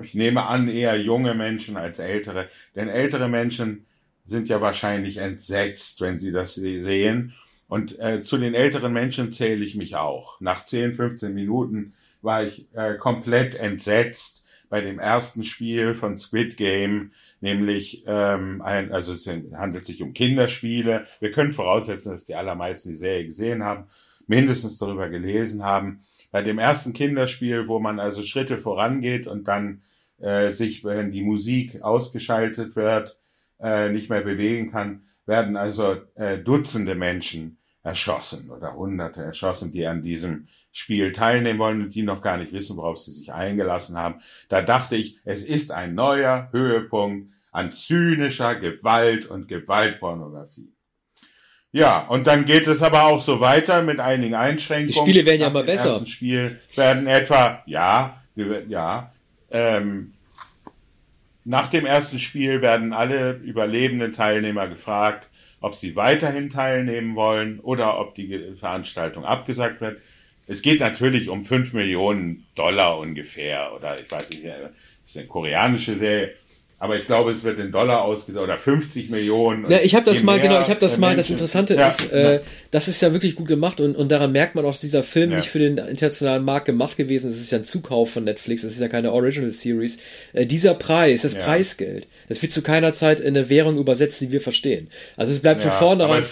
[0.03, 3.85] ich nehme an, eher junge Menschen als ältere, denn ältere Menschen
[4.25, 7.33] sind ja wahrscheinlich entsetzt, wenn sie das sehen.
[7.67, 10.39] Und äh, zu den älteren Menschen zähle ich mich auch.
[10.41, 16.57] Nach 10, 15 Minuten war ich äh, komplett entsetzt bei dem ersten Spiel von Squid
[16.57, 21.05] Game, nämlich ähm, ein, also es handelt sich um Kinderspiele.
[21.19, 23.85] Wir können voraussetzen, dass die allermeisten die Serie gesehen haben,
[24.27, 26.01] mindestens darüber gelesen haben
[26.31, 29.81] bei dem ersten Kinderspiel, wo man also Schritte vorangeht und dann
[30.19, 33.19] äh, sich, wenn die Musik ausgeschaltet wird,
[33.59, 39.85] äh, nicht mehr bewegen kann, werden also äh, Dutzende Menschen erschossen oder Hunderte erschossen, die
[39.85, 43.97] an diesem Spiel teilnehmen wollen und die noch gar nicht wissen, worauf sie sich eingelassen
[43.97, 44.21] haben.
[44.49, 50.76] Da dachte ich, es ist ein neuer Höhepunkt an zynischer Gewalt und Gewaltpornografie.
[51.77, 54.87] Ja, und dann geht es aber auch so weiter mit einigen Einschränkungen.
[54.87, 56.03] Die Spiele werden ja immer besser.
[56.07, 58.19] Spiel werden etwa, ja,
[58.67, 59.11] ja,
[59.51, 60.13] ähm,
[61.45, 65.27] nach dem ersten Spiel werden alle überlebenden Teilnehmer gefragt,
[65.61, 70.01] ob sie weiterhin teilnehmen wollen oder ob die Veranstaltung abgesagt wird.
[70.47, 74.71] Es geht natürlich um 5 Millionen Dollar ungefähr oder ich weiß nicht, das
[75.05, 76.33] ist eine koreanische Serie.
[76.79, 79.67] Aber ich glaube, es wird in Dollar ausgesagt oder 50 Millionen.
[79.69, 82.35] Ja, ich habe das mal, genau, ich habe das mal, das Interessante ja, ist, äh,
[82.35, 82.41] ja.
[82.69, 85.31] das ist ja wirklich gut gemacht und, und daran merkt man auch, dass dieser Film
[85.31, 85.37] ja.
[85.37, 87.37] nicht für den internationalen Markt gemacht gewesen ist.
[87.37, 89.97] Es ist ja ein Zukauf von Netflix, es ist ja keine Original Series.
[90.33, 94.31] Äh, dieser Preis, das Preisgeld, das wird zu keiner Zeit in eine Währung übersetzt, die
[94.31, 94.89] wir verstehen.
[95.15, 96.23] Also es bleibt von vornherein.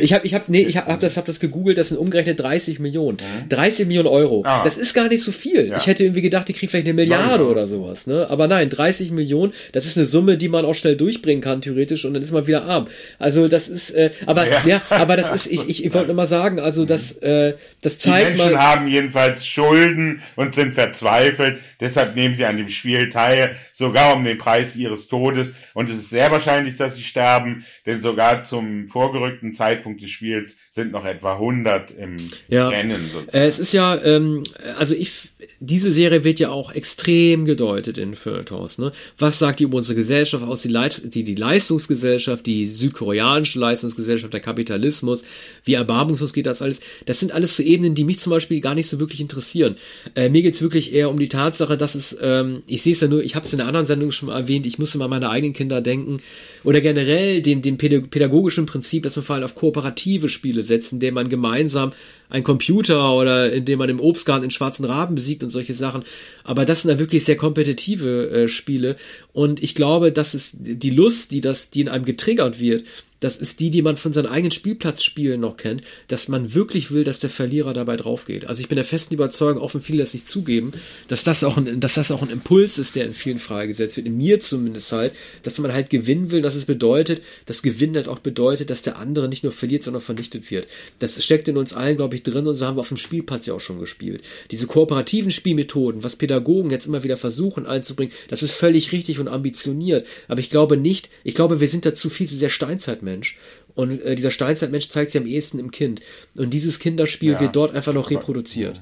[0.00, 2.40] Ich habe, ich habe, nee, ich habe hab das, hab das gegoogelt, das sind umgerechnet
[2.40, 3.18] 30 Millionen.
[3.18, 3.50] Mhm.
[3.50, 4.44] 30 Millionen Euro.
[4.46, 4.62] Ah.
[4.64, 5.74] Das ist gar nicht so viel.
[5.76, 8.28] Ich hätte irgendwie gedacht, die kriegt vielleicht eine Milliarde oder sowas, ne?
[8.30, 11.60] Aber nein, 30 Millionen, das ist ist eine Summe, die man auch schnell durchbringen kann,
[11.60, 12.88] theoretisch, und dann ist man wieder arm.
[13.18, 16.16] Also das ist, äh, aber ja, ja aber das ist, ich, ich, ich wollte nur
[16.16, 20.74] mal sagen, also das, äh, das zeigt Die Menschen mal, haben jedenfalls Schulden und sind
[20.74, 25.52] verzweifelt, deshalb nehmen sie an dem Spiel teil, sogar um den Preis ihres Todes.
[25.74, 30.56] Und es ist sehr wahrscheinlich, dass sie sterben, denn sogar zum vorgerückten Zeitpunkt des Spiels
[30.70, 32.16] sind noch etwa 100 im
[32.48, 32.68] ja.
[32.68, 32.96] Rennen.
[32.96, 33.28] Sozusagen.
[33.36, 34.42] Äh, es ist ja, ähm,
[34.78, 35.12] also ich,
[35.58, 38.78] diese Serie wird ja auch extrem gedeutet in Feuilletons.
[38.78, 38.92] Ne?
[39.18, 44.40] Was sagt die unsere Gesellschaft aus, die, Leit die, die Leistungsgesellschaft, die südkoreanische Leistungsgesellschaft, der
[44.40, 45.24] Kapitalismus,
[45.64, 46.80] wie erbarmungslos geht das alles?
[47.06, 49.74] Das sind alles so Ebenen, die mich zum Beispiel gar nicht so wirklich interessieren.
[50.14, 53.08] Äh, mir geht's wirklich eher um die Tatsache, dass es, ähm, ich sehe es ja
[53.08, 55.30] nur, ich habe es in einer anderen Sendung schon mal erwähnt, ich musste mal meine
[55.30, 56.20] eigenen Kinder denken
[56.62, 61.14] oder generell dem, dem pädagogischen Prinzip, dass wir vor allem auf kooperative Spiele setzen, indem
[61.14, 61.92] man gemeinsam
[62.30, 66.04] ein Computer oder indem man im Obstgarten den schwarzen Raben besiegt und solche Sachen.
[66.44, 68.96] Aber das sind da wirklich sehr kompetitive äh, Spiele.
[69.32, 72.84] Und ich glaube, dass es die Lust, die das, die in einem getriggert wird,
[73.20, 77.04] das ist die, die man von seinen eigenen Spielplatzspielen noch kennt, dass man wirklich will,
[77.04, 78.46] dass der Verlierer dabei draufgeht.
[78.46, 80.72] Also ich bin der festen Überzeugung, auch wenn viele das nicht zugeben,
[81.08, 84.06] dass das auch ein, dass das auch ein Impuls ist, der in vielen freigesetzt wird,
[84.06, 88.08] in mir zumindest halt, dass man halt gewinnen will, dass es bedeutet, dass Gewinnen halt
[88.08, 90.66] auch bedeutet, dass der andere nicht nur verliert, sondern vernichtet wird.
[90.98, 93.46] Das steckt in uns allen, glaube ich, drin und so haben wir auf dem Spielplatz
[93.46, 94.22] ja auch schon gespielt.
[94.50, 99.28] Diese kooperativen Spielmethoden, was Pädagogen jetzt immer wieder versuchen einzubringen, das ist völlig richtig und
[99.28, 100.06] ambitioniert.
[100.28, 103.09] Aber ich glaube nicht, ich glaube, wir sind dazu viel zu sehr Steinzeitmenschen.
[103.10, 103.38] Steinzeitmensch.
[103.74, 106.02] Und äh, dieser Steinzeitmensch zeigt sich am ehesten im Kind.
[106.36, 108.80] Und dieses Kinderspiel ja, wird dort einfach noch reproduziert.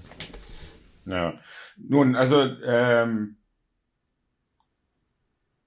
[1.06, 1.38] Ja.
[1.76, 3.36] Nun, also ähm,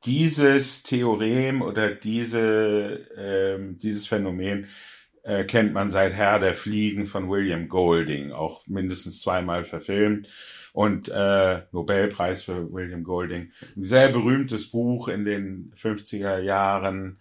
[0.06, 4.68] dieses Theorem oder diese, ähm, dieses Phänomen
[5.24, 10.28] äh, kennt man seit Herr der Fliegen von William Golding, auch mindestens zweimal verfilmt
[10.74, 13.52] und äh, Nobelpreis für William Golding.
[13.78, 17.20] Ein sehr berühmtes Buch in den 50er Jahren,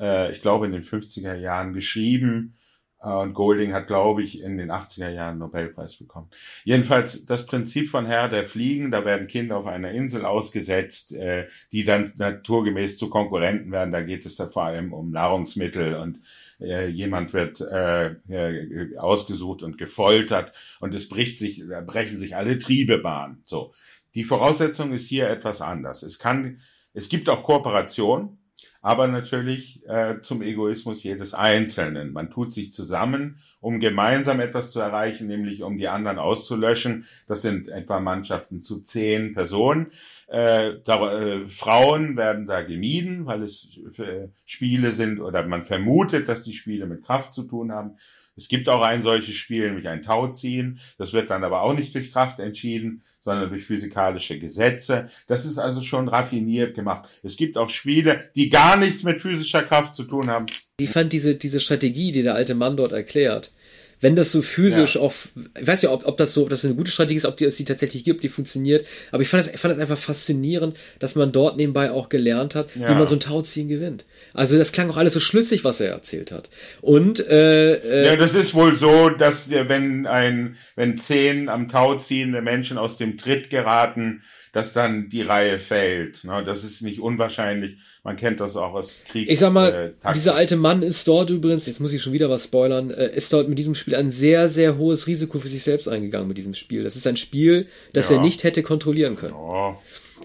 [0.00, 2.56] äh, ich glaube, in den 50er Jahren geschrieben.
[3.02, 6.28] Äh, und Golding hat, glaube ich, in den 80er Jahren Nobelpreis bekommen.
[6.64, 11.48] Jedenfalls das Prinzip von Herr der Fliegen, da werden Kinder auf einer Insel ausgesetzt, äh,
[11.72, 13.92] die dann naturgemäß zu Konkurrenten werden.
[13.92, 16.20] Da geht es da vor allem um Nahrungsmittel und
[16.60, 22.58] äh, jemand wird äh, äh, ausgesucht und gefoltert und es bricht sich, brechen sich alle
[22.58, 23.42] Triebe Bahn.
[23.46, 23.72] So.
[24.14, 26.02] Die Voraussetzung ist hier etwas anders.
[26.02, 26.60] Es kann,
[26.92, 28.39] es gibt auch Kooperation,
[28.82, 32.12] aber natürlich äh, zum Egoismus jedes Einzelnen.
[32.12, 37.06] Man tut sich zusammen, um gemeinsam etwas zu erreichen, nämlich um die anderen auszulöschen.
[37.26, 39.92] Das sind etwa Mannschaften zu zehn Personen.
[40.28, 46.28] Äh, da, äh, Frauen werden da gemieden, weil es äh, Spiele sind oder man vermutet,
[46.28, 47.96] dass die Spiele mit Kraft zu tun haben.
[48.36, 50.80] Es gibt auch ein solches Spiel, nämlich ein Tauziehen.
[50.96, 55.06] Das wird dann aber auch nicht durch Kraft entschieden, sondern durch physikalische Gesetze.
[55.26, 57.08] Das ist also schon raffiniert gemacht.
[57.22, 60.46] Es gibt auch Spiele, die gar nichts mit physischer Kraft zu tun haben.
[60.78, 63.52] Ich fand diese, diese Strategie, die der alte Mann dort erklärt,
[64.00, 65.02] wenn das so physisch ja.
[65.02, 65.28] auf,
[65.58, 67.44] ich weiß ja, ob, ob das so, ob das eine gute Strategie ist, ob die
[67.44, 68.86] es die tatsächlich gibt, die funktioniert.
[69.12, 72.54] Aber ich fand das, ich fand das einfach faszinierend, dass man dort nebenbei auch gelernt
[72.54, 72.88] hat, ja.
[72.88, 74.04] wie man so ein Tauziehen gewinnt.
[74.32, 76.48] Also das klang auch alles so schlüssig, was er erzählt hat.
[76.80, 81.98] Und äh, äh, ja, das ist wohl so, dass wenn ein, wenn zehn am Tau
[81.98, 84.22] ziehende Menschen aus dem Tritt geraten,
[84.52, 86.24] dass dann die Reihe fällt.
[86.24, 86.42] Ne?
[86.44, 87.76] Das ist nicht unwahrscheinlich.
[88.02, 89.28] Man kennt das auch aus Krieg.
[89.30, 92.30] Ich sag mal, äh, dieser alte Mann ist dort übrigens, jetzt muss ich schon wieder
[92.30, 95.62] was spoilern, äh, ist dort mit diesem Spiel ein sehr, sehr hohes Risiko für sich
[95.62, 96.82] selbst eingegangen mit diesem Spiel.
[96.82, 98.16] Das ist ein Spiel, das ja.
[98.16, 99.34] er nicht hätte kontrollieren können.
[99.34, 99.78] Ja.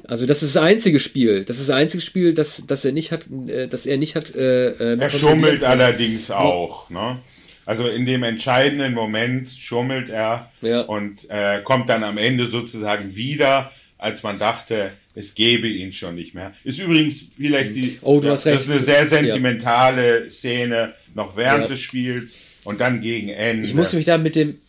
[0.08, 1.46] Also das ist das einzige Spiel.
[1.46, 4.34] Das ist das einzige Spiel, das, das er nicht hat, äh, das er nicht hat.
[4.36, 7.20] Äh, äh er schummelt allerdings auch, ne?
[7.66, 10.82] Also in dem entscheidenden Moment schummelt er Ja.
[10.82, 16.16] und äh, kommt dann am Ende sozusagen wieder, als man dachte, es gäbe ihn schon
[16.16, 16.54] nicht mehr.
[16.64, 18.64] Ist übrigens vielleicht die, Oh, du hast das recht.
[18.66, 21.68] ist eine sehr sentimentale Szene, noch während Ja.
[21.70, 22.36] des Spiels
[22.66, 23.66] und dann gegen Ende.
[23.66, 24.60] Ich muss mich da mit dem,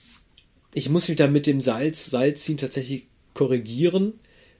[0.74, 4.14] ich muss mich da mit dem Salz, Salzziehen tatsächlich korrigieren.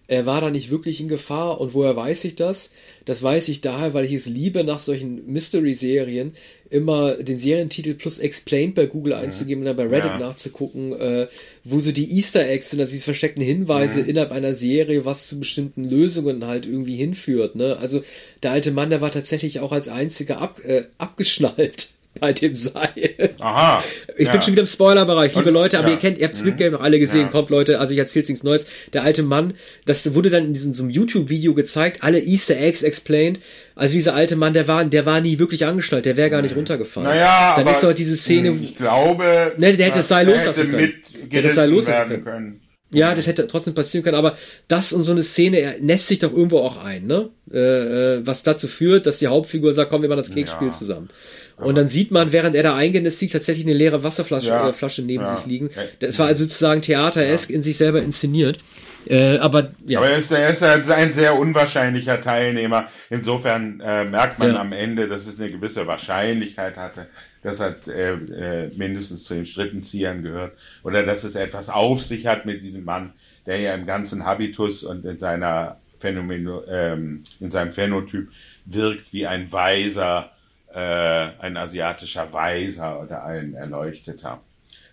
[0.08, 1.60] Er war da nicht wirklich in Gefahr.
[1.60, 2.70] Und woher weiß ich das?
[3.04, 6.32] Das weiß ich daher, weil ich es liebe, nach solchen Mystery-Serien
[6.70, 10.18] immer den Serientitel plus Explained bei Google einzugeben und dann bei Reddit Ja.
[10.18, 11.28] nachzugucken, äh,
[11.64, 15.38] wo so die Easter Eggs sind, also die versteckten Hinweise innerhalb einer Serie, was zu
[15.38, 17.54] bestimmten Lösungen halt irgendwie hinführt.
[17.56, 17.76] Ne?
[17.80, 18.02] Also
[18.42, 21.90] der alte Mann, der war tatsächlich auch als einziger ab, äh, abgeschnallt
[22.20, 23.34] bei dem Seil.
[23.38, 23.82] Aha.
[24.16, 24.32] Ich ja.
[24.32, 25.94] bin schon wieder im Spoilerbereich, liebe Und- Leute, aber ja.
[25.94, 27.28] ihr kennt, ihr habt Squid Game noch alle gesehen, Ja.
[27.28, 28.66] kommt Leute, also ich erzähl's nichts Neues.
[28.92, 33.40] Der alte Mann, das wurde dann in diesem so YouTube-Video gezeigt, alle Easter Eggs explained.
[33.74, 36.56] Also dieser alte Mann, der war, der war nie wirklich angeschnallt, der wäre gar nicht
[36.56, 37.08] runtergefallen.
[37.08, 39.52] Naja, dann aber, ist doch diese Szene, Ich glaube.
[39.58, 40.92] Ne, der hätte das Seil loslassen können.
[41.30, 42.60] Der hätte das Seil loslassen werden können.
[42.92, 44.36] ja, das hätte trotzdem passieren können, aber
[44.68, 47.28] das und so eine Szene er nässt sich doch irgendwo auch ein, ne?
[47.52, 50.72] Äh, äh, was dazu führt, dass die Hauptfigur sagt, komm, wir machen das Keksspiel Ja.
[50.74, 51.10] zusammen.
[51.56, 54.68] Und dann sieht man, während er da eingenässt liegt, tatsächlich eine leere Wasserflasche Ja.
[54.68, 55.36] äh, Flasche neben Ja.
[55.36, 55.70] sich liegen.
[56.00, 58.58] Das war also sozusagen theateresk in sich selber inszeniert.
[59.06, 62.88] Äh, aber ja, Aber er ist, er ist halt ein sehr unwahrscheinlicher Teilnehmer.
[63.08, 64.60] Insofern äh, merkt man Ja.
[64.60, 67.06] am Ende, dass es eine gewisse Wahrscheinlichkeit hatte,
[67.42, 70.52] dass er äh, äh, mindestens zu den Strippenziehern gehört.
[70.82, 73.12] Oder dass es etwas auf sich hat mit diesem Mann,
[73.46, 78.28] der ja im ganzen Habitus und in seiner Phänomeno, ähm, in seinem Phänotyp
[78.66, 80.32] wirkt wie ein Weiser,
[80.76, 84.42] äh, ein asiatischer Weiser oder ein Erleuchteter.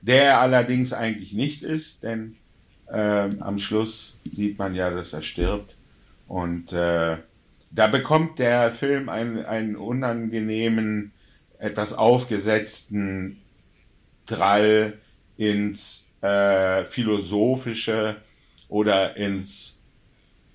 [0.02, 2.38] Der er allerdings eigentlich nicht ist, denn
[2.90, 5.76] ähm, am Schluss sieht man ja, dass er stirbt.
[6.30, 7.18] Und äh,
[7.72, 11.12] da bekommt der Film einen, einen unangenehmen,
[11.60, 13.42] etwas aufgesetzten
[14.26, 14.94] Drall
[15.36, 18.16] ins äh, philosophische
[18.70, 19.82] oder ins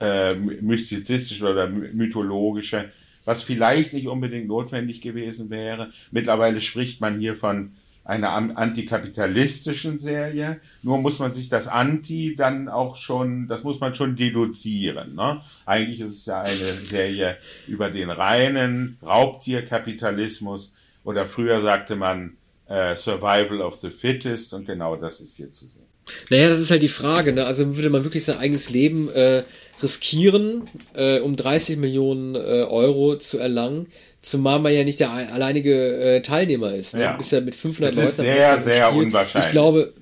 [0.01, 2.91] äh, mystizistische oder mythologische,
[3.29, 5.91] was vielleicht nicht unbedingt notwendig gewesen wäre.
[6.11, 7.73] Mittlerweile spricht man hier von
[8.03, 10.61] einer an- antikapitalistischen Serie.
[10.83, 15.15] Nur muss man sich das Anti dann auch schon, das muss man schon deduzieren.
[15.15, 15.43] Ne?
[15.67, 17.37] Eigentlich ist es ja eine Serie
[17.67, 20.75] über den reinen Raubtierkapitalismus
[21.05, 25.67] oder früher sagte man äh, Survival of the Fittest und genau das ist hier zu
[25.67, 25.88] sehen.
[26.31, 27.47] Naja, das ist halt die Frage, ne?
[27.47, 29.43] Also würde man wirklich sein eigenes Leben äh,
[29.83, 30.63] riskieren,
[30.95, 33.87] äh, um 30 Millionen äh, Euro zu erlangen,
[34.23, 36.95] zumal man ja nicht der alleinige äh, Teilnehmer ist.
[36.95, 37.03] Ne?
[37.03, 37.13] Ja.
[37.13, 39.47] Du bist ja mit 500 Das Leuten ist am sehr, sehr unwahrscheinlich.
[39.47, 39.93] Ich glaube,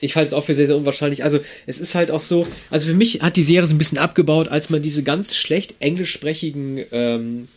[0.00, 1.24] ich halte es auch für sehr, sehr unwahrscheinlich.
[1.24, 3.98] Also es ist halt auch so, also für mich hat die Serie so ein bisschen
[3.98, 7.48] abgebaut, als man diese ganz schlecht englischsprachigen ähm,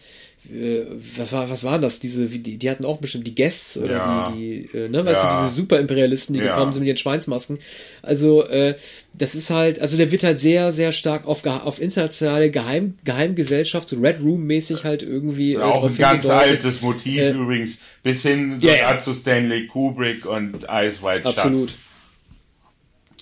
[0.52, 0.86] äh,
[1.18, 2.00] was war, was waren das?
[2.00, 4.34] Diese, wie- die, die hatten auch bestimmt die Guests oder Ja.
[4.36, 5.42] die, die, äh, ne, weißt Ja.
[5.42, 6.54] du, diese Superimperialisten, die Ja.
[6.54, 7.60] gekommen sind mit ihren Schweinsmasken.
[8.02, 8.76] Also, äh,
[9.18, 13.90] das ist halt, also der wird halt sehr, sehr stark auf, auf internationale Geheim, Geheimgesellschaft,
[13.90, 15.54] so Red Room-mäßig halt irgendwie.
[15.54, 19.00] äh, Auch ein ganz altes Motiv Äh, übrigens, bis hin ja.
[19.00, 21.38] zu Stanley Kubrick und Eyes Wide Shut.
[21.38, 21.74] Absolut.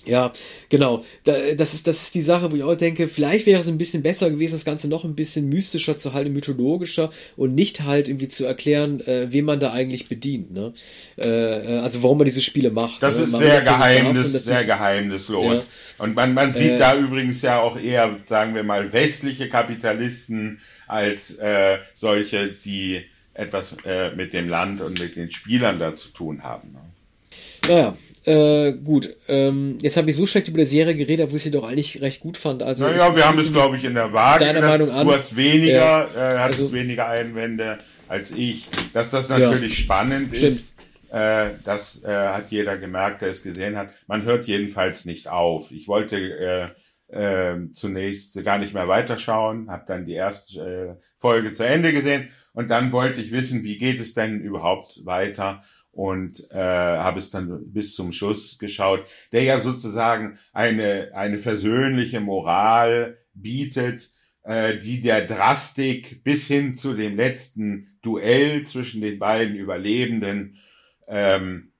[0.06, 0.32] Ja,
[0.68, 1.04] genau.
[1.24, 3.78] Da, das, ist, das ist die Sache, wo ich auch denke, vielleicht wäre es ein
[3.78, 8.08] bisschen besser gewesen, das Ganze noch ein bisschen mystischer zu halten, mythologischer und nicht halt
[8.08, 10.52] irgendwie zu erklären, äh, wen man da eigentlich bedient.
[10.52, 10.74] Ne?
[11.16, 13.02] Äh, äh, also warum man diese Spiele macht.
[13.02, 13.24] Das ne?
[13.24, 15.66] ist Man sehr geheimnis, davon, sehr dies- geheimnislos.
[15.98, 20.60] Und man, man sieht Äh, da übrigens ja auch eher, sagen wir mal, westliche Kapitalisten
[20.86, 23.02] als äh, solche, die
[23.32, 26.72] etwas äh, mit dem Land und mit den Spielern da zu tun haben.
[26.72, 26.80] Ne?
[27.68, 29.14] Naja, äh, gut.
[29.28, 32.00] Ähm, jetzt habe ich so schlecht über die Serie geredet, obwohl ich sie doch eigentlich
[32.00, 32.62] recht gut fand.
[32.62, 34.44] Also Naja, wir haben es, glaube ich, in der Waage.
[34.44, 34.60] deiner.
[34.60, 35.06] Meinung an.
[35.06, 37.78] Du hast weniger, Ja, äh, hattest also- weniger Einwände
[38.08, 38.68] als ich.
[38.92, 40.52] Dass das natürlich spannend Stimmt.
[40.52, 40.74] ist,
[41.12, 43.90] äh, das äh, hat jeder gemerkt, der es gesehen hat.
[44.06, 45.70] Man hört jedenfalls nicht auf.
[45.70, 46.68] Ich wollte äh,
[47.08, 52.30] äh, zunächst gar nicht mehr weiterschauen, habe dann die erste äh, Folge zu Ende gesehen
[52.54, 55.62] und dann wollte ich wissen, wie geht es denn überhaupt weiter
[55.94, 62.20] und äh, habe es dann bis zum Schluss geschaut, der ja sozusagen eine eine versöhnliche
[62.20, 64.10] Moral bietet,
[64.44, 70.58] äh, die der Drastik bis hin zu dem letzten Duell zwischen den beiden Überlebenden,
[71.08, 71.72] ähm,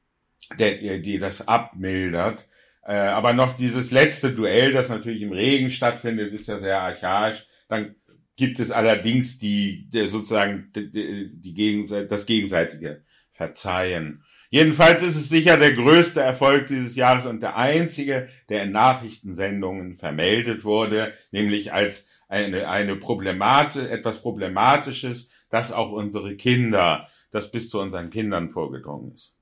[0.59, 2.49] der, die das abmildert.
[2.87, 7.47] Äh, aber noch dieses letzte Duell, das natürlich im Regen stattfindet, ist ja sehr archaisch.
[7.69, 7.95] Dann
[8.37, 13.03] gibt es allerdings die, der sozusagen die, die, die Gegenseite, das gegenseitige
[13.35, 14.25] Verzeihen.
[14.49, 19.97] Jedenfalls ist es sicher der größte Erfolg dieses Jahres und der einzige, der in Nachrichtensendungen
[19.97, 27.69] vermeldet wurde, nämlich als eine, eine Problemate, etwas Problematisches, dass auch unsere Kinder, das bis
[27.69, 29.35] zu unseren Kindern vorgedrungen ist.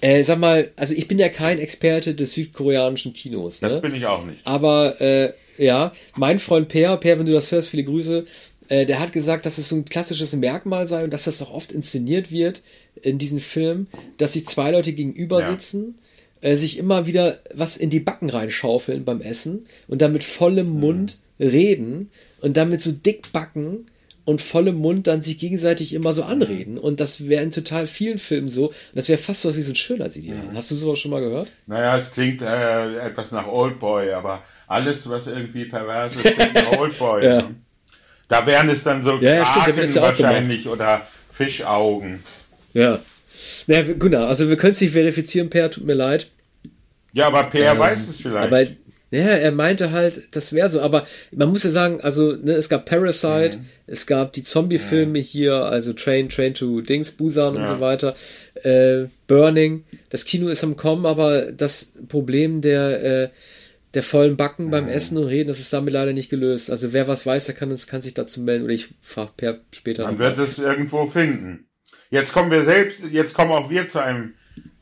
[0.00, 3.60] Äh, sag mal, also ich bin ja kein Experte des südkoreanischen Kinos.
[3.60, 3.68] Ne?
[3.68, 4.46] Das bin ich auch nicht.
[4.46, 8.24] Aber äh, ja, mein Freund Per, Per, wenn du das hörst, viele Grüße,
[8.70, 11.52] äh, der hat gesagt, dass es so ein klassisches Merkmal sei und dass das auch
[11.52, 12.62] oft inszeniert wird
[13.02, 13.86] in diesen Filmen,
[14.16, 15.50] dass sich zwei Leute gegenüber Ja.
[15.50, 15.96] sitzen,
[16.40, 20.72] äh, sich immer wieder was in die Backen reinschaufeln beim Essen und dann mit vollem
[20.74, 20.80] Mhm.
[20.80, 22.10] Mund reden
[22.40, 23.86] und dann mit so dick Backen
[24.26, 26.78] und vollem Mund dann sich gegenseitig immer so anreden.
[26.78, 28.66] Und das wäre in total vielen Filmen so.
[28.68, 30.36] Und das wäre fast so wie so ein Schönheitsideal.
[30.36, 30.54] Mhm.
[30.56, 31.48] Hast du sowas schon mal gehört?
[31.66, 36.72] Naja, es klingt äh, etwas nach Oldboy, aber alles, was irgendwie pervers ist, klingt nach
[36.78, 37.24] Oldboy.
[37.24, 37.42] Ja.
[37.42, 37.54] ne?
[38.30, 42.22] Da wären es dann so Ja, stimmt, Kraken ja auch wahrscheinlich oder Fischaugen.
[42.72, 43.00] Ja.
[43.66, 44.24] Naja, genau.
[44.26, 46.28] Also wir können es nicht verifizieren, Per, tut mir leid.
[47.12, 48.46] Ja, aber Per weiß es vielleicht.
[48.46, 48.62] Aber
[49.12, 50.80] ja, er meinte halt, das wäre so.
[50.80, 53.66] Aber man muss ja sagen, also ne, es gab Parasite, Mhm.
[53.88, 57.66] es gab die Zombie-Filme hier, also Train, Train to Dings, Busan und Ja.
[57.66, 58.14] so weiter,
[58.62, 59.82] äh, Burning.
[60.10, 63.28] Das Kino ist am Kommen, aber das Problem der äh,
[63.94, 66.70] der vollen Backen beim Essen und Reden, das ist damit leider nicht gelöst.
[66.70, 69.60] Also wer was weiß, der kann uns kann sich dazu melden oder ich frage Per
[69.72, 70.04] später.
[70.04, 70.44] Man wird mal.
[70.44, 71.66] es irgendwo finden.
[72.10, 74.34] Jetzt kommen wir selbst, jetzt kommen auch wir zu einem,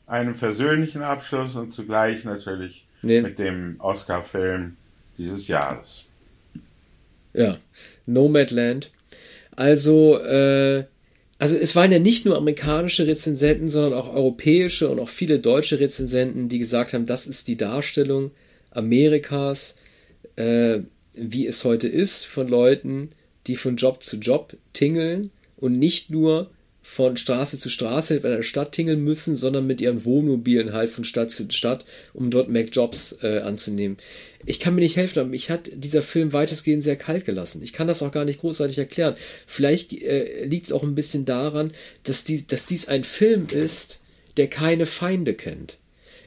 [0.05, 3.21] einem versöhnlichen Abschluss und zugleich natürlich Nee.
[3.21, 4.75] mit dem Oscar-Film
[5.17, 6.03] dieses Jahres.
[7.33, 7.57] Ja,
[8.05, 8.91] Nomadland.
[9.55, 10.83] Also, äh,
[11.37, 15.79] also es waren ja nicht nur amerikanische Rezensenten, sondern auch europäische und auch viele deutsche
[15.79, 18.31] Rezensenten, die gesagt haben, das ist die Darstellung
[18.71, 19.75] Amerikas,
[20.35, 20.79] äh,
[21.13, 23.09] wie es heute ist, von Leuten,
[23.47, 26.51] die von Job zu Job tingeln und nicht nur
[26.81, 31.03] von Straße zu Straße in einer Stadt tingeln müssen, sondern mit ihren Wohnmobilen halt von
[31.03, 33.97] Stadt zu Stadt, um dort Mac-Jobs äh, anzunehmen.
[34.45, 37.61] Ich kann mir nicht helfen, aber mich hat dieser Film weitestgehend sehr kalt gelassen.
[37.61, 39.15] Ich kann das auch gar nicht großartig erklären.
[39.45, 41.73] Vielleicht äh, liegt es auch ein bisschen daran,
[42.03, 43.99] dass, dies, dass dies ein Film ist,
[44.37, 45.77] der keine Feinde kennt.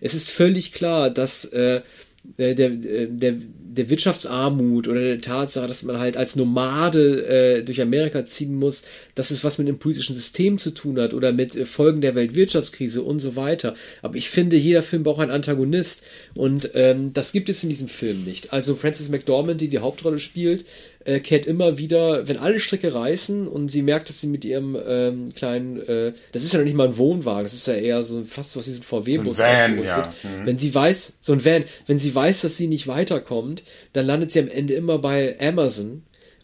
[0.01, 1.81] Es ist völlig klar, dass äh,
[2.24, 3.34] der, der, der,
[3.74, 8.82] der Wirtschaftsarmut oder der Tatsache, dass man halt als Nomade äh, durch Amerika ziehen muss,
[9.14, 12.14] dass es was mit dem politischen System zu tun hat oder mit äh, Folgen der
[12.14, 13.74] Weltwirtschaftskrise und so weiter.
[14.02, 16.02] Aber ich finde, jeder Film braucht einen Antagonist
[16.34, 18.52] und ähm, das gibt es in diesem Film nicht.
[18.52, 20.64] Also Frances McDormand, die die Hauptrolle spielt,
[21.04, 24.76] äh, kehrt immer wieder, wenn alle Stricke reißen und sie merkt, dass sie mit ihrem
[24.86, 28.04] ähm, kleinen, äh, das ist ja noch nicht mal ein Wohnwagen, das ist ja eher
[28.04, 30.14] so fast was wie so ein VW-Bus So ein Van, aufgerüstet.
[30.24, 30.30] ja.
[30.30, 30.46] Mhm.
[30.46, 33.62] Wenn sie weiß, so ein Van, wenn sie weiß, dass sie nicht weiterkommt,
[33.92, 36.02] dann landet sie am Ende immer bei Amazon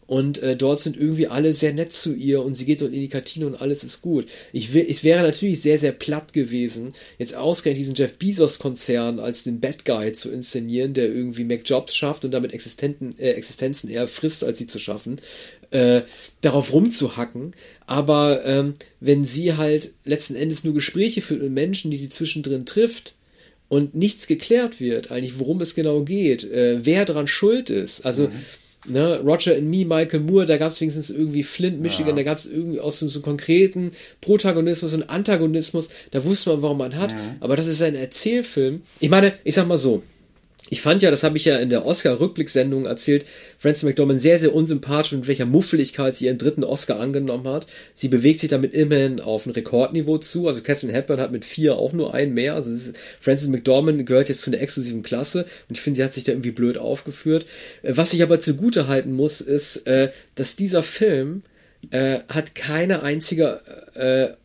[0.09, 3.01] und äh, dort sind irgendwie alle sehr nett zu ihr und sie geht dort in
[3.01, 4.25] die Kantine und alles ist gut.
[4.55, 9.45] Ich will, es wäre natürlich sehr, sehr platt gewesen, jetzt ausgerechnet diesen Jeff Bezos-Konzern als
[9.45, 14.09] den Bad Guy zu inszenieren, der irgendwie McJobs schafft und damit Existenten, äh, Existenzen eher
[14.09, 15.21] frisst, als sie zu schaffen,
[15.73, 16.01] äh,
[16.41, 17.55] darauf rumzuhacken.
[17.87, 22.65] Aber ähm, wenn sie halt letzten Endes nur Gespräche führt mit Menschen, die sie zwischendrin
[22.65, 23.15] trifft,
[23.71, 28.07] und nichts geklärt wird, eigentlich worum es genau geht, äh, wer dran schuld ist.
[28.07, 28.31] Also
[28.89, 32.39] ne, Roger and Me, Michael Moore, da gab es wenigstens irgendwie Flint, Michigan, da gab
[32.39, 37.15] es irgendwie aus so, so konkreten Protagonismus und Antagonismus, da wusste man, warum man hat.
[37.41, 38.83] Aber das ist ein Erzählfilm.
[39.01, 40.03] Ich meine, ich sag mal so,
[40.71, 43.25] ich fand ja, das habe ich ja in der Oscar-Rückblicksendung erzählt,
[43.59, 47.67] Frances McDormand sehr, sehr unsympathisch und mit welcher Muffeligkeit sie ihren dritten Oscar angenommen hat.
[47.95, 50.49] Sie bewegt sich damit immerhin auf ein Rekordniveau zu.
[50.49, 52.55] Also Catherine Hepburn hat mit vier auch nur einen mehr.
[52.55, 56.13] Also ist, Frances McDormand gehört jetzt zu einer exklusiven Klasse und ich finde, sie hat
[56.13, 57.47] sich da irgendwie blöd aufgeführt.
[57.83, 61.43] Äh, Was ich aber zugute halten muss, ist, äh, dass dieser Film
[61.91, 63.61] äh, hat keine einzige
[63.95, 64.37] äh,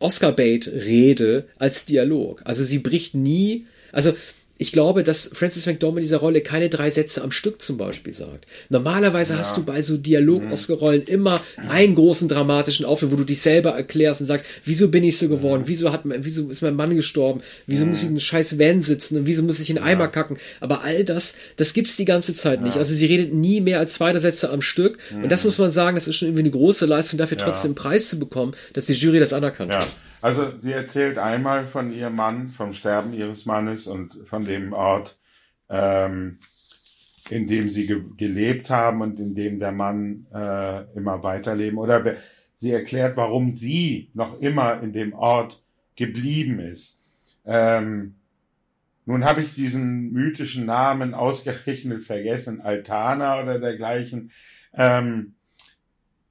[0.00, 2.42] Oscar-Bait-Rede als Dialog.
[2.44, 4.14] Also sie bricht nie, also
[4.58, 8.12] ich glaube, dass Francis McDormand in dieser Rolle keine drei Sätze am Stück zum Beispiel
[8.12, 8.46] sagt.
[8.68, 13.70] Normalerweise hast du bei so Dialog-Oscar-Rollen immer einen großen dramatischen Auftritt, wo du dich selber
[13.70, 17.40] erklärst und sagst, wieso bin ich so geworden, wieso hat wieso ist mein Mann gestorben,
[17.66, 20.08] wieso muss ich in einem scheiß Van sitzen und wieso muss ich in einen Eimer
[20.08, 20.38] kacken.
[20.60, 22.76] Aber all das, das gibt's die ganze Zeit nicht.
[22.76, 24.98] Also sie redet nie mehr als zwei Sätze am Stück.
[25.14, 27.74] Und das muss man sagen, das ist schon irgendwie eine große Leistung, dafür trotzdem einen
[27.76, 29.88] Preis zu bekommen, dass die Jury das anerkannt Ja, hat.
[30.20, 35.18] Also sie erzählt einmal von ihrem Mann, vom Sterben ihres Mannes und von dem Ort,
[35.68, 36.38] ähm,
[37.30, 41.78] in dem sie ge gelebt haben und in dem der Mann äh, immer weiterleben.
[41.78, 42.16] Oder
[42.56, 45.62] sie erklärt, warum sie noch immer in dem Ort
[45.94, 47.00] geblieben ist.
[47.44, 48.14] Ähm,
[49.06, 54.30] nun habe ich diesen mythischen Namen ausgerechnet vergessen, Altana oder dergleichen.
[54.74, 55.34] Ähm,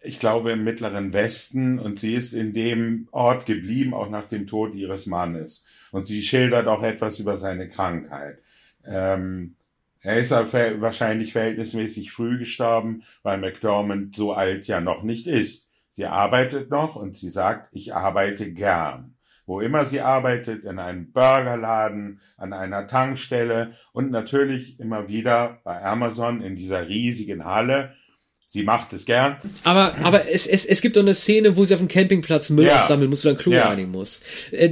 [0.07, 4.47] ich glaube, im Mittleren Westen und sie ist in dem Ort geblieben, auch nach dem
[4.47, 5.65] Tod ihres Mannes.
[5.91, 8.39] Und sie schildert auch etwas über seine Krankheit.
[8.85, 9.55] Ähm,
[10.01, 15.69] er ist wahrscheinlich verhältnismäßig früh gestorben, weil McDormand so alt ja noch nicht ist.
[15.91, 19.17] Sie arbeitet noch und sie sagt, ich arbeite gern.
[19.47, 25.81] wo immer sie arbeitet, in einem Burgerladen, an einer Tankstelle und natürlich immer wieder bei
[25.83, 27.95] Amazon in dieser riesigen Halle.
[28.49, 29.35] Sie macht es gern.
[29.65, 32.67] Aber, aber es, es, es gibt doch eine Szene, wo sie auf dem Campingplatz Müll
[32.67, 32.79] ja.
[32.79, 33.67] aufsammeln muss oder ein Klo ja.
[33.67, 34.21] reinigen muss.
[34.51, 34.69] Äh,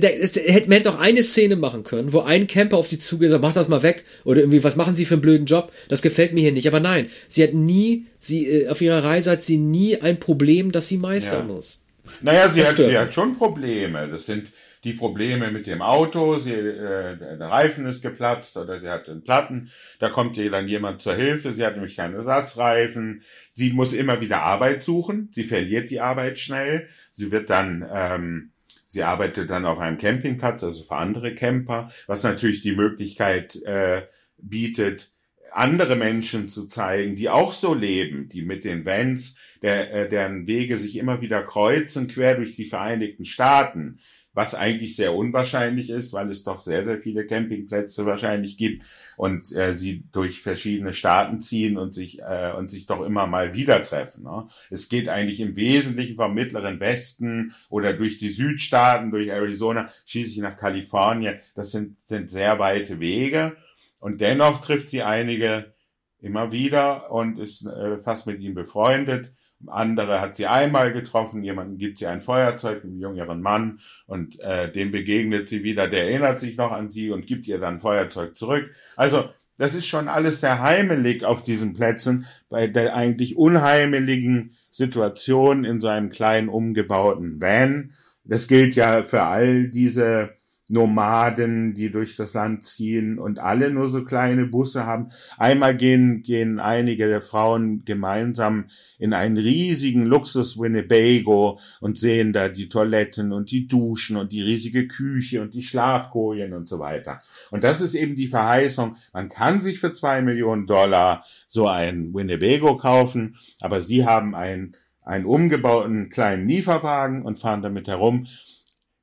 [0.68, 3.43] man hätte auch eine Szene machen können, wo ein Camper auf sie zugeht und sagt,
[3.43, 4.06] mach das mal weg.
[4.23, 5.73] Oder irgendwie, was machen sie für einen blöden Job?
[5.89, 6.69] Das gefällt mir hier nicht.
[6.69, 10.72] Aber nein, sie hat nie, sie, äh, auf ihrer Reise hat sie nie ein Problem,
[10.72, 11.53] das sie meistern ja.
[11.53, 11.81] muss.
[12.22, 14.07] Naja, sie hat, sie hat schon Probleme.
[14.07, 14.47] Das sind
[14.85, 19.23] die Probleme mit dem Auto, sie, äh, der Reifen ist geplatzt oder sie hat einen
[19.23, 23.93] Platten, da kommt ihr dann jemand zur Hilfe, sie hat nämlich keinen Ersatzreifen, sie muss
[23.93, 28.51] immer wieder Arbeit suchen, sie verliert die Arbeit schnell, sie wird dann, ähm,
[28.87, 34.03] sie arbeitet dann auf einem Campingplatz, also für andere Camper, was natürlich die Möglichkeit äh,
[34.37, 35.11] bietet,
[35.51, 40.45] andere Menschen zu zeigen, die auch so leben, die mit den Vans, der, äh, deren
[40.45, 43.99] Wege sich immer wieder kreuzen, quer durch die Vereinigten Staaten,
[44.35, 48.83] was eigentlich sehr unwahrscheinlich ist, weil es doch sehr, sehr viele Campingplätze wahrscheinlich gibt
[49.15, 53.53] und äh, sie durch verschiedene Staaten ziehen und sich äh, und sich doch immer mal
[53.53, 54.23] wieder treffen.
[54.23, 54.47] Ne?
[54.69, 60.39] Es geht eigentlich im Wesentlichen vom mittleren Westen oder durch die Südstaaten, durch Arizona, schließlich
[60.39, 61.39] nach Kalifornien.
[61.55, 63.55] Das sind, sind sehr weite Wege
[63.99, 65.73] und dennoch trifft sie einige
[66.19, 69.31] immer wieder und ist äh, fast mit ihm befreundet
[69.68, 74.72] andere hat sie einmal getroffen, jemanden gibt sie ein Feuerzeug, einen jüngeren Mann, und äh,
[74.72, 78.38] dem begegnet sie wieder, der erinnert sich noch an sie und gibt ihr dann Feuerzeug
[78.38, 78.69] zurück.
[78.95, 85.64] Also das ist schon alles sehr heimelig auf diesen Plätzen, bei der eigentlich unheimeligen Situation
[85.64, 87.94] in so einem kleinen umgebauten Van.
[88.26, 90.32] Das gilt ja für all diese
[90.67, 95.11] Nomaden, die durch das Land ziehen und alle nur so kleine Busse haben.
[95.37, 98.65] Einmal gehen, gehen einige der Frauen gemeinsam
[98.97, 104.41] in einen riesigen Luxus Winnebago und sehen da die Toiletten und die Duschen und die
[104.41, 107.21] riesige Küche und die Schlafkojen und so weiter.
[107.51, 108.95] Und das ist eben die Verheißung.
[109.13, 114.75] Man kann sich für zwei Millionen Dollar so ein Winnebago kaufen, aber sie haben einen,
[115.03, 118.25] einen umgebauten kleinen Lieferwagen und fahren damit herum.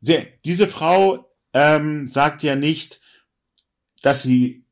[0.00, 3.00] Sie, diese Frau ähm, sagt ja nicht,
[4.02, 4.64] dass sie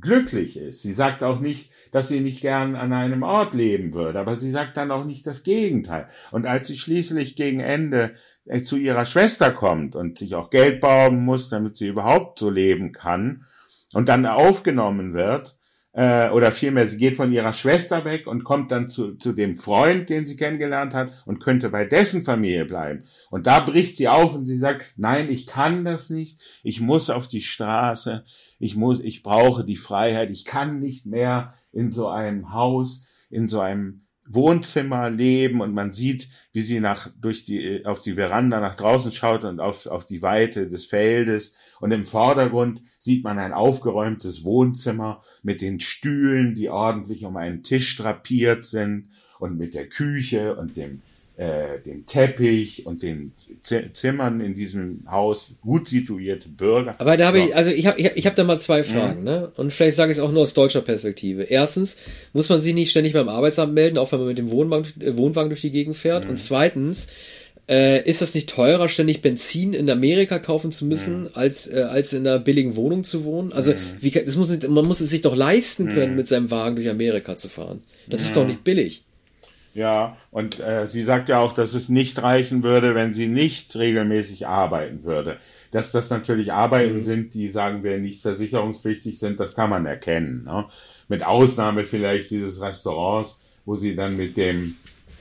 [0.00, 0.82] glücklich ist.
[0.82, 4.50] Sie sagt auch nicht, dass sie nicht gern an einem Ort leben würde, aber sie
[4.50, 6.08] sagt dann auch nicht das Gegenteil.
[6.30, 8.14] Und als sie schließlich gegen Ende
[8.44, 12.50] äh, zu ihrer Schwester kommt und sich auch Geld bauen muss, damit sie überhaupt so
[12.50, 13.44] leben kann
[13.92, 15.56] und dann aufgenommen wird,
[15.92, 19.56] äh, oder vielmehr, sie geht von ihrer Schwester weg und kommt dann zu, zu dem
[19.56, 23.04] Freund, den sie kennengelernt hat und könnte bei dessen Familie bleiben.
[23.30, 27.10] Und da bricht sie auf und sie sagt, nein, ich kann das nicht, ich muss
[27.10, 28.24] auf die Straße,
[28.58, 33.48] ich muss, ich brauche die Freiheit, ich kann nicht mehr in so einem Haus, in
[33.48, 38.60] so einem Wohnzimmer leben und man sieht, wie sie nach, durch die, auf die Veranda
[38.60, 41.54] nach draußen schaut und auf, auf die Weite des Feldes.
[41.80, 47.62] Und im Vordergrund sieht man ein aufgeräumtes Wohnzimmer mit den Stühlen, die ordentlich um einen
[47.62, 49.08] Tisch drapiert sind
[49.38, 51.02] und mit der Küche und dem
[51.36, 53.32] äh, dem Teppich und den
[53.62, 56.96] Zimmern in diesem Haus gut situierte Bürger.
[56.98, 59.20] Aber da habe ich, also ich habe ich hab, ich hab da mal zwei Fragen,
[59.20, 59.24] mhm.
[59.24, 59.52] ne?
[59.56, 61.44] Und vielleicht sage ich es auch nur aus deutscher Perspektive.
[61.44, 61.96] Erstens,
[62.32, 64.86] muss man sich nicht ständig beim Arbeitsamt melden, auch wenn man mit dem Wohnwagen,
[65.16, 66.24] Wohnwagen durch die Gegend fährt?
[66.24, 66.30] Mhm.
[66.30, 67.06] Und zweitens,
[67.68, 71.30] äh, ist das nicht teurer, ständig Benzin in Amerika kaufen zu müssen, mhm.
[71.34, 73.52] als, äh, als in einer billigen Wohnung zu wohnen?
[73.52, 73.76] Also, mhm.
[74.00, 76.16] wie, das muss, man muss es sich doch leisten können, mhm.
[76.16, 77.82] mit seinem Wagen durch Amerika zu fahren.
[78.08, 79.04] Das ist doch nicht billig.
[79.74, 83.74] Ja, und äh, sie sagt ja auch, dass es nicht reichen würde, wenn sie nicht
[83.74, 85.38] regelmäßig arbeiten würde.
[85.70, 87.02] Dass das natürlich Arbeiten mhm.
[87.02, 90.44] sind, die, sagen wir, nicht versicherungspflichtig sind, das kann man erkennen.
[90.44, 90.66] Ne?
[91.08, 94.76] Mit Ausnahme vielleicht dieses Restaurants, wo sie dann mit dem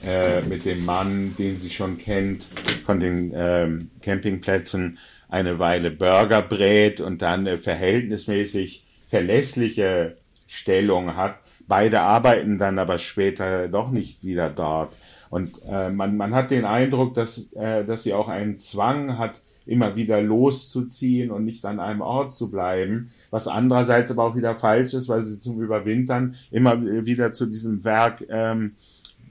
[0.06, 2.48] äh, mit dem Mann, den sie schon kennt,
[2.86, 4.98] von den ähm, Campingplätzen
[5.30, 10.18] eine Weile Burger brät und dann eine verhältnismäßig verlässliche
[10.48, 11.41] Stellung hat
[11.72, 14.94] Beide arbeiten dann aber später doch nicht wieder dort.
[15.30, 19.42] Und äh, man, man hat den Eindruck, dass, äh, dass sie auch einen Zwang hat,
[19.66, 24.58] immer wieder loszuziehen und nicht an einem Ort zu bleiben, was andererseits aber auch wieder
[24.58, 28.76] falsch ist, weil sie zum Überwintern immer wieder zu diesem Werk, ähm,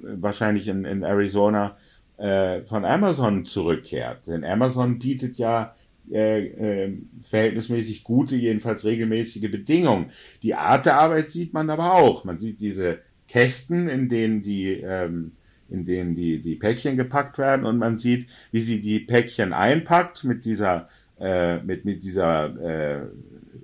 [0.01, 1.77] wahrscheinlich in, in Arizona,
[2.17, 4.29] äh, von Amazon zurückkehrt.
[4.29, 5.75] Denn Amazon bietet ja
[6.13, 6.93] äh, äh,
[7.29, 10.11] verhältnismäßig gute, jedenfalls regelmäßige Bedingungen.
[10.43, 12.25] Die Art der Arbeit sieht man aber auch.
[12.25, 15.33] Man sieht diese Kästen, in denen die, ähm,
[15.69, 20.25] in denen die, die Päckchen gepackt werden und man sieht, wie sie die Päckchen einpackt
[20.25, 20.89] mit dieser,
[21.21, 23.03] äh, mit, mit dieser äh,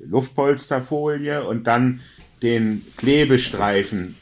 [0.04, 2.00] Luftpolsterfolie und dann
[2.42, 4.14] den Klebestreifen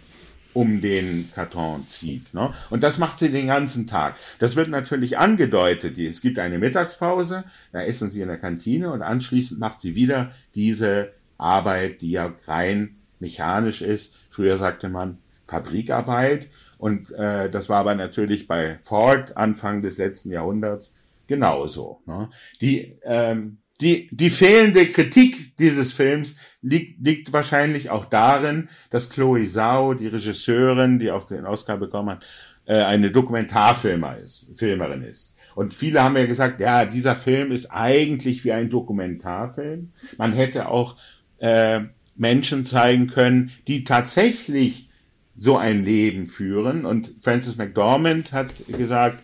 [0.55, 2.33] um den Karton zieht.
[2.33, 2.55] Ne?
[2.71, 4.17] Und das macht sie den ganzen Tag.
[4.39, 5.99] Das wird natürlich angedeutet.
[5.99, 10.33] Es gibt eine Mittagspause, da essen sie in der Kantine und anschließend macht sie wieder
[10.55, 14.17] diese Arbeit, die ja rein mechanisch ist.
[14.31, 16.49] Früher sagte man Fabrikarbeit.
[16.79, 20.95] Und äh, das war aber natürlich bei Ford Anfang des letzten Jahrhunderts
[21.27, 22.01] genauso.
[22.07, 22.31] Ne?
[22.61, 29.47] Die ähm, die, die fehlende Kritik dieses Films liegt, liegt wahrscheinlich auch darin, dass Chloe
[29.47, 32.27] Zhao, die Regisseurin, die auch den Oscar bekommen hat,
[32.67, 35.37] äh, eine Dokumentarfilmer ist, Filmerin ist.
[35.55, 39.93] Und viele haben ja gesagt, ja, dieser Film ist eigentlich wie ein Dokumentarfilm.
[40.19, 40.97] Man hätte auch
[41.39, 41.81] äh,
[42.17, 44.89] Menschen zeigen können, die tatsächlich
[45.37, 46.87] so ein Leben führen.
[46.87, 49.19] Und Francis McDormand hat gesagt,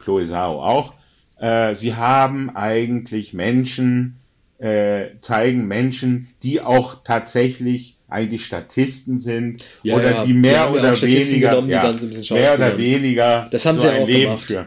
[0.00, 0.94] Chloe Zhao auch,
[1.40, 4.16] äh, sie haben eigentlich Menschen,
[4.58, 10.78] äh, zeigen Menschen, die auch tatsächlich eigentlich Statisten sind Ja, oder ja, die mehr die
[10.78, 11.94] oder weniger, genommen, ja,
[12.30, 14.44] mehr oder weniger Das haben so sie ein auch Leben gemacht.
[14.44, 14.66] führen.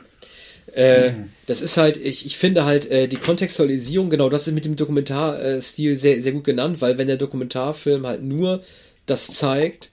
[0.73, 1.11] Äh,
[1.45, 4.75] das ist halt, ich, ich finde halt äh, die Kontextualisierung, genau, das ist mit dem
[4.75, 8.63] Dokumentarstil sehr, sehr gut genannt, weil wenn der Dokumentarfilm halt nur
[9.05, 9.91] das zeigt,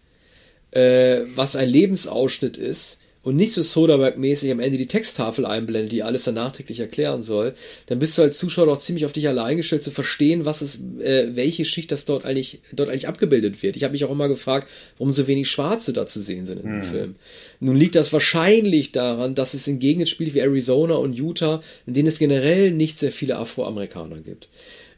[0.71, 6.03] äh, was ein Lebensausschnitt ist und nicht so Soderbergh-mäßig am Ende die Texttafel einblendet, die
[6.03, 7.55] alles dann nachträglich erklären soll,
[7.87, 10.77] dann bist du als Zuschauer doch ziemlich auf dich allein gestellt zu verstehen, was es,
[11.01, 13.77] äh, welche Schicht das dort eigentlich, dort eigentlich abgebildet wird.
[13.77, 16.67] Ich habe mich auch immer gefragt, warum so wenig Schwarze da zu sehen sind in
[16.67, 17.17] dem Film.
[17.61, 21.93] Nun liegt das wahrscheinlich daran, dass es in Gegenden spielt wie Arizona und Utah, in
[21.93, 24.49] denen es generell nicht sehr viele Afroamerikaner gibt.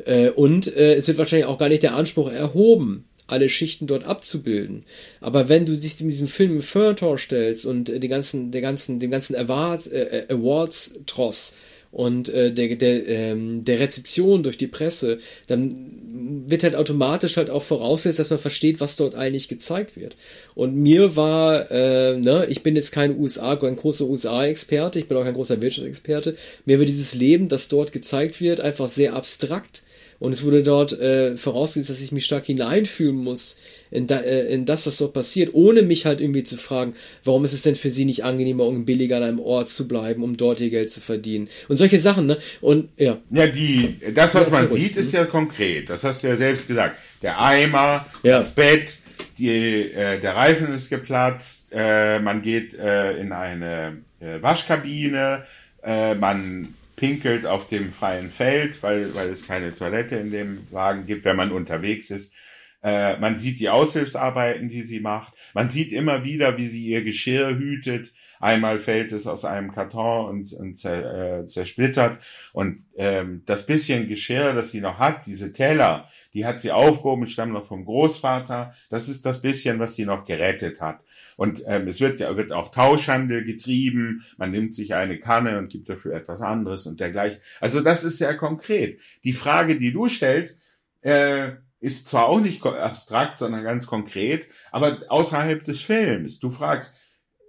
[0.04, 4.04] Äh, und äh, es wird wahrscheinlich auch gar nicht der Anspruch erhoben, alle Schichten dort
[4.04, 4.84] abzubilden.
[5.20, 8.60] Aber wenn du dich in diesem Film im Feuilleton stellst und äh, den ganzen, der
[8.60, 11.54] ganzen, dem ganzen Award, äh, Awards-Tross
[11.92, 17.50] und äh, der, der, ähm, der Rezeption durch die Presse, dann wird halt automatisch halt
[17.50, 20.16] auch vorausgesetzt, dass man versteht, was dort eigentlich gezeigt wird.
[20.54, 25.16] Und mir war, äh, ne, ich bin jetzt kein USA, kein großer USA-Experte, ich bin
[25.18, 29.82] auch kein großer Wirtschaftsexperte, mir wird dieses Leben, das dort gezeigt wird, einfach sehr abstrakt
[30.22, 33.56] und es wurde dort äh, vorausgesetzt, dass ich mich stark hineinfühlen muss
[33.90, 36.94] in, da, äh, in das, was dort passiert, ohne mich halt irgendwie zu fragen,
[37.24, 40.22] warum ist es denn für sie nicht angenehmer und billiger an einem Ort zu bleiben,
[40.22, 41.48] um dort ihr Geld zu verdienen.
[41.66, 42.38] Und solche Sachen, ne?
[42.60, 43.18] Und ja.
[43.32, 45.90] Ja, die, das, was man sieht, ist ja konkret.
[45.90, 46.98] Das hast du ja selbst gesagt.
[47.20, 48.38] Der Eimer, Ja.
[48.38, 48.98] das Bett,
[49.38, 55.42] die, äh, der Reifen ist geplatzt, äh, man geht äh, in eine äh, Waschkabine,
[55.82, 61.04] äh, man pinkelt auf dem freien Feld, weil, weil es keine Toilette in dem Wagen
[61.04, 62.32] gibt, wenn man unterwegs ist.
[62.80, 65.34] Äh, man sieht die Aushilfsarbeiten, die sie macht.
[65.52, 68.12] Man sieht immer wieder, wie sie ihr Geschirr hütet.
[68.38, 72.22] Einmal fällt es aus einem Karton und, und zer, äh, zersplittert.
[72.52, 77.26] Und ähm, das bisschen Geschirr, das sie noch hat, diese Teller, die hat sie aufgehoben,
[77.26, 78.74] stammen noch vom Großvater.
[78.90, 81.00] Das ist das bisschen, was sie noch gerettet hat.
[81.36, 84.24] Und ähm, es wird, ja- wird auch Tauschhandel getrieben.
[84.38, 87.40] Man nimmt sich eine Kanne und gibt dafür etwas anderes und dergleichen.
[87.60, 89.00] Also das ist sehr konkret.
[89.24, 90.62] Die Frage, die du stellst,
[91.02, 96.38] äh, ist zwar auch nicht abstrakt, sondern ganz konkret, aber außerhalb des Films.
[96.38, 96.96] Du fragst,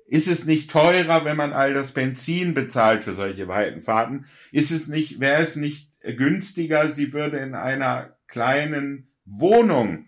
[0.08, 4.26] ist es nicht teurer, wenn man all das Benzin bezahlt für solche weiten Fahrten?
[4.52, 10.08] Ist es nicht, wäre es nicht günstiger, sie würde in einer kleinen Wohnung,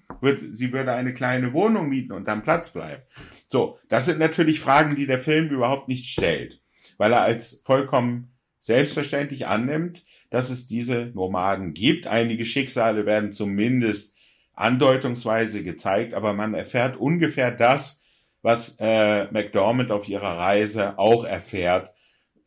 [0.52, 3.04] sie würde eine kleine Wohnung mieten und am Platz bleiben.
[3.48, 6.60] So, das sind natürlich Fragen, die der Film überhaupt nicht stellt,
[6.98, 12.08] weil er als vollkommen selbstverständlich annimmt, dass es diese Nomaden gibt.
[12.08, 14.18] Einige Schicksale werden zumindest
[14.54, 18.02] andeutungsweise gezeigt, aber man erfährt ungefähr das,
[18.42, 21.92] was äh, McDormand auf ihrer Reise auch erfährt.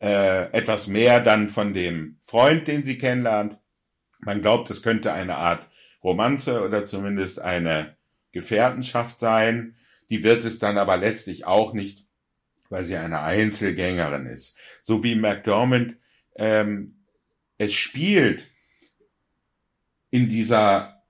[0.01, 3.58] Äh, etwas mehr dann von dem Freund, den sie kennenlernt.
[4.19, 5.67] Man glaubt, es könnte eine Art
[6.03, 7.97] Romanze oder zumindest eine
[8.31, 9.75] Gefährtenschaft sein.
[10.09, 12.05] Die wird es dann aber letztlich auch nicht,
[12.69, 14.57] weil sie eine Einzelgängerin ist.
[14.83, 15.97] So wie McDormand
[16.35, 16.95] ähm,
[17.59, 18.49] es spielt
[20.09, 21.03] in dieser,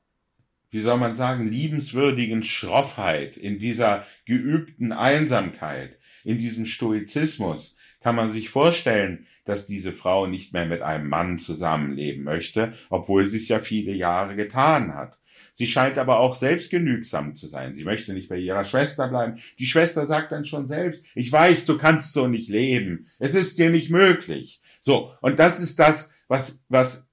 [0.72, 8.30] wie soll man sagen, liebenswürdigen Schroffheit, in dieser geübten Einsamkeit, in diesem Stoizismus, kann man
[8.30, 13.48] sich vorstellen, dass diese Frau nicht mehr mit einem Mann zusammenleben möchte, obwohl sie es
[13.48, 15.18] ja viele Jahre getan hat.
[15.54, 17.76] Sie scheint aber auch selbstgenügsam zu sein.
[17.76, 19.40] Sie möchte nicht bei ihrer Schwester bleiben.
[19.58, 23.08] Die Schwester sagt dann schon selbst, ich weiß, du kannst so nicht leben.
[23.20, 24.62] Es ist dir nicht möglich.
[24.80, 25.14] So.
[25.22, 27.10] Und das ist das, was, was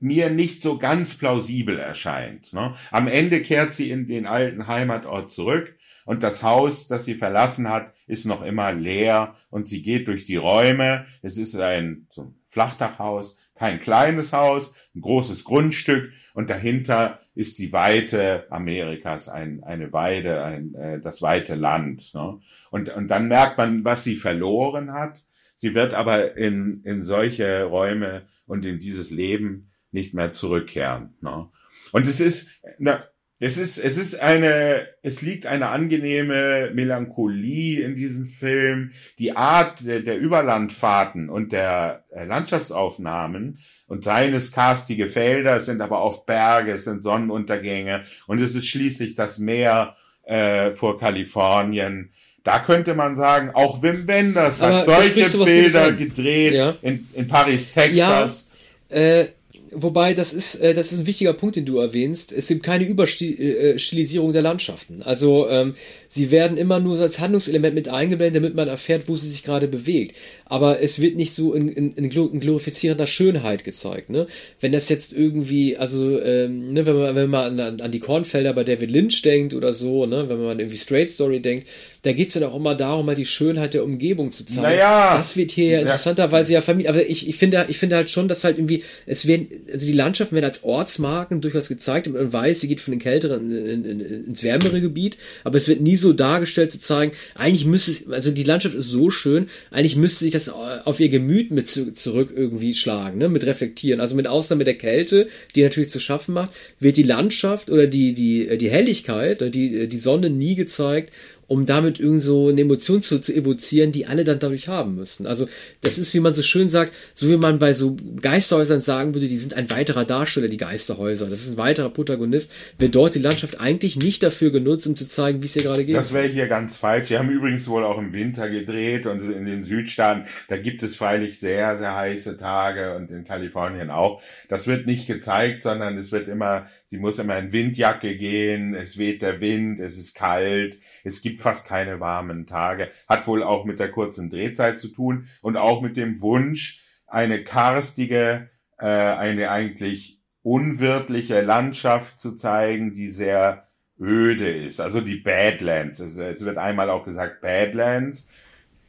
[0.00, 2.52] mir nicht so ganz plausibel erscheint.
[2.52, 2.74] Ne?
[2.90, 5.77] Am Ende kehrt sie in den alten Heimatort zurück
[6.08, 10.24] und das Haus, das sie verlassen hat, ist noch immer leer und sie geht durch
[10.24, 11.04] die Räume.
[11.20, 17.74] Es ist ein so Flachdachhaus, kein kleines Haus, ein großes Grundstück und dahinter ist die
[17.74, 22.14] Weite Amerikas, ein, eine Weide, ein, äh, das weite Land.
[22.14, 22.40] Ne?
[22.70, 25.26] Und, und dann merkt man, was sie verloren hat.
[25.56, 31.18] Sie wird aber in, in solche Räume und in dieses Leben nicht mehr zurückkehren.
[31.20, 31.50] Ne?
[31.92, 32.48] Und es ist,
[32.78, 33.04] na,
[33.40, 38.90] es ist, es ist eine, es liegt eine angenehme Melancholie in diesem Film.
[39.20, 46.00] Die Art der, der Überlandfahrten und der äh, Landschaftsaufnahmen und seines karstige Felder sind aber
[46.00, 49.94] auf Berge, es sind Sonnenuntergänge und es ist schließlich das Meer
[50.24, 52.10] äh, vor Kalifornien.
[52.42, 56.74] Da könnte man sagen, auch Wim Wenders aber hat solche Bilder gedreht ja.
[56.82, 58.48] in, in Paris, Texas.
[58.90, 59.28] Ja, äh
[59.72, 62.32] Wobei, das ist, äh, das ist ein wichtiger Punkt, den du erwähnst.
[62.32, 65.02] Es gibt keine Überstilisierung der Landschaften.
[65.02, 65.74] Also ähm,
[66.08, 69.68] sie werden immer nur als Handlungselement mit eingeblendet, damit man erfährt, wo sie sich gerade
[69.68, 70.16] bewegt.
[70.46, 74.10] Aber es wird nicht so in, in, in glorifizierender Schönheit gezeigt.
[74.10, 74.26] Ne?
[74.60, 78.52] Wenn das jetzt irgendwie, also ähm, ne, wenn man, wenn man an, an die Kornfelder
[78.52, 81.68] bei David Lynch denkt oder so, ne, wenn man irgendwie Straight Story denkt,
[82.02, 84.62] da geht's dann auch immer darum, mal die Schönheit der Umgebung zu zeigen.
[84.62, 86.90] Naja, das wird hier ja interessanterweise ja vermieden.
[86.90, 89.92] Aber ich, ich finde, ich finde halt schon, dass halt irgendwie, es werden, also die
[89.92, 92.08] Landschaften werden als Ortsmarken durchaus gezeigt.
[92.08, 95.96] Man weiß, sie geht von den kälteren in, ins wärmere Gebiet, aber es wird nie
[96.00, 100.32] so dargestellt zu zeigen, eigentlich müsste also die Landschaft ist so schön, eigentlich müsste sich
[100.32, 104.00] das auf ihr Gemüt mit zu, zurück irgendwie schlagen, ne, mit reflektieren.
[104.00, 106.50] Also mit Ausnahme der Kälte, die natürlich zu schaffen macht,
[106.80, 111.12] wird die Landschaft oder die, die, die Helligkeit, die, die Sonne nie gezeigt
[111.48, 115.26] um damit irgend so eine Emotion zu, zu evozieren, die alle dann dadurch haben müssen.
[115.26, 115.48] Also
[115.80, 119.28] das ist, wie man so schön sagt, so wie man bei so Geisterhäusern sagen würde,
[119.28, 121.28] die sind ein weiterer Darsteller, die Geisterhäuser.
[121.28, 125.06] Das ist ein weiterer Protagonist, wird dort die Landschaft eigentlich nicht dafür genutzt, um zu
[125.06, 125.96] zeigen, wie es hier gerade geht.
[125.96, 127.08] Das wäre hier ganz falsch.
[127.08, 130.96] Die haben übrigens wohl auch im Winter gedreht und in den Südstaaten, da gibt es
[130.96, 134.20] freilich sehr, sehr heiße Tage und in Kalifornien auch.
[134.50, 138.96] Das wird nicht gezeigt, sondern es wird immer, sie muss immer in Windjacke gehen, es
[138.96, 142.90] weht der Wind, es ist kalt, es gibt fast keine warmen Tage.
[143.06, 147.44] Hat wohl auch mit der kurzen Drehzeit zu tun und auch mit dem Wunsch, eine
[147.44, 148.48] karstige,
[148.78, 153.68] äh, eine eigentlich unwirtliche Landschaft zu zeigen, die sehr
[154.00, 154.80] öde ist.
[154.80, 156.00] Also die Badlands.
[156.00, 158.26] Also es wird einmal auch gesagt Badlands.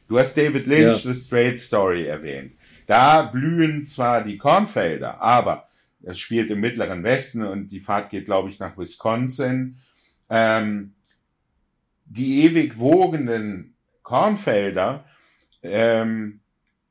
[0.08, 1.12] Du hast David Lynch, ja.
[1.12, 2.52] The Straight Story erwähnt.
[2.86, 5.68] Da blühen zwar die Kornfelder, aber
[6.02, 9.78] es spielt im Mittleren Westen und die Fahrt geht, glaube ich, nach Wisconsin.
[10.28, 10.94] Ähm,
[12.04, 15.04] die ewig wogenden Kornfelder
[15.62, 16.40] ähm,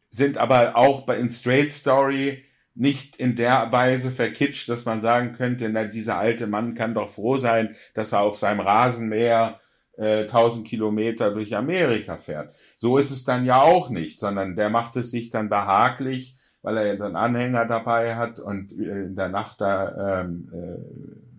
[0.09, 2.45] sind aber auch bei in Straight Story
[2.75, 7.09] nicht in der Weise verkitscht, dass man sagen könnte, na, dieser alte Mann kann doch
[7.09, 9.59] froh sein, dass er auf seinem Rasenmäher
[9.97, 12.55] äh, 1000 Kilometer durch Amerika fährt.
[12.77, 16.77] So ist es dann ja auch nicht, sondern der macht es sich dann behaglich, weil
[16.77, 21.29] er ja einen Anhänger dabei hat und äh, in der Nacht da ähm, äh,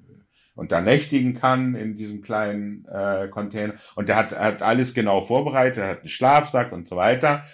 [0.55, 3.75] und da nächtigen kann in diesem kleinen äh, Container.
[3.95, 7.45] Und der hat, hat alles genau vorbereitet, er hat einen Schlafsack und so weiter.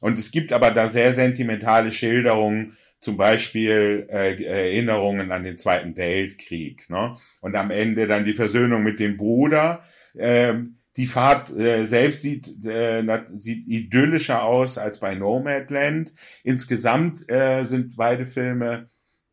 [0.00, 5.96] Und es gibt aber da sehr sentimentale Schilderungen, zum Beispiel äh, Erinnerungen an den Zweiten
[5.96, 6.90] Weltkrieg.
[6.90, 7.14] Ne?
[7.40, 9.82] Und am Ende dann die Versöhnung mit dem Bruder.
[10.18, 13.04] Ähm, die Fahrt äh, selbst sieht, äh,
[13.36, 16.12] sieht idyllischer aus als bei Nomadland.
[16.42, 18.88] Insgesamt äh, sind beide Filme,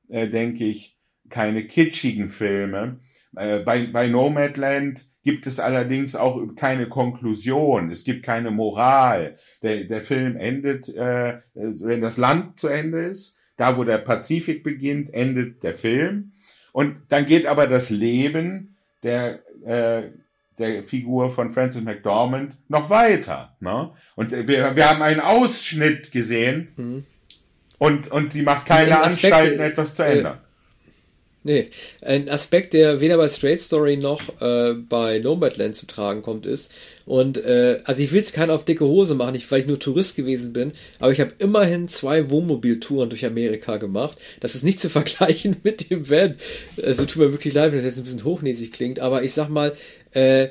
[0.09, 0.97] äh, denke ich,
[1.29, 2.99] keine kitschigen Filme,
[3.35, 9.35] äh, bei, bei Nomadland gibt es allerdings auch keine Konklusion, es gibt keine Moral.
[9.61, 14.63] Der, der Film endet, äh, wenn das Land zu Ende ist, da wo der Pazifik
[14.63, 16.33] beginnt, endet der Film.
[16.73, 20.11] Und dann geht aber das Leben der, äh,
[20.63, 23.55] der Figur von Francis McDormand noch weiter.
[23.59, 23.91] Ne?
[24.15, 27.05] Und wir, wir haben einen Ausschnitt gesehen mhm.
[27.77, 30.39] und, und sie macht keine Anstalten, etwas zu ändern.
[31.45, 31.69] Nee,
[32.01, 36.71] ein Aspekt, der weder bei Straight Story noch äh, bei Nomadland zu tragen kommt, ist,
[37.05, 39.77] und äh, also ich will es keine auf dicke Hose machen, nicht, weil ich nur
[39.77, 44.17] Tourist gewesen bin, aber ich habe immerhin zwei Wohnmobiltouren durch Amerika gemacht.
[44.39, 46.35] Das ist nicht zu vergleichen mit dem Van.
[46.81, 49.49] Also tut mir wirklich leid, wenn das jetzt ein bisschen hochnäsig klingt, aber ich sag
[49.49, 49.73] mal,
[50.11, 50.47] äh,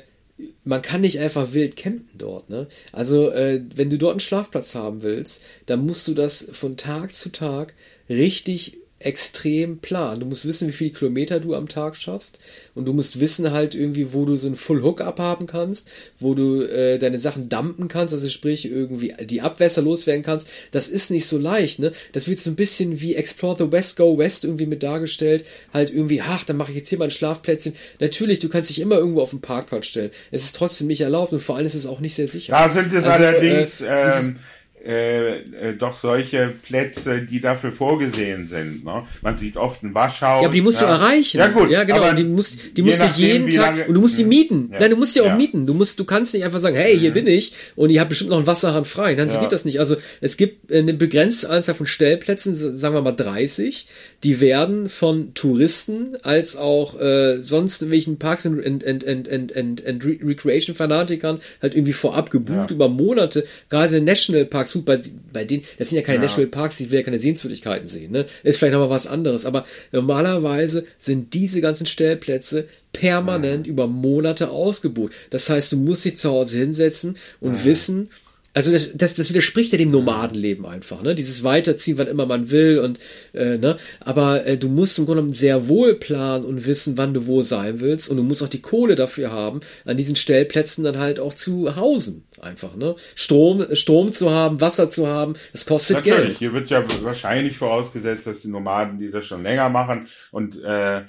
[0.63, 2.67] man kann nicht einfach wild campen dort, ne?
[2.91, 7.13] Also, äh, wenn du dort einen Schlafplatz haben willst, dann musst du das von Tag
[7.13, 7.75] zu Tag
[8.09, 10.19] richtig extrem plan.
[10.19, 12.39] Du musst wissen, wie viele Kilometer du am Tag schaffst
[12.75, 16.33] und du musst wissen halt irgendwie, wo du so ein Full Hookup haben kannst, wo
[16.33, 20.47] du äh, deine Sachen dumpen kannst, also sprich irgendwie die Abwässer loswerden kannst.
[20.71, 21.91] Das ist nicht so leicht, ne?
[22.11, 25.45] Das wird so ein bisschen wie Explore the West, Go West irgendwie mit dargestellt.
[25.73, 27.75] Halt irgendwie, ach, dann mache ich jetzt hier mal ein Schlafplätzchen.
[27.99, 30.11] Natürlich, du kannst dich immer irgendwo auf den Parkplatz stellen.
[30.31, 32.53] Es ist trotzdem nicht erlaubt und vor allem ist es auch nicht sehr sicher.
[32.53, 34.39] Da sind es also, allerdings äh, ähm,
[34.85, 38.83] äh, äh, doch solche Plätze, die dafür vorgesehen sind.
[38.83, 39.03] Ne?
[39.21, 40.41] Man sieht oft ein Waschhaus.
[40.41, 40.87] Ja, aber die musst ja.
[40.87, 41.37] du erreichen.
[41.37, 41.69] Ja gut.
[41.71, 42.11] Ja, genau.
[42.13, 44.29] die musst, die musst du jeden Tag lange- und du musst die Mhm.
[44.29, 44.69] mieten.
[44.73, 44.79] Ja.
[44.81, 45.31] Nein, du musst die auch Ja.
[45.33, 45.37] Mhm.
[45.37, 45.65] mieten.
[45.67, 48.29] Du musst, du kannst nicht einfach sagen, hey, hier bin ich und ihr habt bestimmt
[48.31, 49.15] noch einen Wasserhahn frei.
[49.15, 49.41] Nein, so Ja.
[49.41, 49.79] geht das nicht.
[49.79, 53.87] Also es gibt eine begrenzte Anzahl von Stellplätzen, sagen wir mal 30,
[54.23, 59.27] die werden von Touristen als auch äh, sonst in welchen Parks und, und, und, und,
[59.27, 63.45] und, und, und Re- Recreation-Fanatikern halt irgendwie vorab gebucht über Monate.
[63.69, 65.01] Gerade in den Nationalparks, gut, bei,
[65.31, 66.23] bei denen, das sind ja keine Ja.
[66.23, 68.11] Nationalparks, die will ja keine Sehenswürdigkeiten sehen.
[68.11, 68.25] Ne?
[68.43, 75.13] Ist vielleicht nochmal was anderes, aber normalerweise sind diese ganzen Stellplätze permanent über Monate ausgebucht.
[75.29, 78.09] Das heißt, du musst dich zu Hause hinsetzen und wissen,
[78.53, 81.15] also das, das, das widerspricht ja dem Nomadenleben einfach, ne?
[81.15, 82.99] Dieses Weiterziehen, wann immer man will und
[83.33, 87.13] äh, ne, aber äh, du musst im Grunde genommen sehr wohl planen und wissen, wann
[87.13, 90.83] du wo sein willst und du musst auch die Kohle dafür haben, an diesen Stellplätzen
[90.83, 92.95] dann halt auch zu hausen, einfach, ne?
[93.15, 96.37] Strom, Strom zu haben, Wasser zu haben, das kostet Natürlich, Geld.
[96.37, 101.01] hier wird ja wahrscheinlich vorausgesetzt, dass die Nomaden, die das schon länger machen und äh,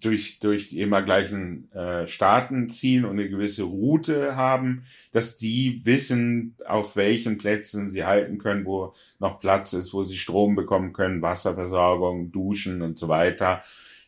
[0.00, 5.82] durch, durch die immer gleichen äh, Staaten ziehen und eine gewisse Route haben, dass die
[5.84, 10.92] wissen, auf welchen Plätzen sie halten können, wo noch Platz ist, wo sie Strom bekommen
[10.92, 13.62] können, Wasserversorgung, Duschen und so weiter.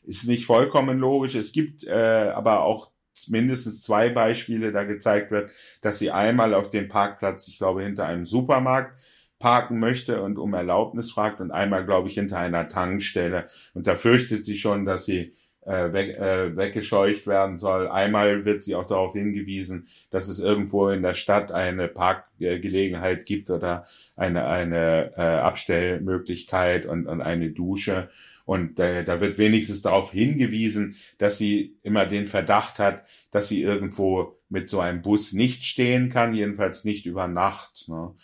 [0.04, 1.34] Ist nicht vollkommen logisch.
[1.34, 2.90] Es gibt äh, aber auch
[3.28, 5.50] mindestens zwei Beispiele, da gezeigt wird,
[5.80, 8.98] dass sie einmal auf dem Parkplatz, ich glaube, hinter einem Supermarkt
[9.38, 13.48] parken möchte und um Erlaubnis fragt und einmal, glaube ich, hinter einer Tankstelle.
[13.74, 17.88] Und da fürchtet sie schon, dass sie äh, weg, äh, weggescheucht werden soll.
[17.88, 23.50] Einmal wird sie auch darauf hingewiesen, dass es irgendwo in der Stadt eine Parkgelegenheit gibt
[23.50, 23.86] oder
[24.16, 28.10] eine, eine äh, Abstellmöglichkeit und, und eine Dusche.
[28.44, 33.62] Und äh, da wird wenigstens darauf hingewiesen, dass sie immer den Verdacht hat, dass sie
[33.62, 37.88] irgendwo mit so einem Bus nicht stehen kann, jedenfalls nicht über Nacht.
[37.88, 38.14] Ne?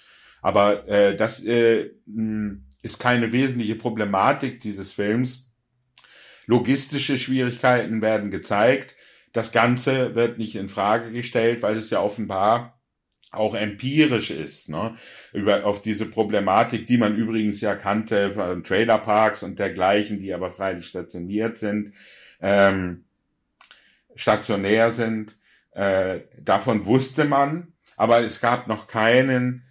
[0.42, 1.90] Aber äh, das äh,
[2.82, 5.47] ist keine wesentliche Problematik dieses Films.
[6.48, 8.96] Logistische Schwierigkeiten werden gezeigt.
[9.34, 12.80] Das Ganze wird nicht in Frage gestellt, weil es ja offenbar
[13.30, 14.96] auch empirisch ist, ne?
[15.34, 20.50] über auf diese Problematik, die man übrigens ja kannte von Trailerparks und dergleichen, die aber
[20.50, 21.92] freilich stationiert sind,
[22.40, 23.04] ähm,
[24.14, 25.36] stationär sind.
[25.72, 29.67] Äh, davon wusste man, aber es gab noch keinen,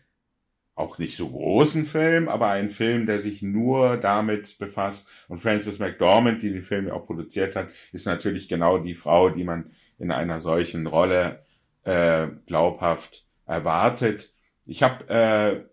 [0.78, 5.08] auch nicht so großen Film, aber einen Film, der sich nur damit befasst.
[5.28, 9.30] Und Frances McDormand, die den Film ja auch produziert hat, ist natürlich genau die Frau,
[9.30, 11.44] die man in einer solchen Rolle
[11.84, 14.32] äh, glaubhaft erwartet.
[14.66, 15.66] Ich habe, äh,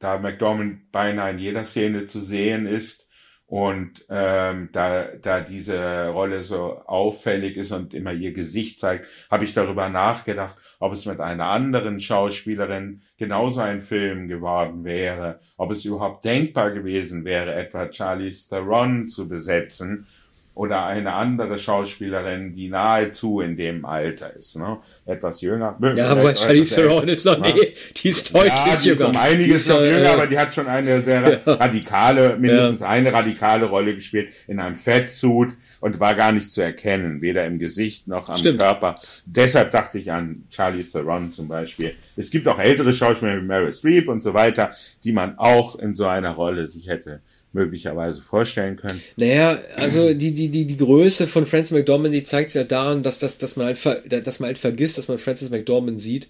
[0.00, 3.01] da McDormand beinahe in jeder Szene zu sehen ist
[3.52, 9.44] und ähm, da, da diese Rolle so auffällig ist und immer ihr Gesicht zeigt, habe
[9.44, 15.70] ich darüber nachgedacht, ob es mit einer anderen Schauspielerin genauso ein Film geworden wäre, ob
[15.70, 20.06] es überhaupt denkbar gewesen wäre, etwa Charlize Theron zu besetzen
[20.54, 24.78] oder eine andere Schauspielerin, die nahezu in dem Alter ist, ne?
[25.06, 25.78] etwas jünger.
[25.96, 27.54] Ja, aber Charlize Theron ist noch, ne?
[27.54, 30.54] nee, die ist deutlich Ja, die ist um einiges noch äh, jünger, aber die hat
[30.54, 31.54] schon eine sehr Ja.
[31.54, 37.22] radikale, mindestens eine radikale Rolle gespielt in einem Fettsuit und war gar nicht zu erkennen,
[37.22, 38.58] weder im Gesicht noch am Stimmt.
[38.60, 38.94] Körper.
[39.24, 41.94] Deshalb dachte ich an Charlie Theron zum Beispiel.
[42.16, 44.72] Es gibt auch ältere Schauspieler wie Meryl Streep und so weiter,
[45.04, 47.20] die man auch in so einer Rolle sich hätte
[47.52, 49.02] möglicherweise vorstellen können.
[49.16, 53.02] Naja, also die, die, die, die Größe von Frances McDormand, die zeigt sich ja daran,
[53.02, 56.28] dass, dass, dass, man halt ver, dass man halt vergisst, dass man Frances McDormand sieht,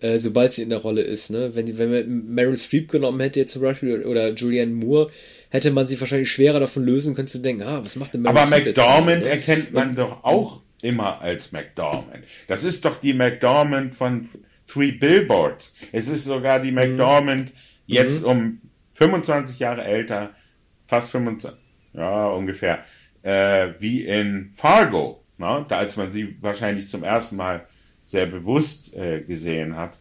[0.00, 1.30] äh, sobald sie in der Rolle ist.
[1.30, 1.54] Ne?
[1.54, 5.10] Wenn, wenn man Meryl Streep genommen hätte jetzt zum Beispiel oder Julianne Moore,
[5.50, 8.38] hätte man sie wahrscheinlich schwerer davon lösen können zu denken, ah, was macht denn Meryl
[8.38, 9.30] Aber Streep jetzt McDormand ne?
[9.30, 12.24] erkennt man doch auch immer als McDormand.
[12.46, 14.28] Das ist doch die McDormand von
[14.66, 15.74] Three Billboards.
[15.92, 17.52] Es ist sogar die McDormand
[17.86, 18.60] jetzt um
[18.94, 20.34] 25 Jahre älter,
[20.86, 21.58] fast 25,
[21.94, 22.84] ja, ungefähr,
[23.22, 25.64] äh, wie in Fargo, ne?
[25.68, 27.66] da als man sie wahrscheinlich zum ersten Mal
[28.04, 29.96] sehr bewusst äh, gesehen hat.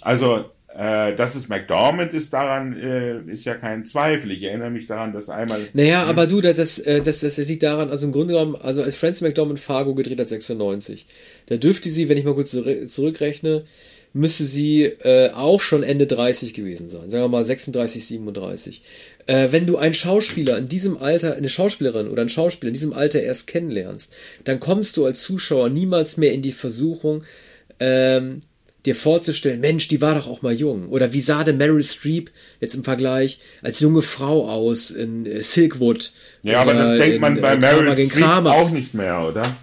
[0.00, 4.30] Also, äh, dass es McDormand ist, daran äh, ist ja kein Zweifel.
[4.30, 7.62] Ich erinnere mich daran, dass einmal Naja, aber du, das, das, äh, das, das liegt
[7.62, 11.06] daran, also im Grunde genommen, also als Frances McDormand Fargo gedreht hat 96,
[11.46, 13.64] da dürfte sie, wenn ich mal kurz zurück- zurückrechne,
[14.12, 18.82] müsste sie äh, auch schon Ende 30 gewesen sein, sagen wir mal 36, 37.
[19.26, 22.92] Äh, wenn du einen Schauspieler in diesem Alter, eine Schauspielerin oder einen Schauspieler in diesem
[22.92, 24.12] Alter erst kennenlernst,
[24.44, 27.24] dann kommst du als Zuschauer niemals mehr in die Versuchung,
[27.80, 28.42] ähm,
[28.86, 30.88] dir vorzustellen, Mensch, die war doch auch mal jung.
[30.88, 32.30] Oder wie sah denn Meryl Streep
[32.60, 36.12] jetzt im Vergleich als junge Frau aus in äh, Silkwood?
[36.42, 39.56] Ja, aber das denkt man in, bei äh, Meryl Streep auch nicht mehr, oder?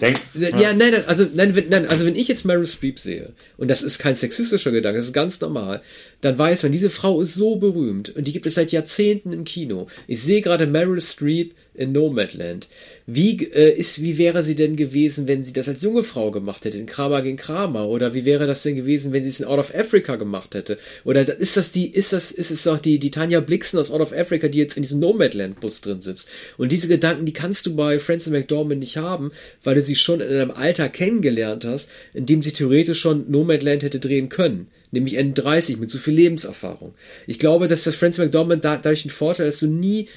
[0.00, 3.32] Denk, ja, nein, nein, also, nein, wenn, nein, also wenn ich jetzt Meryl Streep sehe,
[3.56, 5.82] und das ist kein sexistischer Gedanke, das ist ganz normal,
[6.20, 9.44] dann weiß man, diese Frau ist so berühmt und die gibt es seit Jahrzehnten im
[9.44, 9.88] Kino.
[10.06, 12.68] Ich sehe gerade Meryl Streep in Nomadland.
[13.06, 16.64] Wie äh, ist, wie wäre sie denn gewesen, wenn sie das als junge Frau gemacht
[16.64, 17.88] hätte, in Kramer gegen Kramer?
[17.88, 20.78] Oder wie wäre das denn gewesen, wenn sie es in Out of Africa gemacht hätte?
[21.04, 24.00] Oder ist das die, ist das, ist es doch die, die Tanja Blixen aus Out
[24.00, 26.28] of Africa, die jetzt in diesem Nomadland-Bus drin sitzt?
[26.56, 29.32] Und diese Gedanken, die kannst du bei Frances McDormand nicht haben,
[29.62, 33.82] weil du sie schon in einem Alter kennengelernt hast, in dem sie theoretisch schon Nomadland
[33.82, 36.94] hätte drehen können nämlich Ende 30 mit so viel Lebenserfahrung.
[37.26, 40.08] Ich glaube, dass das Francis McDormand da, dadurch einen Vorteil, dass du nie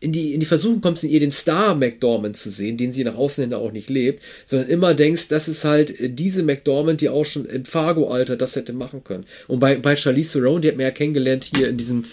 [0.00, 3.02] in die, in die Versuchung kommst, in ihr den Star McDormand zu sehen, den sie
[3.02, 7.08] nach außen hin auch nicht lebt, sondern immer denkst, das ist halt diese McDormand, die
[7.08, 9.24] auch schon im Fargo-Alter das hätte machen können.
[9.48, 12.04] Und bei, bei Charlize Theron, die hat man ja kennengelernt hier in diesem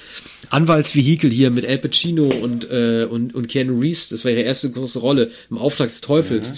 [0.50, 4.72] Anwaltsvehikel hier mit Al Pacino und, äh, und, und Keanu Reeves, das war ihre erste
[4.72, 6.54] große Rolle im Auftrag des Teufels.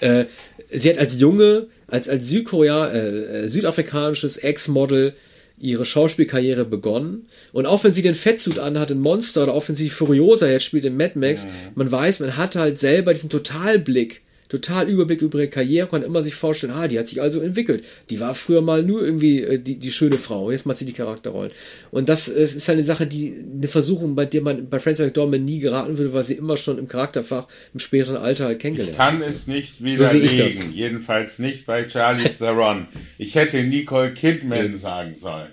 [0.00, 0.06] Mhm.
[0.08, 0.26] Äh,
[0.68, 5.14] sie hat als junge, als, als Südkorea, äh, äh südafrikanisches Ex-Model
[5.58, 7.26] ihre Schauspielkarriere begonnen.
[7.52, 10.64] Und auch wenn sie den Fettsuit anhat in Monster oder auch wenn sie Furiosa jetzt
[10.64, 11.50] spielt in Mad Max, mhm.
[11.74, 14.22] man weiß, man hat halt selber diesen Totalblick,
[14.52, 17.86] total Überblick über ihre Karriere, kann immer sich vorstellen, ah, die hat sich also entwickelt.
[18.10, 20.84] Die war früher mal nur irgendwie äh, die, die schöne Frau, und jetzt macht sie
[20.84, 21.52] die Charakterrollen.
[21.90, 25.46] Und das äh, ist eine Sache, die, eine Versuchung, bei der man bei Frances McDormand
[25.46, 29.14] nie geraten würde, weil sie immer schon im Charakterfach im späteren Alter halt kennengelernt hat.
[29.14, 32.88] Ich kann es nicht widerlegen, so jedenfalls nicht bei Charlie Theron.
[33.16, 35.48] Ich hätte Nicole Kidman sagen sollen.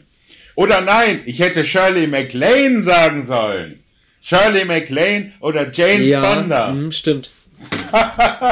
[0.55, 3.79] Oder nein, ich hätte Shirley MacLaine sagen sollen.
[4.19, 6.73] Shirley MacLaine oder Jane ja, Fonda.
[6.73, 7.31] Mh, stimmt.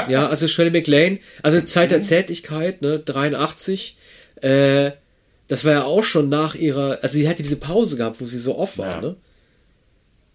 [0.09, 3.97] Ja, also Shirley MacLaine, also Zeit der Zärtlichkeit, ne, 83,
[4.41, 4.91] äh,
[5.47, 8.39] das war ja auch schon nach ihrer, also sie hatte diese Pause gehabt, wo sie
[8.39, 9.01] so off war, ja.
[9.01, 9.15] ne?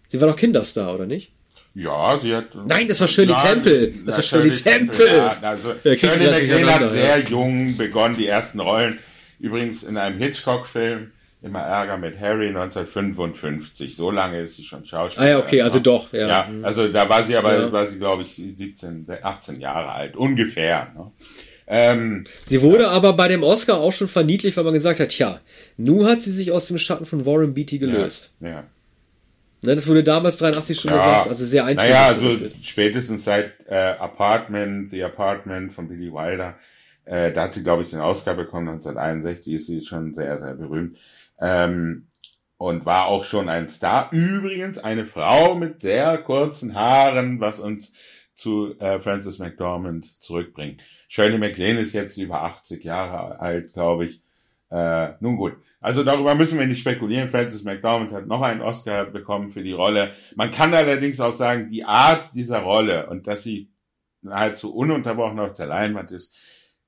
[0.07, 1.31] Sie war doch Kinderstar, oder nicht?
[1.75, 2.53] Ja, sie hat.
[2.67, 3.87] Nein, das war Shirley nein, Temple.
[3.87, 4.97] Das na, war Shirley, Shirley Temple.
[4.97, 5.17] Temple.
[5.17, 7.27] Ja, also ja, Shirley MacLaine hat sehr ja.
[7.27, 8.99] jung begonnen, die ersten Rollen.
[9.39, 11.12] Übrigens in einem Hitchcock-Film
[11.43, 13.95] immer Ärger mit Harry 1955.
[13.95, 15.35] So lange ist sie schon Schauspielerin.
[15.35, 16.27] Ah ja, okay, also doch, ja.
[16.27, 17.71] Ja, also da war sie aber, ja.
[17.71, 20.91] war sie glaube ich 17, 18 Jahre alt, ungefähr.
[20.95, 21.11] Ne?
[21.67, 25.39] Ähm, sie wurde aber bei dem Oscar auch schon verniedlicht, weil man gesagt hat, tja,
[25.77, 28.31] nun hat sie sich aus dem Schatten von Warren Beatty gelöst.
[28.39, 28.49] Ja.
[28.49, 28.63] ja.
[29.61, 31.93] Ne, das wurde damals 83 schon ja, gesagt, also sehr eindeutig.
[31.93, 36.55] Naja, also spätestens seit äh, Apartment, The Apartment von Billy Wilder,
[37.05, 40.55] äh, da hat sie, glaube ich, den Oscar bekommen, 1961 ist sie schon sehr, sehr
[40.55, 40.97] berühmt.
[41.39, 42.07] Ähm,
[42.57, 44.09] und war auch schon ein Star.
[44.11, 47.93] Übrigens eine Frau mit sehr kurzen Haaren, was uns
[48.33, 50.81] zu äh, Frances McDormand zurückbringt.
[51.07, 54.21] Shirley MacLaine ist jetzt über 80 Jahre alt, glaube ich.
[54.71, 55.53] Äh, nun gut.
[55.81, 57.29] Also darüber müssen wir nicht spekulieren.
[57.29, 60.13] Frances McDormand hat noch einen Oscar bekommen für die Rolle.
[60.35, 63.69] Man kann allerdings auch sagen, die Art dieser Rolle und dass sie
[64.27, 66.33] halt so ununterbrochen auf der Leinwand ist,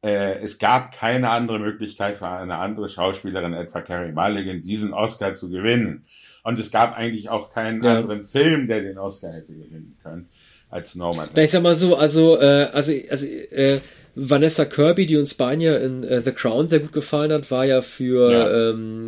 [0.05, 5.33] äh, es gab keine andere Möglichkeit für eine andere Schauspielerin, etwa Carrie Mulligan, diesen Oscar
[5.33, 6.05] zu gewinnen.
[6.43, 7.97] Und es gab eigentlich auch keinen ja.
[7.97, 10.29] anderen Film, der den Oscar hätte gewinnen können
[10.69, 11.29] als Norman.
[11.33, 13.79] Da ich sag mal so, also, äh, also, also äh,
[14.13, 17.81] Vanessa Kirby, die uns Spanier in äh, The Crown sehr gut gefallen hat, war ja
[17.81, 18.69] für ja.
[18.69, 19.07] Ähm,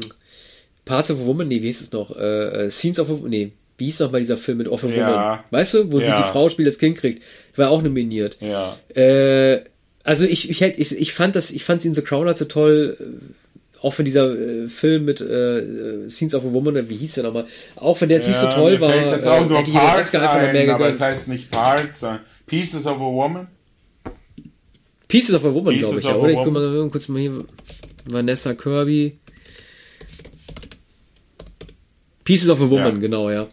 [0.84, 2.15] Parts of a Woman, nee, wie hieß es noch?
[2.15, 4.84] Äh, äh Scenes of a Woman, nee, wie hieß noch mal dieser Film mit Of
[4.84, 5.07] a ja.
[5.07, 5.40] Woman?
[5.52, 6.06] Weißt du, wo ja.
[6.07, 7.22] sie die Frau spielt, das Kind kriegt.
[7.56, 8.38] War auch nominiert.
[8.41, 8.76] Ja.
[8.95, 9.61] Äh,
[10.08, 12.38] also ich, ich, hätte, ich, ich fand das, ich fand sie in The Crown halt
[12.38, 16.96] so toll, äh, auch wenn dieser äh, Film mit äh, Scenes of a Woman, wie
[16.96, 19.46] hieß der nochmal, auch wenn der jetzt ja, nicht so toll war, jetzt auch äh,
[19.46, 20.76] nur hätte Parts ich einfach noch mehr gegönnt.
[20.76, 23.48] Aber es heißt nicht Parts, sondern Pieces of a Woman.
[25.10, 26.32] Pieces of a Woman, glaube ich, ja, oder?
[26.32, 27.38] Ich guck mal kurz mal hier,
[28.06, 29.20] Vanessa Kirby.
[32.24, 33.02] Pieces of a Woman, ja.
[33.02, 33.48] genau, ja.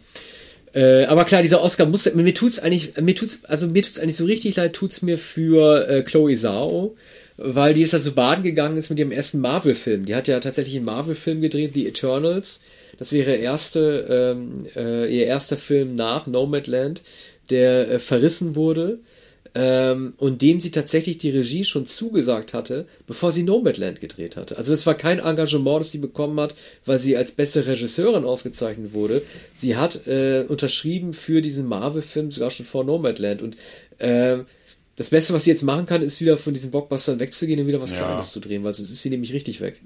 [0.75, 4.17] Äh, aber klar, dieser Oscar muss, mir tut's eigentlich, mir tut's, also mir tut's eigentlich
[4.17, 6.97] so richtig leid, tut's mir für äh, Chloe Zhao,
[7.37, 10.03] weil die ist also baden gegangen ist mit ihrem ersten Marvel-Film.
[10.05, 12.59] Die hat ja tatsächlich einen Marvel-Film gedreht, The Eternals.
[12.99, 17.03] Das wäre ihr, erste, ähm, äh, ihr erster Film nach Nomadland,
[17.49, 18.99] der äh, verrissen wurde
[19.55, 24.57] ähm, und dem sie tatsächlich die Regie schon zugesagt hatte, bevor sie Nomadland gedreht hatte.
[24.57, 26.55] Also das war kein Engagement, das sie bekommen hat,
[26.85, 29.21] weil sie als beste Regisseurin ausgezeichnet wurde.
[29.55, 33.55] Sie hat äh, unterschrieben für diesen Marvel-Film sogar schon vor Nomadland und
[33.97, 34.39] äh,
[34.97, 37.81] das Beste, was sie jetzt machen kann, ist wieder von diesen Blockbustern wegzugehen und wieder
[37.81, 37.97] was ja.
[37.97, 39.81] Kleines zu drehen, weil sonst ist sie nämlich richtig weg.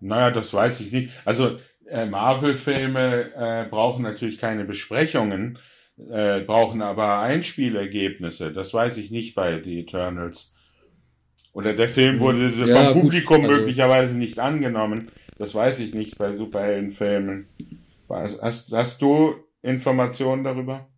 [0.00, 1.10] Naja, das weiß ich nicht.
[1.24, 1.58] Also
[1.88, 5.58] äh, Marvel-Filme äh, brauchen natürlich keine Besprechungen,
[5.98, 8.52] äh, brauchen aber Einspielergebnisse.
[8.52, 10.52] Das weiß ich nicht bei The Eternals.
[11.52, 15.10] Oder der Film wurde ja, vom Publikum also, möglicherweise nicht angenommen.
[15.38, 17.46] Das weiß ich nicht bei Superheldenfilmen.
[18.08, 20.88] Hast, hast du Informationen darüber?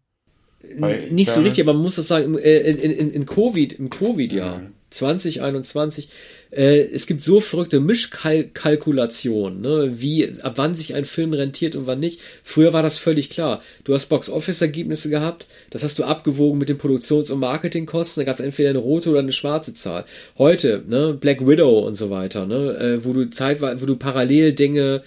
[1.11, 4.61] nicht so richtig, aber man muss das sagen, äh, in, in, in Covid, im Covid-Jahr
[4.61, 4.73] mhm.
[4.91, 6.09] 2021,
[6.57, 11.87] äh, es gibt so verrückte Mischkalkulationen, ne, wie ab wann sich ein Film rentiert und
[11.87, 12.21] wann nicht.
[12.43, 13.63] Früher war das völlig klar.
[13.85, 18.39] Du hast Box-Office-Ergebnisse gehabt, das hast du abgewogen mit den Produktions- und Marketingkosten, da gab
[18.39, 20.05] es entweder eine rote oder eine schwarze Zahl.
[20.39, 24.53] Heute, ne, Black Widow und so weiter, ne, äh, wo du Zeit, wo du parallel
[24.53, 25.03] Dinge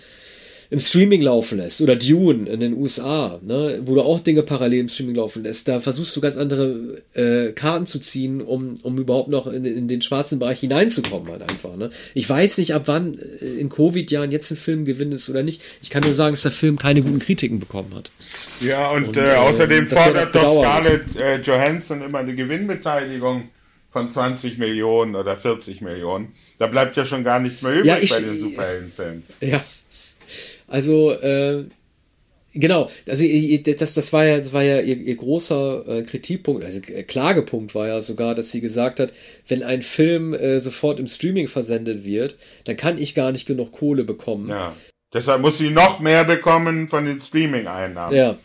[0.69, 4.81] im Streaming laufen lässt oder Dune in den USA, ne, wo du auch Dinge parallel
[4.81, 8.98] im Streaming laufen lässt, da versuchst du ganz andere äh, Karten zu ziehen, um, um
[8.98, 11.76] überhaupt noch in, in den schwarzen Bereich hineinzukommen halt einfach.
[11.77, 11.89] Ne.
[12.14, 15.61] Ich weiß nicht, ab wann äh, in Covid-Jahren jetzt ein Film gewinnt oder nicht.
[15.81, 18.11] Ich kann nur sagen, dass der Film keine guten Kritiken bekommen hat.
[18.60, 23.49] Ja, und, und äh, außerdem äh, fordert doch Scarlett äh, Johansson immer eine Gewinnbeteiligung
[23.91, 26.34] von 20 Millionen oder 40 Millionen.
[26.60, 29.23] Da bleibt ja schon gar nichts mehr übrig ja, ich, bei den Superheldenfilmen.
[29.41, 29.64] Ja,
[30.68, 31.65] also, äh,
[32.53, 33.23] genau, also
[33.64, 37.73] das, das war ja, das war ja ihr, ihr großer äh, Kritikpunkt, also äh, Klagepunkt
[37.76, 39.14] war ja sogar, dass sie gesagt hat,
[39.48, 43.72] wenn ein Film äh, sofort im Streaming versendet wird, dann kann ich gar nicht genug
[43.72, 44.48] Kohle bekommen.
[44.48, 44.76] Ja.
[45.14, 48.15] Deshalb muss sie noch mehr bekommen von den Streaming-Einnahmen.
[48.15, 48.38] Ja.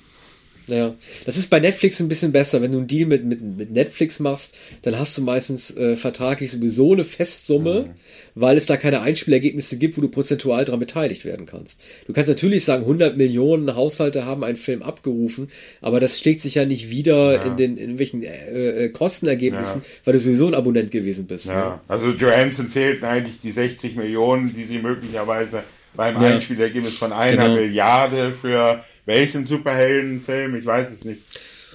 [0.66, 0.94] Ja,
[1.24, 2.62] das ist bei Netflix ein bisschen besser.
[2.62, 6.50] Wenn du einen Deal mit, mit, mit Netflix machst, dann hast du meistens äh, vertraglich
[6.50, 7.90] sowieso eine Festsumme, mhm.
[8.34, 11.80] weil es da keine Einspielergebnisse gibt, wo du prozentual daran beteiligt werden kannst.
[12.06, 15.48] Du kannst natürlich sagen, 100 Millionen Haushalte haben einen Film abgerufen,
[15.80, 17.42] aber das schlägt sich ja nicht wieder ja.
[17.42, 19.86] in den in welchen äh, äh, Kostenergebnissen, ja.
[20.04, 21.46] weil du sowieso ein Abonnent gewesen bist.
[21.46, 21.70] Ja.
[21.70, 21.80] Ne?
[21.88, 25.64] Also Johansson fehlten eigentlich die 60 Millionen, die sie möglicherweise
[25.94, 27.60] beim Einspielergebnis von einer genau.
[27.60, 31.22] Milliarde für welchen Superheldenfilm, ich weiß es nicht.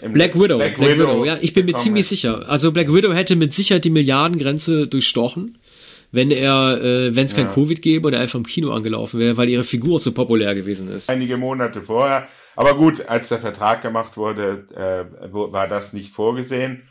[0.02, 2.48] Black Widow, Black, Black Widow, Widow, ja, ich bin mir ziemlich sicher.
[2.48, 5.58] Also Black Widow hätte mit Sicherheit die Milliardengrenze durchstochen,
[6.12, 7.54] wenn er, äh, wenn es kein ja.
[7.54, 11.10] Covid gäbe oder einfach im Kino angelaufen wäre, weil ihre Figur so populär gewesen ist.
[11.10, 12.28] Einige Monate vorher.
[12.56, 16.84] Aber gut, als der Vertrag gemacht wurde, äh, war das nicht vorgesehen.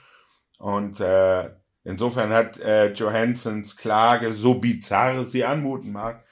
[0.58, 1.50] Und äh,
[1.84, 6.24] insofern hat äh, Johansons Klage, so bizarr sie anmuten mag,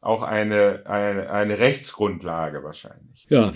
[0.00, 3.26] auch eine, eine, eine Rechtsgrundlage wahrscheinlich.
[3.28, 3.52] Ja.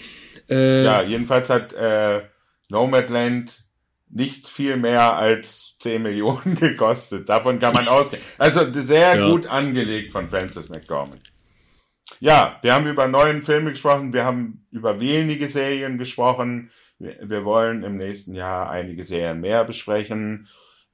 [0.48, 2.22] Äh, ja, jedenfalls hat äh,
[2.68, 3.64] Nomadland
[4.10, 7.28] nicht viel mehr als 10 Millionen gekostet.
[7.28, 8.22] Davon kann man ausgehen.
[8.38, 9.28] Also sehr ja.
[9.28, 11.32] gut angelegt von Francis McDormand.
[12.20, 16.70] Ja, wir haben über neuen Filme gesprochen, wir haben über wenige Serien gesprochen.
[16.98, 20.48] Wir, wir wollen im nächsten Jahr einige Serien mehr besprechen.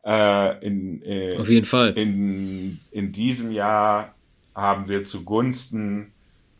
[0.04, 1.90] Äh, in, äh, Auf jeden Fall.
[1.90, 4.14] In, in diesem Jahr
[4.54, 6.12] haben wir zugunsten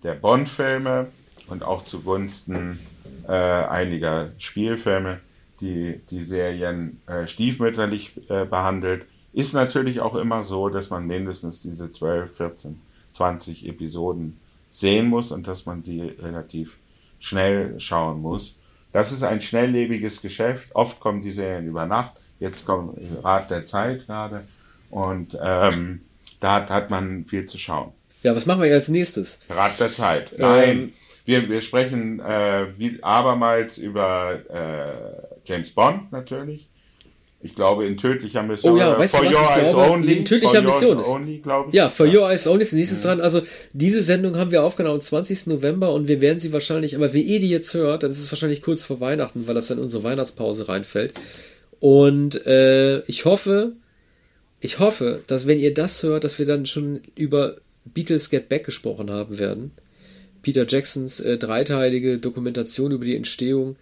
[0.02, 1.08] der Bond-Filme
[1.48, 2.78] und auch zugunsten
[3.28, 5.20] äh, einiger Spielfilme
[5.60, 9.04] die, die Serien äh, stiefmütterlich äh, behandelt.
[9.32, 12.80] Ist natürlich auch immer so, dass man mindestens diese 12, 14,
[13.12, 14.38] 20 Episoden
[14.70, 16.76] sehen muss und dass man sie relativ
[17.18, 18.58] schnell schauen muss.
[18.92, 20.74] Das ist ein schnelllebiges Geschäft.
[20.74, 22.12] Oft kommen die Serien über Nacht.
[22.40, 24.44] Jetzt kommt Rat der Zeit gerade.
[24.90, 26.00] Und ähm,
[26.40, 27.92] da hat, hat man viel zu schauen.
[28.22, 29.40] Ja, was machen wir als nächstes?
[29.48, 30.34] Rat der Zeit.
[30.36, 30.92] Nein, ähm,
[31.24, 36.68] wir, wir sprechen äh, wie, abermals über äh, James Bond natürlich.
[37.42, 38.74] Ich glaube, in tödlicher Mission.
[38.74, 39.90] Oh ja, weißt du, was ich glaube?
[39.90, 41.06] Only, in tödlicher Mission ist.
[41.06, 41.42] Only,
[41.72, 42.06] ja, For.
[42.06, 43.10] Your Eyes Only ist nächstes ja.
[43.10, 43.22] dran.
[43.22, 43.40] Also,
[43.72, 45.46] diese Sendung haben wir aufgenommen am 20.
[45.46, 48.30] November und wir werden sie wahrscheinlich, aber wie ihr die jetzt hört, dann ist es
[48.30, 51.14] wahrscheinlich kurz vor Weihnachten, weil das dann in unsere Weihnachtspause reinfällt.
[51.78, 53.72] Und äh, ich hoffe,
[54.60, 58.64] ich hoffe, dass wenn ihr das hört, dass wir dann schon über Beatles Get Back
[58.64, 59.72] gesprochen haben werden.
[60.42, 63.76] Peter Jacksons äh, dreiteilige Dokumentation über die Entstehung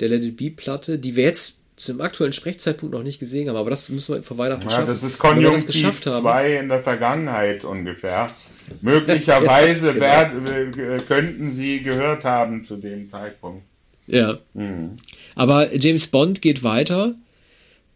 [0.00, 3.56] der Let It Be Platte, die wir jetzt zum aktuellen Sprechzeitpunkt noch nicht gesehen haben,
[3.56, 4.88] aber das müssen wir vor Weihnachten ja, schaffen.
[4.88, 8.30] Das ist Konjunktiv 2 in der Vergangenheit ungefähr.
[8.80, 10.50] Möglicherweise ja, genau.
[10.50, 13.62] Äh, könnten sie gehört haben zu dem Zeitpunkt.
[14.06, 14.38] Ja.
[14.54, 14.96] Mhm.
[15.34, 17.14] Aber James Bond geht weiter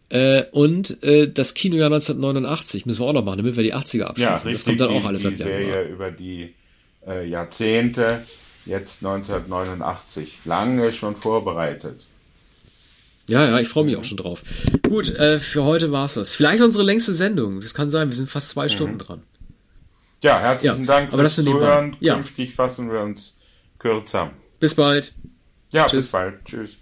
[0.09, 4.03] äh, und äh, das Kinojahr 1989 müssen wir auch noch machen, damit wir die 80er
[4.03, 4.31] abschließen.
[4.31, 6.53] Ja, richtig, das kommt dann auch alles die Serie über die
[7.07, 8.23] äh, Jahrzehnte,
[8.65, 12.01] jetzt 1989, lange schon vorbereitet.
[13.27, 14.43] Ja, ja, ich freue mich auch schon drauf.
[14.87, 16.33] Gut, äh, für heute war's das.
[16.33, 17.61] Vielleicht unsere längste Sendung.
[17.61, 18.69] Das kann sein, wir sind fast zwei mhm.
[18.69, 19.23] Stunden dran.
[20.21, 21.95] Ja, herzlichen ja, Dank aber fürs Zuhören.
[21.99, 22.15] Ja.
[22.15, 23.37] Künftig fassen wir uns
[23.79, 24.31] kürzer.
[24.59, 25.13] Bis bald.
[25.71, 26.03] Ja, Tschüss.
[26.03, 26.45] bis bald.
[26.45, 26.77] Tschüss.